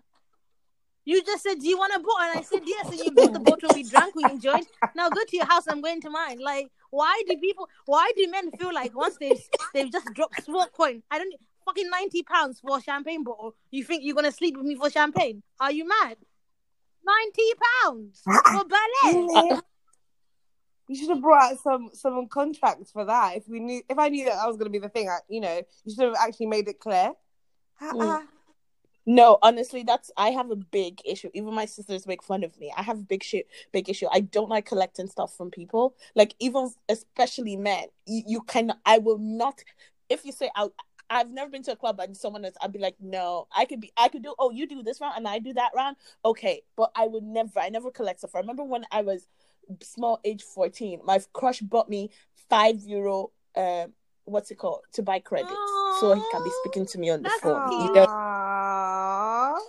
You 1.04 1.22
just 1.24 1.42
said, 1.42 1.58
"Do 1.58 1.68
you 1.68 1.76
want 1.76 1.92
a 1.94 1.98
bottle?" 1.98 2.20
And 2.20 2.38
I 2.38 2.42
said, 2.42 2.62
"Yes." 2.64 2.88
And 2.88 2.98
you 3.00 3.10
bought 3.10 3.32
the 3.32 3.40
bottle. 3.40 3.70
We 3.74 3.82
drank. 3.82 4.14
We 4.14 4.24
enjoyed. 4.24 4.64
Now 4.94 5.08
go 5.08 5.20
to 5.26 5.36
your 5.36 5.46
house. 5.46 5.64
I'm 5.68 5.80
going 5.80 6.00
to 6.02 6.10
mine. 6.10 6.38
Like, 6.38 6.70
why 6.90 7.22
do 7.28 7.36
people? 7.38 7.68
Why 7.86 8.12
do 8.16 8.30
men 8.30 8.50
feel 8.52 8.72
like 8.72 8.94
once 8.94 9.16
they've 9.18 9.42
they've 9.74 9.90
just 9.90 10.06
dropped 10.14 10.44
small 10.44 10.66
coin? 10.68 11.02
I 11.10 11.18
don't 11.18 11.34
fucking 11.64 11.90
ninety 11.90 12.22
pounds 12.22 12.60
for 12.60 12.78
a 12.78 12.82
champagne 12.82 13.24
bottle. 13.24 13.56
You 13.70 13.82
think 13.84 14.04
you're 14.04 14.14
gonna 14.14 14.32
sleep 14.32 14.56
with 14.56 14.66
me 14.66 14.76
for 14.76 14.90
champagne? 14.90 15.42
Are 15.58 15.72
you 15.72 15.88
mad? 15.88 16.16
Ninety 17.04 17.50
pounds 17.82 18.22
for 18.24 18.64
ballet. 18.64 19.60
You 20.88 20.96
should 20.96 21.10
have 21.10 21.22
brought 21.22 21.52
out 21.52 21.58
some 21.60 21.90
some 21.94 22.26
contracts 22.28 22.90
for 22.90 23.04
that. 23.06 23.36
If 23.36 23.48
we 23.48 23.60
knew, 23.60 23.82
if 23.88 23.98
I 23.98 24.08
knew 24.08 24.26
that 24.26 24.34
that 24.34 24.46
was 24.46 24.56
going 24.56 24.66
to 24.66 24.78
be 24.78 24.78
the 24.78 24.90
thing, 24.90 25.08
I, 25.08 25.18
you 25.28 25.40
know, 25.40 25.62
you 25.84 25.94
should 25.94 26.04
have 26.04 26.16
actually 26.20 26.46
made 26.46 26.68
it 26.68 26.80
clear. 26.80 27.12
Mm. 27.80 28.26
No, 29.04 29.38
honestly, 29.42 29.82
that's 29.82 30.10
I 30.16 30.30
have 30.30 30.50
a 30.50 30.56
big 30.56 31.00
issue. 31.04 31.30
Even 31.34 31.54
my 31.54 31.64
sisters 31.66 32.06
make 32.06 32.22
fun 32.22 32.44
of 32.44 32.58
me. 32.58 32.72
I 32.76 32.82
have 32.82 32.98
a 32.98 33.02
big 33.02 33.22
shit, 33.22 33.48
big 33.72 33.88
issue. 33.88 34.06
I 34.12 34.20
don't 34.20 34.48
like 34.48 34.66
collecting 34.66 35.08
stuff 35.08 35.36
from 35.36 35.50
people. 35.50 35.94
Like 36.14 36.34
even 36.38 36.70
especially 36.88 37.56
men. 37.56 37.86
You, 38.06 38.22
you 38.26 38.40
can 38.42 38.72
I 38.86 38.98
will 38.98 39.18
not. 39.18 39.62
If 40.08 40.24
you 40.24 40.32
say 40.32 40.50
I, 40.54 40.68
I've 41.10 41.30
never 41.30 41.50
been 41.50 41.62
to 41.64 41.72
a 41.72 41.76
club 41.76 42.00
and 42.00 42.16
someone 42.16 42.44
else, 42.44 42.54
I'd 42.62 42.72
be 42.72 42.78
like, 42.78 42.96
no, 43.00 43.48
I 43.54 43.64
could 43.64 43.80
be, 43.80 43.92
I 43.96 44.08
could 44.08 44.22
do. 44.22 44.34
Oh, 44.38 44.50
you 44.50 44.66
do 44.66 44.82
this 44.82 45.00
round 45.00 45.14
and 45.16 45.26
I 45.26 45.40
do 45.40 45.52
that 45.54 45.72
round. 45.74 45.96
Okay, 46.24 46.62
but 46.76 46.92
I 46.94 47.06
would 47.06 47.24
never. 47.24 47.58
I 47.58 47.68
never 47.70 47.90
collect 47.90 48.20
stuff. 48.20 48.34
I 48.34 48.40
remember 48.40 48.64
when 48.64 48.84
I 48.92 49.02
was 49.02 49.26
small, 49.82 50.20
age 50.24 50.42
fourteen, 50.42 51.00
my 51.04 51.20
crush 51.32 51.60
bought 51.60 51.88
me 51.88 52.10
five 52.48 52.82
euro. 52.84 53.32
Um, 53.56 53.92
what's 54.24 54.50
it 54.50 54.58
called 54.58 54.82
to 54.92 55.02
buy 55.02 55.18
credits 55.18 55.50
so 55.98 56.14
he 56.14 56.22
can 56.30 56.44
be 56.44 56.50
speaking 56.60 56.86
to 56.86 56.98
me 56.98 57.10
on 57.10 57.22
the 57.22 57.28
That's 57.28 57.40
phone. 57.40 57.70
You 57.72 57.92
know? 57.92 58.06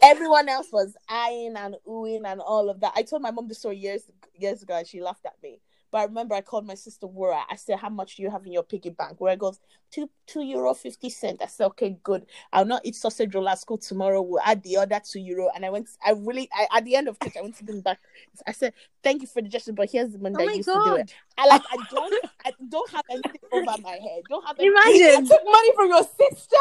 Everyone 0.03 0.49
else 0.49 0.69
was 0.73 0.97
eyeing 1.09 1.55
and 1.57 1.77
oohing 1.87 2.25
and 2.27 2.41
all 2.41 2.69
of 2.69 2.81
that. 2.81 2.93
I 2.95 3.03
told 3.03 3.23
my 3.23 3.31
mom 3.31 3.49
the 3.49 3.55
story 3.55 3.77
years 3.77 4.03
years 4.35 4.63
ago 4.63 4.75
and 4.77 4.87
she 4.87 5.01
laughed 5.01 5.25
at 5.25 5.35
me. 5.43 5.61
But 5.93 5.99
I 5.99 6.03
remember 6.05 6.33
I 6.33 6.41
called 6.41 6.65
my 6.65 6.73
sister 6.73 7.05
Wura. 7.05 7.43
I 7.47 7.55
said, 7.55 7.77
"How 7.77 7.87
much 7.87 8.15
do 8.15 8.23
you 8.23 8.31
have 8.31 8.43
in 8.47 8.51
your 8.51 8.63
piggy 8.63 8.89
bank?" 8.89 9.21
Where 9.21 9.35
goes 9.35 9.59
two 9.91 10.09
two 10.25 10.41
euro 10.41 10.73
fifty 10.73 11.11
cent. 11.11 11.39
I 11.43 11.45
said, 11.45 11.67
"Okay, 11.67 11.99
good. 12.01 12.25
I'll 12.51 12.65
not 12.65 12.81
eat 12.83 12.95
sausage 12.95 13.35
roll 13.35 13.47
at 13.47 13.59
school 13.59 13.77
tomorrow. 13.77 14.23
We'll 14.23 14.41
add 14.43 14.63
the 14.63 14.77
other 14.77 14.99
two 15.07 15.19
euro." 15.19 15.51
And 15.53 15.63
I 15.63 15.69
went. 15.69 15.89
I 16.03 16.13
really. 16.13 16.49
I, 16.51 16.77
at 16.77 16.85
the 16.85 16.95
end 16.95 17.09
of 17.09 17.17
it, 17.23 17.37
I 17.37 17.41
went 17.41 17.57
to 17.57 17.63
bring 17.63 17.81
back. 17.81 17.99
I 18.47 18.53
said, 18.53 18.73
"Thank 19.03 19.21
you 19.21 19.27
for 19.27 19.43
the 19.43 19.49
gesture, 19.49 19.71
but 19.73 19.91
here's 19.91 20.11
the 20.11 20.17
money 20.17 20.35
Oh 20.39 20.41
you 20.41 20.55
used 20.55 20.69
to 20.69 20.73
do 20.73 20.79
God. 20.79 20.99
it." 21.01 21.13
I 21.37 21.45
like. 21.45 21.61
I 21.71 21.77
don't. 21.91 22.13
I 22.43 22.53
don't 22.69 22.89
have 22.89 23.05
anything 23.11 23.41
over 23.51 23.75
my 23.83 23.91
head. 23.91 24.23
Don't 24.27 24.45
have 24.47 24.57
anything. 24.59 24.75
Imagine. 24.75 25.25
You 25.25 25.29
took 25.29 25.45
money 25.45 25.71
from 25.75 25.89
your 25.89 26.03
sister. 26.03 26.57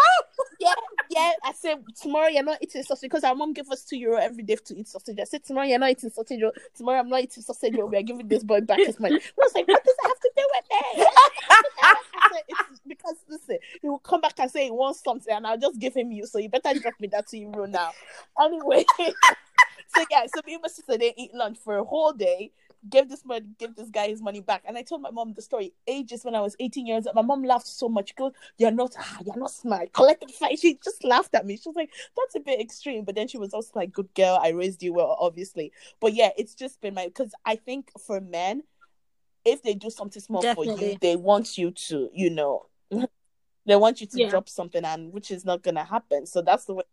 Yeah, 0.61 0.75
yeah. 1.11 1.33
I 1.43 1.53
said 1.53 1.79
tomorrow 2.01 2.29
you're 2.29 2.45
not 2.45 2.59
eating 2.61 2.83
sausage 2.83 3.09
because 3.09 3.25
our 3.25 3.35
mom 3.35 3.53
gave 3.53 3.69
us 3.71 3.83
two 3.83 3.97
euro 3.97 4.19
every 4.19 4.45
day 4.45 4.57
to 4.57 4.79
eat 4.79 4.89
sausage. 4.89 5.19
I 5.19 5.25
said 5.25 5.43
tomorrow 5.43 5.67
you're 5.67 5.79
not 5.79 5.91
eating 5.91 6.11
sausage. 6.11 6.41
roll. 6.43 6.53
Tomorrow 6.77 7.01
I'm 7.01 7.09
not 7.09 7.21
eating 7.23 7.43
sausage. 7.43 7.75
roll. 7.77 7.89
We 7.89 7.97
are 7.97 8.03
giving 8.03 8.29
this 8.29 8.45
boy 8.45 8.61
back 8.61 8.79
his 8.79 9.01
money. 9.01 9.21
I 9.27 9.33
was 9.37 9.55
like, 9.55 9.69
what 9.69 9.85
does 9.85 9.97
that 10.03 10.09
have 10.09 10.21
to 10.21 10.31
do 10.37 10.49
with 10.53 10.65
it? 10.71 11.09
Said, 12.33 12.43
it's 12.49 12.81
because 12.89 13.17
listen, 13.29 13.59
he 13.81 13.89
will 13.89 13.99
come 13.99 14.21
back 14.21 14.39
and 14.39 14.51
say 14.51 14.65
he 14.65 14.71
wants 14.71 15.03
something, 15.03 15.35
and 15.35 15.47
I'll 15.47 15.59
just 15.59 15.79
give 15.79 15.95
him 15.95 16.13
you. 16.13 16.27
So 16.27 16.39
you 16.39 16.49
better 16.49 16.79
drop 16.79 16.95
me 17.01 17.09
that 17.09 17.29
two 17.29 17.39
euro 17.39 17.67
now. 17.67 17.91
Anyway, 18.41 18.85
so 18.99 20.05
yeah, 20.11 20.27
so 20.35 20.41
me 20.47 20.55
and 20.55 20.63
my 20.63 20.69
sister 20.69 20.97
didn't 20.97 21.19
eat 21.19 21.35
lunch 21.35 21.59
for 21.63 21.77
a 21.77 21.85
whole 21.85 22.13
day. 22.13 22.53
Give 22.91 23.09
this 23.09 23.25
money, 23.25 23.47
give 23.61 23.77
this 23.77 23.91
guy 23.91 24.09
his 24.09 24.21
money 24.21 24.41
back. 24.41 24.63
And 24.67 24.77
I 24.77 24.83
told 24.83 25.03
my 25.03 25.11
mom 25.13 25.35
the 25.35 25.43
story 25.43 25.73
ages 25.87 26.25
when 26.25 26.35
I 26.35 26.41
was 26.41 26.57
18 26.59 26.85
years 26.85 27.07
old. 27.07 27.15
My 27.15 27.23
mom 27.23 27.45
laughed 27.45 27.69
so 27.69 27.89
much. 27.89 28.09
She 28.09 28.15
goes, 28.15 28.33
You're 28.59 28.73
not 28.73 28.97
ah, 28.99 29.19
you're 29.25 29.37
not 29.37 29.53
smart. 29.53 29.93
Collected 29.93 30.33
fight. 30.33 30.59
She 30.59 30.81
just 30.83 31.05
laughed 31.05 31.33
at 31.37 31.47
me. 31.47 31.57
She 31.57 31.69
was 31.69 31.77
like, 31.77 31.91
That's 32.17 32.35
a 32.35 32.41
bit 32.41 32.61
extreme. 32.61 33.05
But 33.05 33.15
then 33.15 33.29
she 33.29 33.39
was 33.39 33.55
also 33.55 33.71
like, 33.77 33.93
Good 33.93 34.13
girl, 34.15 34.37
I 34.43 34.49
raised 34.49 34.83
you 34.83 34.95
well, 34.95 35.17
obviously. 35.21 35.71
But 36.01 36.15
yeah, 36.15 36.31
it's 36.37 36.57
just 36.57 36.81
been 36.81 36.95
my 36.95 37.07
because 37.07 37.33
I 37.45 37.55
think 37.55 37.93
for 38.01 38.21
men, 38.21 38.65
if 39.45 39.63
they 39.63 39.75
do 39.75 39.91
something 39.91 40.23
small 40.23 40.43
for 40.55 40.65
you, 40.65 40.97
they 41.01 41.17
want 41.17 41.59
you 41.59 41.71
to, 41.71 42.11
you 42.13 42.31
know, 42.31 42.67
they 43.67 43.77
want 43.77 44.01
you 44.01 44.07
to 44.07 44.19
Yeah. 44.19 44.29
drop 44.31 44.49
something 44.49 44.85
and 44.85 45.13
which 45.13 45.31
is 45.31 45.45
not 45.45 45.63
gonna 45.63 45.85
happen. 45.85 46.27
So 46.27 46.43
that's 46.43 46.65
the 46.65 46.75
way 46.75 46.85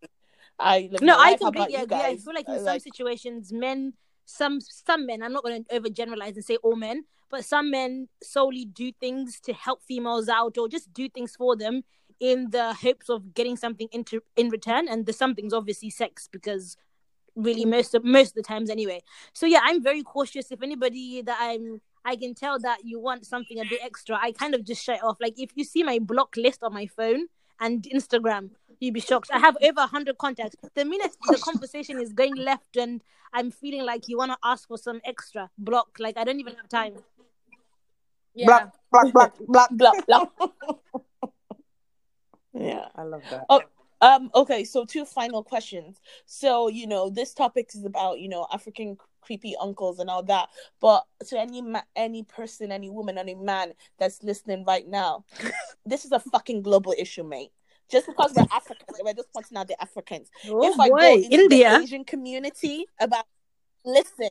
I 0.57 0.89
No, 1.01 1.13
I 1.17 1.31
life. 1.31 1.39
How 1.41 1.47
about 1.47 1.69
completely 1.69 1.75
agree. 1.83 1.97
I 1.97 2.17
feel 2.17 2.33
like 2.33 2.47
in 2.49 2.55
some 2.57 2.65
like- 2.65 2.81
situations, 2.81 3.53
men, 3.53 3.93
some 4.25 4.59
some 4.61 5.05
men, 5.05 5.23
I'm 5.23 5.31
not 5.33 5.43
going 5.43 5.63
to 5.63 5.79
overgeneralize 5.79 6.35
and 6.35 6.43
say 6.45 6.57
all 6.57 6.75
men, 6.75 7.05
but 7.29 7.45
some 7.45 7.71
men 7.71 8.09
solely 8.21 8.65
do 8.65 8.91
things 8.91 9.39
to 9.41 9.53
help 9.53 9.81
females 9.83 10.27
out 10.29 10.57
or 10.57 10.67
just 10.67 10.91
do 10.93 11.07
things 11.09 11.35
for 11.35 11.55
them 11.55 11.83
in 12.19 12.49
the 12.49 12.73
hopes 12.73 13.09
of 13.09 13.33
getting 13.33 13.55
something 13.55 13.87
into 13.91 14.21
in 14.35 14.49
return, 14.49 14.87
and 14.89 15.05
the 15.05 15.13
something's 15.13 15.53
obviously 15.53 15.89
sex 15.89 16.27
because 16.31 16.75
really 17.35 17.63
most 17.63 17.95
of 17.95 18.03
most 18.03 18.29
of 18.31 18.35
the 18.35 18.43
times 18.43 18.69
anyway. 18.69 19.01
So 19.33 19.45
yeah, 19.45 19.61
I'm 19.63 19.81
very 19.81 20.03
cautious. 20.03 20.51
If 20.51 20.61
anybody 20.61 21.21
that 21.21 21.37
I'm 21.39 21.79
I 22.05 22.15
can 22.15 22.33
tell 22.33 22.59
that 22.59 22.79
you 22.83 22.99
want 22.99 23.25
something 23.25 23.59
a 23.59 23.63
bit 23.63 23.79
extra, 23.83 24.17
I 24.21 24.31
kind 24.31 24.55
of 24.55 24.63
just 24.63 24.83
shut 24.83 24.97
it 24.97 25.03
off. 25.03 25.17
Like 25.19 25.35
if 25.37 25.51
you 25.55 25.63
see 25.63 25.83
my 25.83 25.99
block 25.99 26.35
list 26.37 26.63
on 26.63 26.73
my 26.73 26.87
phone 26.87 27.27
and 27.59 27.83
Instagram, 27.83 28.51
you'd 28.79 28.93
be 28.93 28.99
shocked. 28.99 29.29
I 29.31 29.39
have 29.39 29.57
over 29.61 29.81
100 29.81 30.17
contacts. 30.17 30.55
The 30.75 30.85
minute 30.85 31.15
the 31.27 31.37
conversation 31.37 31.99
is 31.99 32.13
going 32.13 32.35
left 32.35 32.77
and 32.77 33.01
I'm 33.33 33.51
feeling 33.51 33.85
like 33.85 34.07
you 34.07 34.17
want 34.17 34.31
to 34.31 34.37
ask 34.43 34.67
for 34.67 34.77
some 34.77 35.01
extra, 35.05 35.49
block. 35.57 35.97
Like 35.99 36.17
I 36.17 36.23
don't 36.23 36.39
even 36.39 36.55
have 36.55 36.69
time. 36.69 36.95
Yeah. 38.33 38.45
Black, 38.45 38.73
black, 38.91 39.13
black, 39.13 39.69
black. 39.71 40.05
blah 40.07 40.25
blah. 40.37 40.49
yeah. 42.53 42.85
I 42.95 43.03
love 43.03 43.23
that. 43.29 43.45
Oh, 43.49 43.61
um. 44.01 44.31
Okay. 44.33 44.63
So 44.63 44.85
two 44.85 45.05
final 45.05 45.43
questions. 45.43 45.99
So 46.25 46.69
you 46.69 46.87
know, 46.87 47.09
this 47.09 47.33
topic 47.33 47.71
is 47.73 47.85
about 47.85 48.19
you 48.19 48.29
know 48.29 48.47
African 48.51 48.97
creepy 49.21 49.55
uncles 49.59 49.99
and 49.99 50.09
all 50.09 50.23
that. 50.23 50.49
But 50.79 51.05
to 51.27 51.39
any 51.39 51.61
ma- 51.61 51.81
any 51.95 52.23
person, 52.23 52.71
any 52.71 52.89
woman, 52.89 53.17
any 53.17 53.35
man 53.35 53.73
that's 53.97 54.23
listening 54.23 54.65
right 54.65 54.87
now, 54.87 55.25
this 55.85 56.05
is 56.05 56.11
a 56.11 56.19
fucking 56.19 56.61
global 56.61 56.93
issue, 56.97 57.23
mate. 57.23 57.51
Just 57.89 58.05
because 58.05 58.33
we're 58.35 58.45
Africans, 58.51 58.99
we're 59.03 59.13
just 59.13 59.33
pointing 59.33 59.57
out 59.57 59.67
the 59.67 59.81
Africans. 59.81 60.29
Oh 60.47 60.67
if 60.71 60.79
I 60.79 60.89
go 60.89 61.15
into 61.15 61.33
India. 61.35 61.69
the 61.71 61.83
Asian 61.83 62.03
community 62.05 62.85
about 62.99 63.25
listen, 63.85 64.29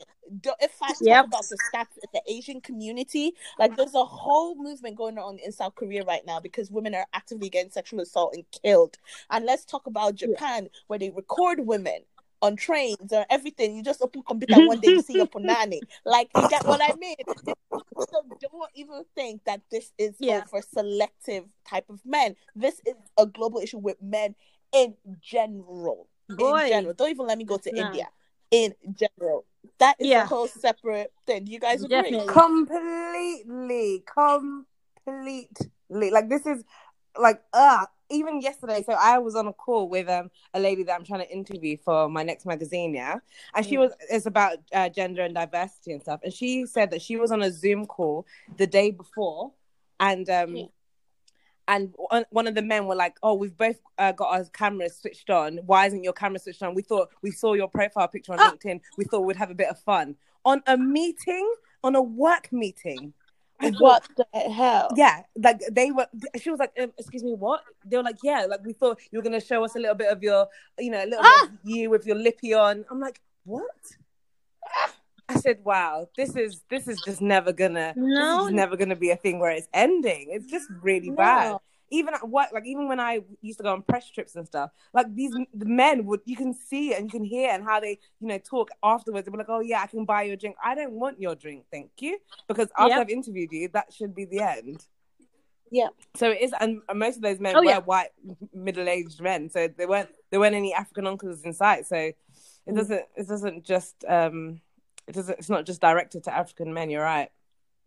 if 0.61 0.77
I 0.83 0.89
talk 0.93 1.01
Yep. 1.01 1.25
about 1.27 1.49
the 1.49 1.57
stats 1.57 1.97
in 1.97 2.09
the 2.13 2.23
Asian 2.33 2.61
community, 2.61 3.35
like 3.59 3.75
there's 3.77 3.95
a 3.95 4.05
whole 4.05 4.55
movement 4.55 4.97
going 4.97 5.19
on 5.19 5.39
in 5.39 5.51
South 5.53 5.75
Korea 5.75 6.05
right 6.05 6.25
now 6.27 6.39
because 6.39 6.71
women 6.71 6.95
are 6.95 7.07
actively 7.15 7.49
getting 7.49 7.71
sexual 7.71 8.01
assault 8.01 8.35
and 8.35 8.45
killed. 8.63 8.99
And 9.31 9.45
let's 9.45 9.65
talk 9.65 9.87
about 9.87 10.15
Japan 10.15 10.69
where 10.87 10.99
they 10.99 11.11
record 11.11 11.61
women 11.67 12.03
on 12.43 12.57
trains 12.57 13.13
or 13.13 13.25
everything. 13.31 13.77
You 13.77 13.83
just 13.83 14.03
open 14.03 14.23
computer 14.23 14.57
one 14.67 14.81
day 14.81 14.89
you 14.89 15.03
see 15.03 15.15
your 15.15 15.27
punani. 15.27 15.81
Like 16.05 16.31
you 16.35 16.49
get 16.49 16.67
what 16.67 16.81
I 16.83 16.95
mean? 16.99 17.17
So 18.11 18.23
don't 18.41 18.71
even 18.75 19.05
think 19.15 19.45
that 19.45 19.63
this 19.71 19.93
is 19.99 20.15
Yeah. 20.19 20.45
for 20.45 20.63
selective 20.63 21.45
type 21.69 21.89
of 21.91 22.01
men. 22.05 22.37
This 22.55 22.81
is 22.87 22.95
a 23.19 23.27
global 23.27 23.61
issue 23.61 23.79
with 23.79 24.01
men 24.03 24.35
in 24.73 24.95
general. 25.21 26.09
Boy. 26.29 26.63
In 26.65 26.69
general. 26.69 26.95
Don't 26.95 27.11
even 27.11 27.27
let 27.27 27.39
me 27.39 27.45
go 27.45 27.59
to 27.59 27.73
Nah. 27.73 27.87
India. 27.87 28.09
In 28.51 28.75
general. 28.95 29.45
That 29.79 29.97
is 29.99 30.07
Yeah. 30.07 30.23
a 30.23 30.27
whole 30.27 30.49
separate 30.49 31.13
thing. 31.27 31.45
Do 31.45 31.53
you 31.53 31.61
guys 31.61 31.83
agree? 31.83 31.97
Definitely. 32.03 32.33
completely 32.33 34.05
completely 34.07 36.11
like 36.11 36.29
this 36.29 36.47
is 36.47 36.65
like 37.19 37.43
uh 37.53 37.87
even 38.11 38.41
yesterday 38.41 38.83
so 38.85 38.93
i 38.99 39.19
was 39.19 39.35
on 39.35 39.47
a 39.47 39.53
call 39.53 39.89
with 39.89 40.09
um 40.09 40.31
a 40.55 40.61
lady 40.61 40.83
that 40.83 40.95
i'm 40.95 41.05
trying 41.05 41.21
to 41.21 41.31
interview 41.31 41.77
for 41.77 42.09
my 42.09 42.23
next 42.23 42.47
magazine 42.47 42.95
yeah 42.95 43.17
and 43.55 43.67
she 43.67 43.77
Mm. 43.77 43.81
was 43.81 43.93
it's 44.11 44.27
about 44.27 44.59
uh, 44.73 44.89
gender 44.89 45.23
and 45.23 45.35
diversity 45.35 45.93
and 45.93 46.01
stuff 46.03 46.21
and 46.23 46.33
she 46.33 46.65
said 46.67 46.91
that 46.91 47.03
she 47.03 47.17
was 47.17 47.31
on 47.31 47.43
a 47.43 47.51
zoom 47.53 47.87
call 47.87 48.27
the 48.57 48.67
day 48.67 48.91
before 48.91 49.53
and 50.01 50.29
um 50.31 50.57
Yeah. 50.57 50.65
and 51.69 51.95
one- 52.31 52.47
of 52.47 52.55
the 52.55 52.63
men 52.63 52.87
were 52.87 52.95
like, 52.95 53.17
"Oh, 53.23 53.35
we've 53.35 53.57
both 53.57 53.79
uh, 53.99 54.13
got 54.13 54.29
our 54.35 54.45
cameras 54.47 54.97
switched 54.97 55.29
on. 55.29 55.59
Why 55.67 55.85
isn't 55.87 56.03
your 56.03 56.15
camera 56.15 56.39
switched 56.39 56.63
on? 56.63 56.75
We 56.75 56.81
thought 56.83 57.11
we 57.21 57.31
saw 57.31 57.53
your 57.53 57.69
profile 57.69 58.09
picture 58.09 58.33
on 58.33 58.41
Ah. 58.41 58.53
LinkedIn. 58.53 58.81
We 58.97 59.05
thought 59.05 59.21
we'd 59.27 59.37
have 59.37 59.51
a 59.51 59.55
bit 59.55 59.69
of 59.69 59.79
fun 59.81 60.17
on 60.47 60.63
a 60.67 60.79
meeting, 60.79 61.47
on 61.85 61.95
a 61.95 62.01
work 62.01 62.51
meeting. 62.53 63.13
What 63.79 64.09
the 64.17 64.25
hell? 64.51 64.89
yeah, 64.97 65.23
like 65.37 65.61
they 65.71 65.91
were. 65.91 66.07
She 66.41 66.51
was 66.51 66.61
like, 66.61 66.73
um, 66.81 66.93
"Excuse 66.97 67.25
me, 67.25 67.35
what?" 67.35 67.63
They 67.85 67.97
were 67.97 68.03
like, 68.05 68.19
"Yeah, 68.23 68.47
like 68.49 68.65
we 68.65 68.73
thought 68.73 69.01
you 69.11 69.19
were 69.19 69.23
gonna 69.23 69.41
show 69.41 69.65
us 69.65 69.75
a 69.75 69.79
little 69.79 69.97
bit 69.97 70.13
of 70.13 70.23
your, 70.23 70.47
you 70.79 70.91
know, 70.91 71.03
a 71.03 71.07
little 71.07 71.25
Ah! 71.25 71.41
bit 71.43 71.51
of 71.51 71.59
you 71.65 71.91
with 71.91 72.07
your 72.07 72.17
lippy 72.17 72.55
on." 72.55 72.85
I'm 72.91 73.01
like, 73.01 73.21
"What?" 73.45 73.97
I 75.29 75.35
said, 75.41 75.65
"Wow, 75.65 76.09
this 76.17 76.37
is 76.37 76.63
this 76.71 76.87
is 76.89 77.01
just 77.05 77.21
never 77.21 77.53
gonna, 77.53 77.95
this 77.95 77.97
No. 77.97 78.47
is 78.47 78.53
never 78.53 78.77
gonna 78.77 78.97
be 78.97 79.11
a 79.11 79.17
thing 79.17 79.39
where 79.41 79.51
it's 79.51 79.69
ending. 79.75 80.29
It's 80.31 80.47
just 80.47 80.69
really 80.83 81.11
No. 81.11 81.17
bad." 81.17 81.57
Even 81.91 82.15
at 82.15 82.29
work, 82.29 82.49
like 82.53 82.67
even 82.67 82.89
when 82.89 83.01
I 83.01 83.21
used 83.41 83.59
to 83.59 83.63
go 83.63 83.73
on 83.73 83.83
press 83.83 84.11
trips 84.11 84.37
and 84.37 84.47
stuff, 84.47 84.71
like 84.93 85.15
these 85.15 85.33
the 85.33 85.67
men 85.67 86.05
would 86.07 86.21
you 86.25 86.37
can 86.37 86.53
see 86.55 86.95
and 86.95 87.05
you 87.07 87.11
can 87.11 87.25
hear 87.25 87.51
and 87.51 87.65
how 87.65 87.81
they 87.81 87.99
you 88.21 88.29
know 88.29 88.39
talk 88.39 88.71
afterwards. 88.83 89.25
They 89.27 89.31
were 89.31 89.39
like, 89.39 89.49
"Oh 89.49 89.61
yeah, 89.61 89.81
I 89.83 89.87
can 89.87 90.05
buy 90.05 90.23
you 90.25 90.35
a 90.35 90.37
drink." 90.37 90.57
I 90.63 90.75
don't 90.75 90.93
want 90.93 91.21
your 91.21 91.35
drink, 91.35 91.65
thank 91.71 91.91
you, 92.01 92.19
because 92.47 92.69
after 92.77 92.91
Yep. 92.91 93.01
I've 93.01 93.11
interviewed 93.11 93.53
you, 93.53 93.69
that 93.69 93.93
should 93.93 94.15
be 94.15 94.25
the 94.25 94.41
end. 94.41 94.87
Yeah. 95.71 95.89
So 96.17 96.31
it 96.31 96.41
is, 96.41 96.55
and 96.59 96.81
most 96.95 97.17
of 97.17 97.23
those 97.23 97.41
men 97.41 97.55
Oh, 97.57 97.61
were 97.61 97.67
yeah. 97.67 97.79
white, 97.79 98.09
middle-aged 98.55 99.21
men. 99.21 99.51
So 99.51 99.69
there 99.69 99.89
weren't 99.89 100.09
there 100.31 100.41
weren't 100.41 100.55
any 100.55 100.73
African 100.75 101.07
uncles 101.07 101.43
in 101.45 101.53
sight. 101.53 101.87
So 101.87 101.97
it 101.97 102.17
Mm. 102.69 102.77
doesn't 102.77 103.05
it 103.17 103.29
doesn't 103.29 103.65
just 103.65 104.05
um 104.09 104.61
it 105.07 105.15
doesn't 105.15 105.39
it's 105.39 105.49
not 105.51 105.65
just 105.67 105.81
directed 105.81 106.25
to 106.25 106.35
African 106.35 106.73
men. 106.73 106.91
You're 106.91 107.03
right. 107.03 107.31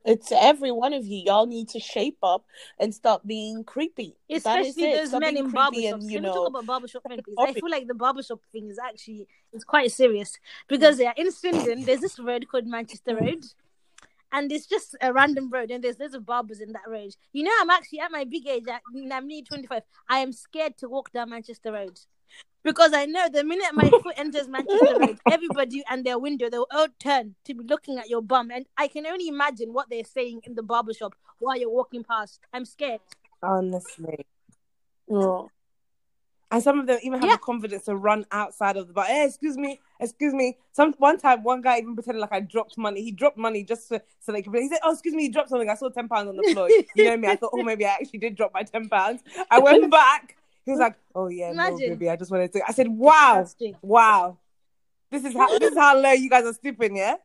It's 0.04 0.32
every 0.32 0.72
one 0.72 0.94
of 0.94 1.06
you. 1.06 1.24
Y'all 1.26 1.46
need 1.46 1.70
to 1.70 1.80
shape 1.80 2.18
up 2.24 2.46
and 2.80 2.94
stop 2.94 3.26
being 3.26 3.64
creepy. 3.64 4.16
Especially 4.30 4.94
those 4.96 5.10
Stop 5.10 5.22
men 5.22 5.38
in 5.38 5.52
barbershops. 5.52 5.94
and, 5.94 6.12
you 6.12 6.20
Can 6.20 6.24
we 6.24 6.30
talk 6.30 6.48
about 6.48 6.66
barbershop 6.66 7.04
men, 7.08 7.20
please? 7.24 7.36
I 7.38 7.54
feel 7.54 7.70
like 7.70 7.88
the 7.88 7.94
barbershop 7.94 8.40
thing 8.52 8.70
is 8.70 8.80
actually 8.80 9.28
it's 9.54 9.64
quite 9.64 9.92
serious 9.92 10.38
because 10.68 10.98
mm. 10.98 11.04
yeah, 11.04 11.14
in 11.18 11.32
Swindon 11.32 11.84
there's 11.84 12.02
this 12.02 12.18
road 12.20 12.48
called 12.50 12.66
Manchester 12.66 13.16
mm. 13.16 13.22
Road, 13.22 13.44
and 14.32 14.52
it's 14.52 14.66
just 14.66 14.96
a 15.02 15.14
random 15.14 15.50
road, 15.50 15.72
and 15.72 15.84
there's 15.84 16.00
loads 16.00 16.16
of 16.16 16.26
barbers 16.26 16.62
in 16.62 16.72
that 16.72 16.88
road. 16.88 17.16
You 17.34 17.44
know, 17.44 17.52
I'm 17.60 17.70
actually 17.70 18.00
at 18.00 18.12
my 18.12 18.24
big 18.24 18.48
age. 18.48 18.66
I'm 18.68 19.28
nearly 19.28 19.44
25. 19.44 19.84
I 20.10 20.20
am 20.20 20.32
scared 20.32 20.78
to 20.78 20.90
walk 20.90 21.12
down 21.12 21.30
Manchester 21.30 21.72
Road. 21.72 22.00
Because 22.63 22.94
I 22.94 23.06
know 23.06 23.28
the 23.28 23.44
minute 23.44 23.74
my 23.74 23.89
foot 23.89 24.13
enters 24.17 24.48
Manchester 24.48 25.00
Road, 25.00 25.17
everybody 25.32 25.84
and 25.89 26.06
their 26.06 26.20
window 26.20 26.48
they'll 26.50 26.67
all 26.72 26.88
turn 27.00 27.34
to 27.46 27.56
be 27.56 27.63
looking 27.63 27.98
at 27.98 28.08
your 28.10 28.22
bum, 28.22 28.52
and 28.52 28.67
I 28.78 28.88
can 28.88 29.08
only 29.08 29.28
imagine 29.28 29.74
what 29.74 29.89
they're 29.89 30.04
saying 30.04 30.41
in 30.44 30.54
the 30.54 30.62
barbershop 30.63 31.15
while 31.39 31.58
you're 31.58 31.72
walking 31.72 32.04
past. 32.04 32.39
I'm 32.54 32.65
scared. 32.65 33.02
Honestly. 33.41 34.26
Oh. 35.10 35.49
And 36.53 36.62
some 36.62 36.80
of 36.82 36.86
them 36.86 36.99
even 37.01 37.20
have 37.20 37.30
Yeah. 37.30 37.36
the 37.36 37.39
confidence 37.39 37.86
to 37.86 37.95
run 37.95 38.26
outside 38.32 38.76
of 38.76 38.88
the 38.88 38.93
bar. 38.93 39.06
Hey, 39.06 39.26
excuse 39.26 39.58
me, 39.58 39.80
excuse 40.01 40.34
me. 40.34 40.58
Some 40.74 40.93
one 40.99 41.18
time, 41.18 41.43
one 41.43 41.62
guy 41.62 41.80
even 41.80 41.95
pretended 41.95 42.20
like 42.20 42.34
I 42.34 42.41
dropped 42.41 42.78
money. 42.78 43.01
He 43.01 43.12
dropped 43.12 43.38
money 43.38 43.64
just 43.64 43.88
so, 43.88 43.99
so 44.20 44.34
they 44.34 44.41
could. 44.41 44.53
He 44.56 44.68
said, 44.68 44.80
"Oh, 44.84 44.91
excuse 44.91 45.16
me, 45.16 45.24
you 45.24 45.32
dropped 45.32 45.49
something. 45.49 45.70
I 45.70 45.76
saw 45.76 45.89
ten 45.89 46.10
pounds 46.10 46.28
on 46.28 46.36
the 46.36 46.43
floor. 46.53 46.70
You 46.93 47.06
know 47.06 47.16
me. 47.16 47.30
I 47.30 47.38
thought, 47.38 47.51
oh, 47.53 47.64
maybe 47.64 47.86
I 47.86 47.91
actually 47.93 48.20
did 48.20 48.36
drop 48.36 48.51
my 48.53 48.64
ten 48.64 48.89
pounds. 48.89 49.24
I 49.49 49.60
went 49.60 49.89
back. 49.99 50.36
He 50.66 50.72
was 50.72 50.80
like, 50.80 50.95
oh 51.16 51.28
yeah, 51.28 51.51
no, 51.53 51.76
baby. 51.78 52.09
I 52.09 52.16
just 52.16 52.32
wanted 52.32 52.53
to. 52.53 52.62
I 52.68 52.72
said, 52.72 52.88
wow, 52.88 53.45
wow. 53.82 54.38
This 55.09 55.26
is 55.26 55.34
how 55.34 55.57
this 55.59 55.72
is 55.72 55.78
how 55.78 55.99
low 55.99 56.12
you 56.12 56.30
guys 56.30 56.45
are 56.45 56.53
stooping, 56.53 56.95
yeah. 56.97 57.16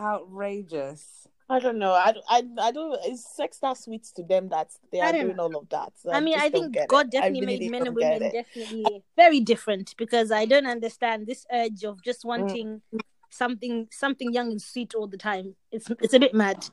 Outrageous. 0.00 1.28
I 1.48 1.58
don't 1.60 1.78
know. 1.78 1.92
I, 1.92 2.12
don't- 2.12 2.24
I, 2.28 2.68
I 2.68 2.72
don't. 2.72 2.98
Is 3.06 3.24
sex 3.26 3.58
that 3.58 3.76
sweet 3.76 4.04
to 4.16 4.22
them 4.22 4.48
that 4.48 4.70
they 4.90 5.00
are 5.00 5.12
don't 5.12 5.26
doing 5.26 5.38
all 5.38 5.54
of 5.56 5.68
that? 5.68 5.92
I 6.10 6.20
mean, 6.20 6.34
just 6.34 6.46
I 6.46 6.50
think 6.50 6.76
God 6.88 7.06
it. 7.06 7.12
Definitely 7.12 7.40
really 7.46 7.58
made 7.68 7.70
men 7.70 7.86
and 7.86 7.86
don't 7.86 7.94
women 7.94 8.22
it. 8.22 8.32
definitely 8.32 9.02
very 9.16 9.40
different 9.40 9.94
because 9.98 10.30
I 10.32 10.44
don't 10.46 10.66
understand 10.66 11.26
this 11.26 11.44
urge 11.52 11.84
of 11.84 11.98
Mm. 11.98 12.04
just 12.04 12.24
wanting 12.24 12.82
something 13.30 13.88
something 13.90 14.32
young 14.32 14.50
and 14.50 14.62
sweet 14.62 14.94
all 14.94 15.06
the 15.06 15.18
time. 15.18 15.54
It's 15.70 15.90
it's 16.00 16.14
a 16.14 16.20
bit 16.20 16.34
mad. 16.34 16.66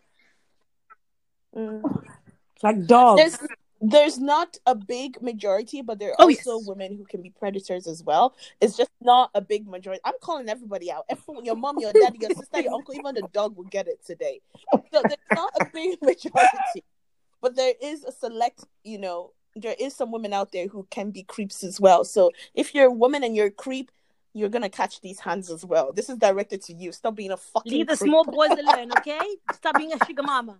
Mm. 1.55 1.81
Like 2.63 2.85
dogs. 2.85 3.19
There's 3.21 3.37
there's 3.81 4.19
not 4.19 4.57
a 4.65 4.75
big 4.75 5.21
majority, 5.21 5.81
but 5.81 5.99
there 5.99 6.11
are 6.11 6.15
Oh, 6.19 6.23
also 6.25 6.57
yes. 6.57 6.67
women 6.67 6.97
who 6.97 7.05
can 7.05 7.21
be 7.21 7.29
predators 7.29 7.87
as 7.87 8.03
well. 8.03 8.35
It's 8.59 8.75
just 8.75 8.91
not 9.01 9.31
a 9.33 9.41
big 9.41 9.67
majority. 9.67 10.01
I'm 10.03 10.15
calling 10.21 10.49
everybody 10.49 10.91
out. 10.91 11.05
Everyone, 11.09 11.45
your 11.45 11.55
mom, 11.55 11.79
your 11.79 11.93
daddy, 11.93 12.17
your 12.19 12.31
sister, 12.31 12.59
your 12.61 12.73
uncle, 12.73 12.93
even 12.95 13.15
the 13.15 13.27
dog 13.31 13.55
will 13.55 13.65
get 13.65 13.87
it 13.87 14.05
today. 14.05 14.41
So 14.73 15.01
there's 15.03 15.15
not 15.33 15.51
a 15.61 15.65
big 15.73 15.99
majority, 16.01 16.83
but 17.41 17.55
there 17.55 17.73
is 17.81 18.03
a 18.03 18.11
select. 18.11 18.65
You 18.83 18.97
know, 18.99 19.31
there 19.55 19.75
is 19.79 19.95
some 19.95 20.11
women 20.11 20.33
out 20.33 20.51
there 20.51 20.67
who 20.67 20.85
can 20.89 21.11
be 21.11 21.23
creeps 21.23 21.63
as 21.63 21.79
well. 21.79 22.03
So 22.03 22.31
if 22.53 22.75
you're 22.75 22.87
a 22.87 22.91
woman 22.91 23.23
and 23.23 23.35
you're 23.35 23.47
a 23.47 23.51
creep. 23.51 23.91
You're 24.31 24.49
gonna 24.49 24.69
catch 24.69 25.01
these 25.01 25.19
hands 25.19 25.49
as 25.49 25.65
well. 25.65 25.91
This 25.91 26.07
is 26.07 26.15
directed 26.19 26.61
to 26.65 26.73
you. 26.73 26.91
Stop 26.91 27.15
being 27.15 27.31
a 27.31 27.35
fucking. 27.35 27.71
Leave 27.71 27.87
the 27.87 27.97
creep. 27.97 28.09
small 28.09 28.23
boys 28.23 28.51
alone, 28.51 28.91
okay? 28.99 29.19
Stop 29.53 29.75
being 29.75 29.91
a 29.91 30.05
sugar 30.05 30.21
mama. 30.21 30.59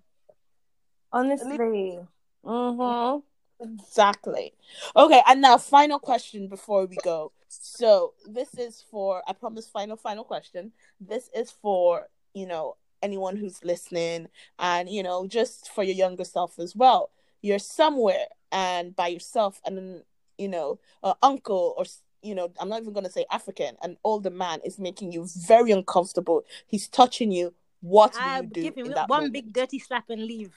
Honestly. 1.13 1.99
Mm-hmm. 2.46 3.20
Exactly. 3.62 4.54
Okay, 4.96 5.22
and 5.28 5.42
now 5.42 5.58
final 5.58 6.00
question 6.00 6.48
before 6.48 6.86
we 6.86 6.98
go. 7.04 7.32
So 7.50 8.14
this 8.28 8.54
is 8.58 8.84
for 8.90 9.22
I 9.28 9.34
promise 9.34 9.68
final 9.68 9.98
final 9.98 10.24
question. 10.24 10.72
This 11.02 11.30
is 11.36 11.52
for, 11.52 12.08
you 12.34 12.48
know, 12.48 12.78
anyone 13.02 13.36
who's 13.36 13.64
listening 13.64 14.28
and 14.60 14.90
you 14.90 15.04
know, 15.04 15.28
just 15.28 15.72
for 15.72 15.84
your 15.84 15.96
younger 15.96 16.24
self 16.24 16.60
as 16.60 16.76
well. 16.76 17.12
You're 17.42 17.60
somewhere 17.60 18.26
and 18.52 18.96
by 18.96 19.08
yourself 19.08 19.62
and 19.66 19.78
then, 19.78 20.04
you 20.38 20.48
know, 20.48 20.80
an 21.04 21.14
uncle 21.22 21.74
or 21.78 21.86
you 22.22 22.36
know, 22.36 22.52
I'm 22.60 22.70
not 22.70 22.82
even 22.82 22.94
going 22.94 23.06
to 23.06 23.12
say 23.12 23.26
African, 23.32 23.78
an 23.82 23.98
older 24.04 24.30
man 24.30 24.60
is 24.66 24.78
making 24.78 25.12
you 25.12 25.26
very 25.48 25.72
uncomfortable. 25.72 26.44
He's 26.68 26.88
touching 26.88 27.32
you. 27.32 27.54
What 27.82 28.14
do 28.14 28.20
I 28.20 28.42
you 28.42 28.48
do 28.48 28.62
give 28.62 28.76
him 28.76 28.92
one 28.92 29.08
moment? 29.08 29.34
big 29.34 29.54
dirty 29.54 29.80
slap 29.80 30.10
and 30.10 30.24
leave. 30.26 30.54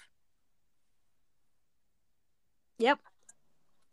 Yep. 2.83 2.99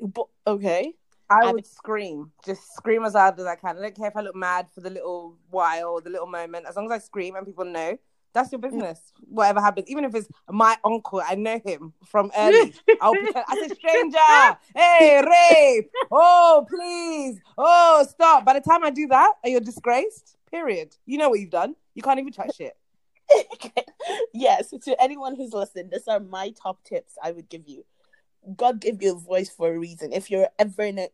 But- 0.02 0.28
okay. 0.48 0.94
I 1.30 1.42
I 1.50 1.52
would 1.52 1.68
scream. 1.68 2.32
Just 2.44 2.74
scream 2.74 3.04
as 3.06 3.14
loud 3.14 3.40
as 3.40 3.46
I 3.46 3.56
can. 3.56 3.78
I 3.78 3.82
don't 3.82 3.96
care 3.96 4.08
if 4.08 4.18
I 4.18 4.22
look 4.22 4.36
mad 4.36 4.68
for 4.74 4.82
the 4.82 4.90
little 4.90 5.38
while 5.52 6.02
the 6.02 6.10
little 6.10 6.26
moment. 6.26 6.66
As 6.68 6.76
long 6.76 6.86
as 6.86 6.92
I 6.92 6.98
scream 6.98 7.36
and 7.36 7.46
people 7.46 7.66
know, 7.66 8.00
that's 8.34 8.52
your 8.52 8.58
business. 8.60 9.00
Whatever 9.28 9.62
happens, 9.62 9.88
even 9.90 10.06
if 10.06 10.16
it's 10.16 10.28
my 10.50 10.76
uncle, 10.84 11.22
I 11.24 11.36
know 11.36 11.60
him 11.64 11.94
from 12.08 12.32
early. 12.38 12.74
I'll 13.00 13.14
pretend 13.14 13.46
I 13.48 13.56
say 13.68 13.76
stranger. 13.76 14.58
Hey, 14.76 15.22
rape. 15.24 15.92
Oh, 16.12 16.66
please. 16.68 17.40
Oh, 17.58 18.04
stop. 18.10 18.44
By 18.44 18.54
the 18.54 18.62
time 18.62 18.84
I 18.84 18.90
do 18.90 19.06
that, 19.08 19.34
you're 19.46 19.60
disgraced. 19.60 20.36
Period. 20.50 20.96
You 21.06 21.20
know 21.20 21.30
what 21.30 21.40
you've 21.40 21.52
done. 21.52 21.76
You 21.94 22.02
can't 22.02 22.20
even 22.20 22.34
touch 22.34 22.60
it. 22.60 22.76
yes, 24.34 24.72
to 24.72 25.00
anyone 25.00 25.36
who's 25.36 25.54
listening, 25.54 25.90
these 25.92 26.08
are 26.08 26.20
my 26.20 26.50
top 26.52 26.84
tips 26.84 27.14
I 27.24 27.32
would 27.32 27.50
give 27.50 27.68
you. 27.68 27.86
God 28.56 28.82
gave 28.82 29.02
you 29.02 29.16
a 29.16 29.20
voice 29.20 29.50
for 29.50 29.74
a 29.74 29.78
reason. 29.78 30.14
If 30.14 30.30
you're 30.30 30.50
ever 30.58 30.84
in 30.84 31.00
a, 31.00 31.10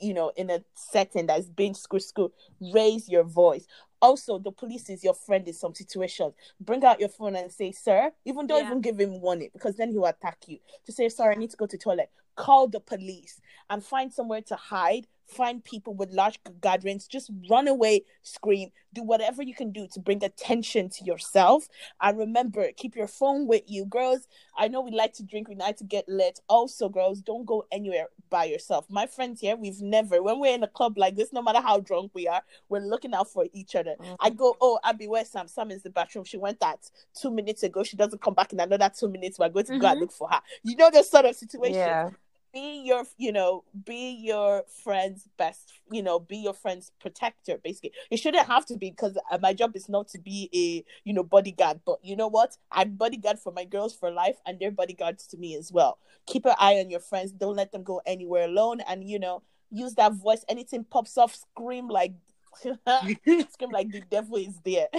you 0.00 0.14
know, 0.14 0.32
in 0.36 0.50
a 0.50 0.62
setting 0.74 1.26
that's 1.26 1.48
being 1.48 1.74
school 1.74 2.00
school, 2.00 2.32
raise 2.72 3.08
your 3.08 3.24
voice. 3.24 3.66
Also, 4.00 4.38
the 4.38 4.52
police 4.52 4.88
is 4.88 5.02
your 5.02 5.14
friend 5.14 5.46
in 5.48 5.54
some 5.54 5.74
situations. 5.74 6.32
Bring 6.60 6.84
out 6.84 7.00
your 7.00 7.08
phone 7.08 7.34
and 7.34 7.50
say, 7.50 7.72
"Sir," 7.72 8.12
even 8.24 8.46
don't 8.46 8.60
Yeah. 8.60 8.66
even 8.66 8.80
give 8.80 9.00
him 9.00 9.20
warning 9.20 9.50
because 9.52 9.76
then 9.76 9.90
he'll 9.90 10.04
attack 10.06 10.38
you. 10.46 10.58
To 10.86 10.92
say, 10.92 11.08
"Sorry, 11.08 11.34
I 11.34 11.38
need 11.38 11.50
to 11.50 11.56
go 11.56 11.66
to 11.66 11.76
toilet." 11.76 12.10
Call 12.36 12.68
the 12.68 12.78
police 12.78 13.40
and 13.68 13.84
find 13.84 14.12
somewhere 14.12 14.42
to 14.42 14.54
hide. 14.54 15.08
Find 15.28 15.62
people 15.62 15.94
with 15.94 16.10
large 16.10 16.40
gatherings. 16.60 17.06
Just 17.06 17.30
run 17.50 17.68
away, 17.68 18.02
scream, 18.22 18.70
do 18.94 19.02
whatever 19.02 19.42
you 19.42 19.54
can 19.54 19.72
do 19.72 19.86
to 19.92 20.00
bring 20.00 20.24
attention 20.24 20.88
to 20.88 21.04
yourself. 21.04 21.68
And 22.00 22.18
remember, 22.18 22.68
keep 22.76 22.96
your 22.96 23.06
phone 23.06 23.46
with 23.46 23.62
you, 23.66 23.84
girls. 23.84 24.26
I 24.56 24.68
know 24.68 24.80
we 24.80 24.90
like 24.90 25.12
to 25.14 25.22
drink, 25.22 25.48
we 25.48 25.54
like 25.54 25.76
to 25.78 25.84
get 25.84 26.08
lit. 26.08 26.40
Also, 26.48 26.88
girls, 26.88 27.20
don't 27.20 27.44
go 27.44 27.66
anywhere 27.70 28.06
by 28.30 28.44
yourself. 28.44 28.86
My 28.88 29.06
friends 29.06 29.40
here, 29.40 29.56
we've 29.56 29.80
never, 29.80 30.22
when 30.22 30.40
we're 30.40 30.54
in 30.54 30.62
a 30.62 30.68
club 30.68 30.96
like 30.98 31.16
this, 31.16 31.32
no 31.32 31.42
matter 31.42 31.60
how 31.60 31.80
drunk 31.80 32.12
we 32.14 32.26
are, 32.26 32.42
we're 32.68 32.80
looking 32.80 33.14
out 33.14 33.30
for 33.30 33.46
each 33.52 33.74
other. 33.74 33.94
Mm. 34.00 34.16
I 34.20 34.30
go, 34.30 34.56
oh, 34.60 34.78
Abby, 34.84 35.06
where's 35.06 35.28
Sam? 35.28 35.48
Sam 35.48 35.70
is 35.70 35.78
in 35.78 35.82
the 35.84 35.90
bathroom. 35.90 36.24
She 36.24 36.38
went 36.38 36.60
that 36.60 36.90
two 37.14 37.30
minutes 37.30 37.62
ago. 37.62 37.82
She 37.82 37.96
doesn't 37.96 38.22
come 38.22 38.34
back 38.34 38.52
in 38.52 38.60
another 38.60 38.90
two 38.96 39.08
minutes. 39.08 39.38
We're 39.38 39.48
going 39.48 39.66
to 39.66 39.78
go 39.78 39.86
and 39.86 39.96
mm-hmm. 39.96 40.00
look 40.00 40.12
for 40.12 40.28
her. 40.28 40.40
You 40.62 40.76
know, 40.76 40.90
this 40.90 41.10
sort 41.10 41.26
of 41.26 41.36
situation 41.36 41.78
Yeah. 41.78 42.10
Be 42.52 42.82
your 42.84 43.04
you 43.16 43.32
know 43.32 43.64
be 43.84 44.18
your 44.20 44.64
friend's 44.82 45.28
best 45.36 45.72
you 45.90 46.02
know 46.02 46.18
be 46.18 46.36
your 46.38 46.54
friend's 46.54 46.92
protector 47.00 47.58
basically. 47.62 47.92
You 48.10 48.16
shouldn't 48.16 48.46
have 48.46 48.66
to 48.66 48.76
be 48.76 48.90
because 48.90 49.18
uh, 49.30 49.38
my 49.40 49.52
job 49.52 49.76
is 49.76 49.88
not 49.88 50.08
to 50.08 50.18
be 50.18 50.48
a 50.54 50.84
you 51.04 51.14
know 51.14 51.22
bodyguard 51.22 51.80
but 51.84 51.98
you 52.02 52.16
know 52.16 52.28
what? 52.28 52.56
I'm 52.70 52.96
bodyguard 52.96 53.38
for 53.38 53.52
my 53.52 53.64
girls 53.64 53.94
for 53.94 54.10
life 54.10 54.36
and 54.46 54.58
they're 54.58 54.70
bodyguards 54.70 55.26
to 55.28 55.36
me 55.36 55.56
as 55.56 55.72
well. 55.72 55.98
Keep 56.26 56.46
an 56.46 56.54
eye 56.58 56.76
on 56.76 56.90
your 56.90 57.00
friends. 57.00 57.32
Don't 57.32 57.56
let 57.56 57.72
them 57.72 57.82
go 57.82 58.00
anywhere 58.06 58.44
alone 58.44 58.80
and 58.88 59.08
you 59.08 59.18
know 59.18 59.42
use 59.70 59.94
that 59.94 60.14
voice. 60.14 60.44
Anything 60.48 60.84
pops 60.84 61.18
off 61.18 61.34
scream 61.34 61.88
like 61.88 62.12
scream 62.64 63.70
like 63.70 63.90
the 63.90 64.02
devil 64.10 64.36
is 64.36 64.58
there 64.64 64.88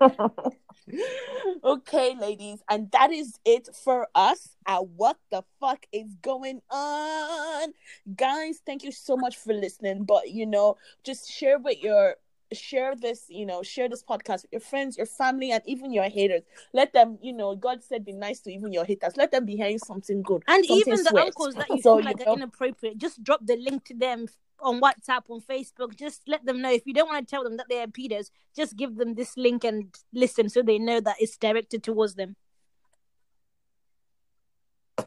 okay, 1.64 2.14
ladies, 2.18 2.60
and 2.68 2.90
that 2.92 3.10
is 3.12 3.38
it 3.44 3.68
for 3.74 4.08
us 4.14 4.56
at 4.66 4.86
What 4.88 5.16
the 5.30 5.42
Fuck 5.60 5.86
is 5.92 6.14
Going 6.22 6.60
On. 6.70 7.72
Guys, 8.16 8.60
thank 8.64 8.82
you 8.82 8.92
so 8.92 9.16
much 9.16 9.36
for 9.36 9.52
listening. 9.52 10.04
But 10.04 10.30
you 10.30 10.46
know, 10.46 10.76
just 11.04 11.30
share 11.30 11.58
with 11.58 11.82
your 11.82 12.16
share 12.52 12.94
this, 12.96 13.26
you 13.28 13.46
know, 13.46 13.62
share 13.62 13.88
this 13.88 14.02
podcast 14.02 14.42
with 14.42 14.52
your 14.52 14.60
friends, 14.60 14.96
your 14.96 15.06
family, 15.06 15.52
and 15.52 15.62
even 15.66 15.92
your 15.92 16.08
haters. 16.08 16.42
Let 16.72 16.92
them, 16.92 17.18
you 17.22 17.32
know, 17.32 17.54
God 17.54 17.82
said 17.82 18.04
be 18.04 18.12
nice 18.12 18.40
to 18.40 18.52
even 18.52 18.72
your 18.72 18.84
haters. 18.84 19.16
Let 19.16 19.30
them 19.30 19.44
be 19.44 19.56
hearing 19.56 19.78
something 19.78 20.22
good. 20.22 20.42
And 20.48 20.64
something 20.64 20.80
even 20.92 21.04
the 21.04 21.10
sweet. 21.10 21.26
uncles 21.26 21.54
that 21.56 21.70
you 21.70 21.80
So, 21.82 21.96
feel 21.96 22.04
like 22.04 22.18
you 22.18 22.24
are 22.26 22.34
inappropriate, 22.36 22.98
just 22.98 23.22
drop 23.22 23.44
the 23.44 23.56
link 23.56 23.84
to 23.86 23.94
them 23.94 24.26
on 24.62 24.80
WhatsApp, 24.80 25.22
on 25.28 25.40
Facebook. 25.40 25.96
Just 25.96 26.22
let 26.26 26.44
them 26.44 26.60
know. 26.62 26.70
If 26.72 26.82
you 26.86 26.94
don't 26.94 27.08
want 27.08 27.26
to 27.26 27.30
tell 27.30 27.44
them 27.44 27.56
that 27.58 27.66
they 27.68 27.80
are 27.80 27.86
pedos, 27.86 28.30
just 28.56 28.76
give 28.76 28.96
them 28.96 29.14
this 29.14 29.36
link 29.36 29.64
and 29.64 29.94
listen 30.12 30.48
so 30.48 30.62
they 30.62 30.78
know 30.78 31.00
that 31.00 31.16
it's 31.18 31.36
directed 31.36 31.82
towards 31.82 32.14
them. 32.14 32.36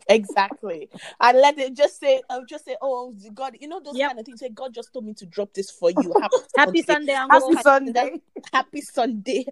Exactly. 0.10 0.90
And 1.20 1.40
let 1.40 1.58
it 1.58 1.76
just 1.76 2.00
say, 2.00 2.22
I'll 2.30 2.46
just 2.46 2.66
say, 2.66 2.76
oh, 2.82 3.16
God, 3.34 3.56
you 3.60 3.68
know, 3.68 3.80
those 3.80 3.96
Yep. 3.96 4.10
kind 4.10 4.20
of 4.20 4.26
things. 4.26 4.40
Say, 4.40 4.50
God 4.50 4.74
just 4.74 4.92
told 4.94 5.06
me 5.06 5.14
to 5.16 5.26
drop 5.26 5.54
this 5.54 5.72
for 5.72 5.90
you. 5.92 6.14
Happy, 6.20 6.36
Happy 6.56 6.82
Sunday. 6.82 7.14
Sunday. 7.14 7.14
Happy 7.32 7.56
Sunday. 7.62 8.22
Happy 8.52 8.82
Sunday. 8.82 9.46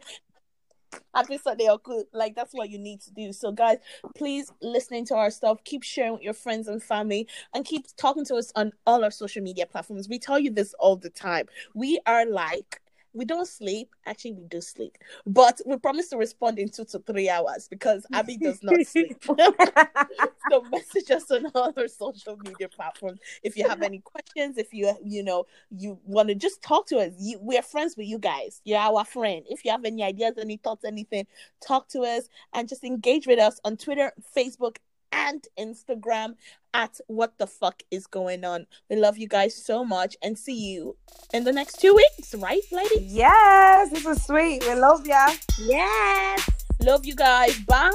Happy 1.13 1.39
are 1.45 1.77
good. 1.77 2.05
Like, 2.13 2.35
that's 2.35 2.53
what 2.53 2.69
you 2.69 2.77
need 2.77 3.01
to 3.01 3.11
do. 3.11 3.33
So, 3.33 3.51
guys, 3.51 3.77
please 4.15 4.51
listening 4.61 5.05
to 5.07 5.15
our 5.15 5.29
stuff. 5.29 5.63
Keep 5.63 5.83
sharing 5.83 6.13
with 6.13 6.21
your 6.21 6.33
friends 6.33 6.67
and 6.67 6.81
family 6.81 7.27
and 7.53 7.65
keep 7.65 7.85
talking 7.97 8.25
to 8.25 8.35
us 8.35 8.51
on 8.55 8.71
all 8.85 9.03
our 9.03 9.11
social 9.11 9.41
media 9.41 9.65
platforms. 9.65 10.09
We 10.09 10.19
tell 10.19 10.39
you 10.39 10.51
this 10.51 10.73
all 10.79 10.95
the 10.95 11.09
time. 11.09 11.47
We 11.73 11.99
are 12.05 12.25
like, 12.25 12.80
we 13.13 13.25
don't 13.25 13.47
sleep. 13.47 13.89
Actually, 14.05 14.33
we 14.33 14.45
do 14.45 14.61
sleep, 14.61 14.97
but 15.25 15.61
we 15.65 15.77
promise 15.77 16.09
to 16.09 16.17
respond 16.17 16.59
in 16.59 16.69
two 16.69 16.85
to 16.85 16.99
three 16.99 17.29
hours 17.29 17.67
because 17.67 18.05
Abby 18.13 18.37
does 18.37 18.61
not 18.63 18.85
sleep. 18.85 19.17
so 20.51 20.61
message 20.71 21.11
us 21.11 21.29
on 21.31 21.45
other 21.55 21.87
social 21.87 22.37
media 22.37 22.67
platforms 22.69 23.19
if 23.43 23.55
you 23.55 23.67
have 23.67 23.81
any 23.81 23.99
questions 23.99 24.57
if 24.57 24.73
you 24.73 24.93
you 25.03 25.23
know 25.23 25.45
you 25.69 25.99
want 26.05 26.27
to 26.29 26.35
just 26.35 26.61
talk 26.61 26.87
to 26.87 26.97
us 26.97 27.11
you, 27.19 27.37
we're 27.41 27.61
friends 27.61 27.95
with 27.97 28.07
you 28.07 28.17
guys 28.17 28.61
you're 28.63 28.79
our 28.79 29.05
friend 29.05 29.45
if 29.49 29.63
you 29.63 29.71
have 29.71 29.85
any 29.85 30.03
ideas 30.03 30.33
any 30.39 30.57
thoughts 30.57 30.83
anything 30.85 31.25
talk 31.65 31.87
to 31.87 32.01
us 32.01 32.27
and 32.53 32.67
just 32.67 32.83
engage 32.83 33.27
with 33.27 33.39
us 33.39 33.59
on 33.63 33.77
twitter 33.77 34.11
facebook 34.35 34.77
and 35.11 35.47
instagram 35.59 36.35
at 36.73 36.99
what 37.07 37.37
the 37.37 37.47
fuck 37.47 37.83
is 37.91 38.07
going 38.07 38.45
on 38.45 38.65
we 38.89 38.95
love 38.95 39.17
you 39.17 39.27
guys 39.27 39.55
so 39.55 39.83
much 39.83 40.15
and 40.21 40.37
see 40.37 40.57
you 40.57 40.95
in 41.33 41.43
the 41.43 41.51
next 41.51 41.79
two 41.79 41.93
weeks 41.93 42.33
right 42.35 42.61
lady 42.71 43.01
yes, 43.01 43.89
this 43.91 44.05
was 44.05 44.23
sweet. 44.23 44.63
We 44.63 44.75
love 44.75 45.05
ya. 45.05 45.33
Yes. 45.59 46.49
love 46.79 47.05
you 47.05 47.15
guys 47.15 47.57
bye. 47.59 47.89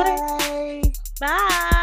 Bye. 0.00 0.82
Bye. 1.20 1.82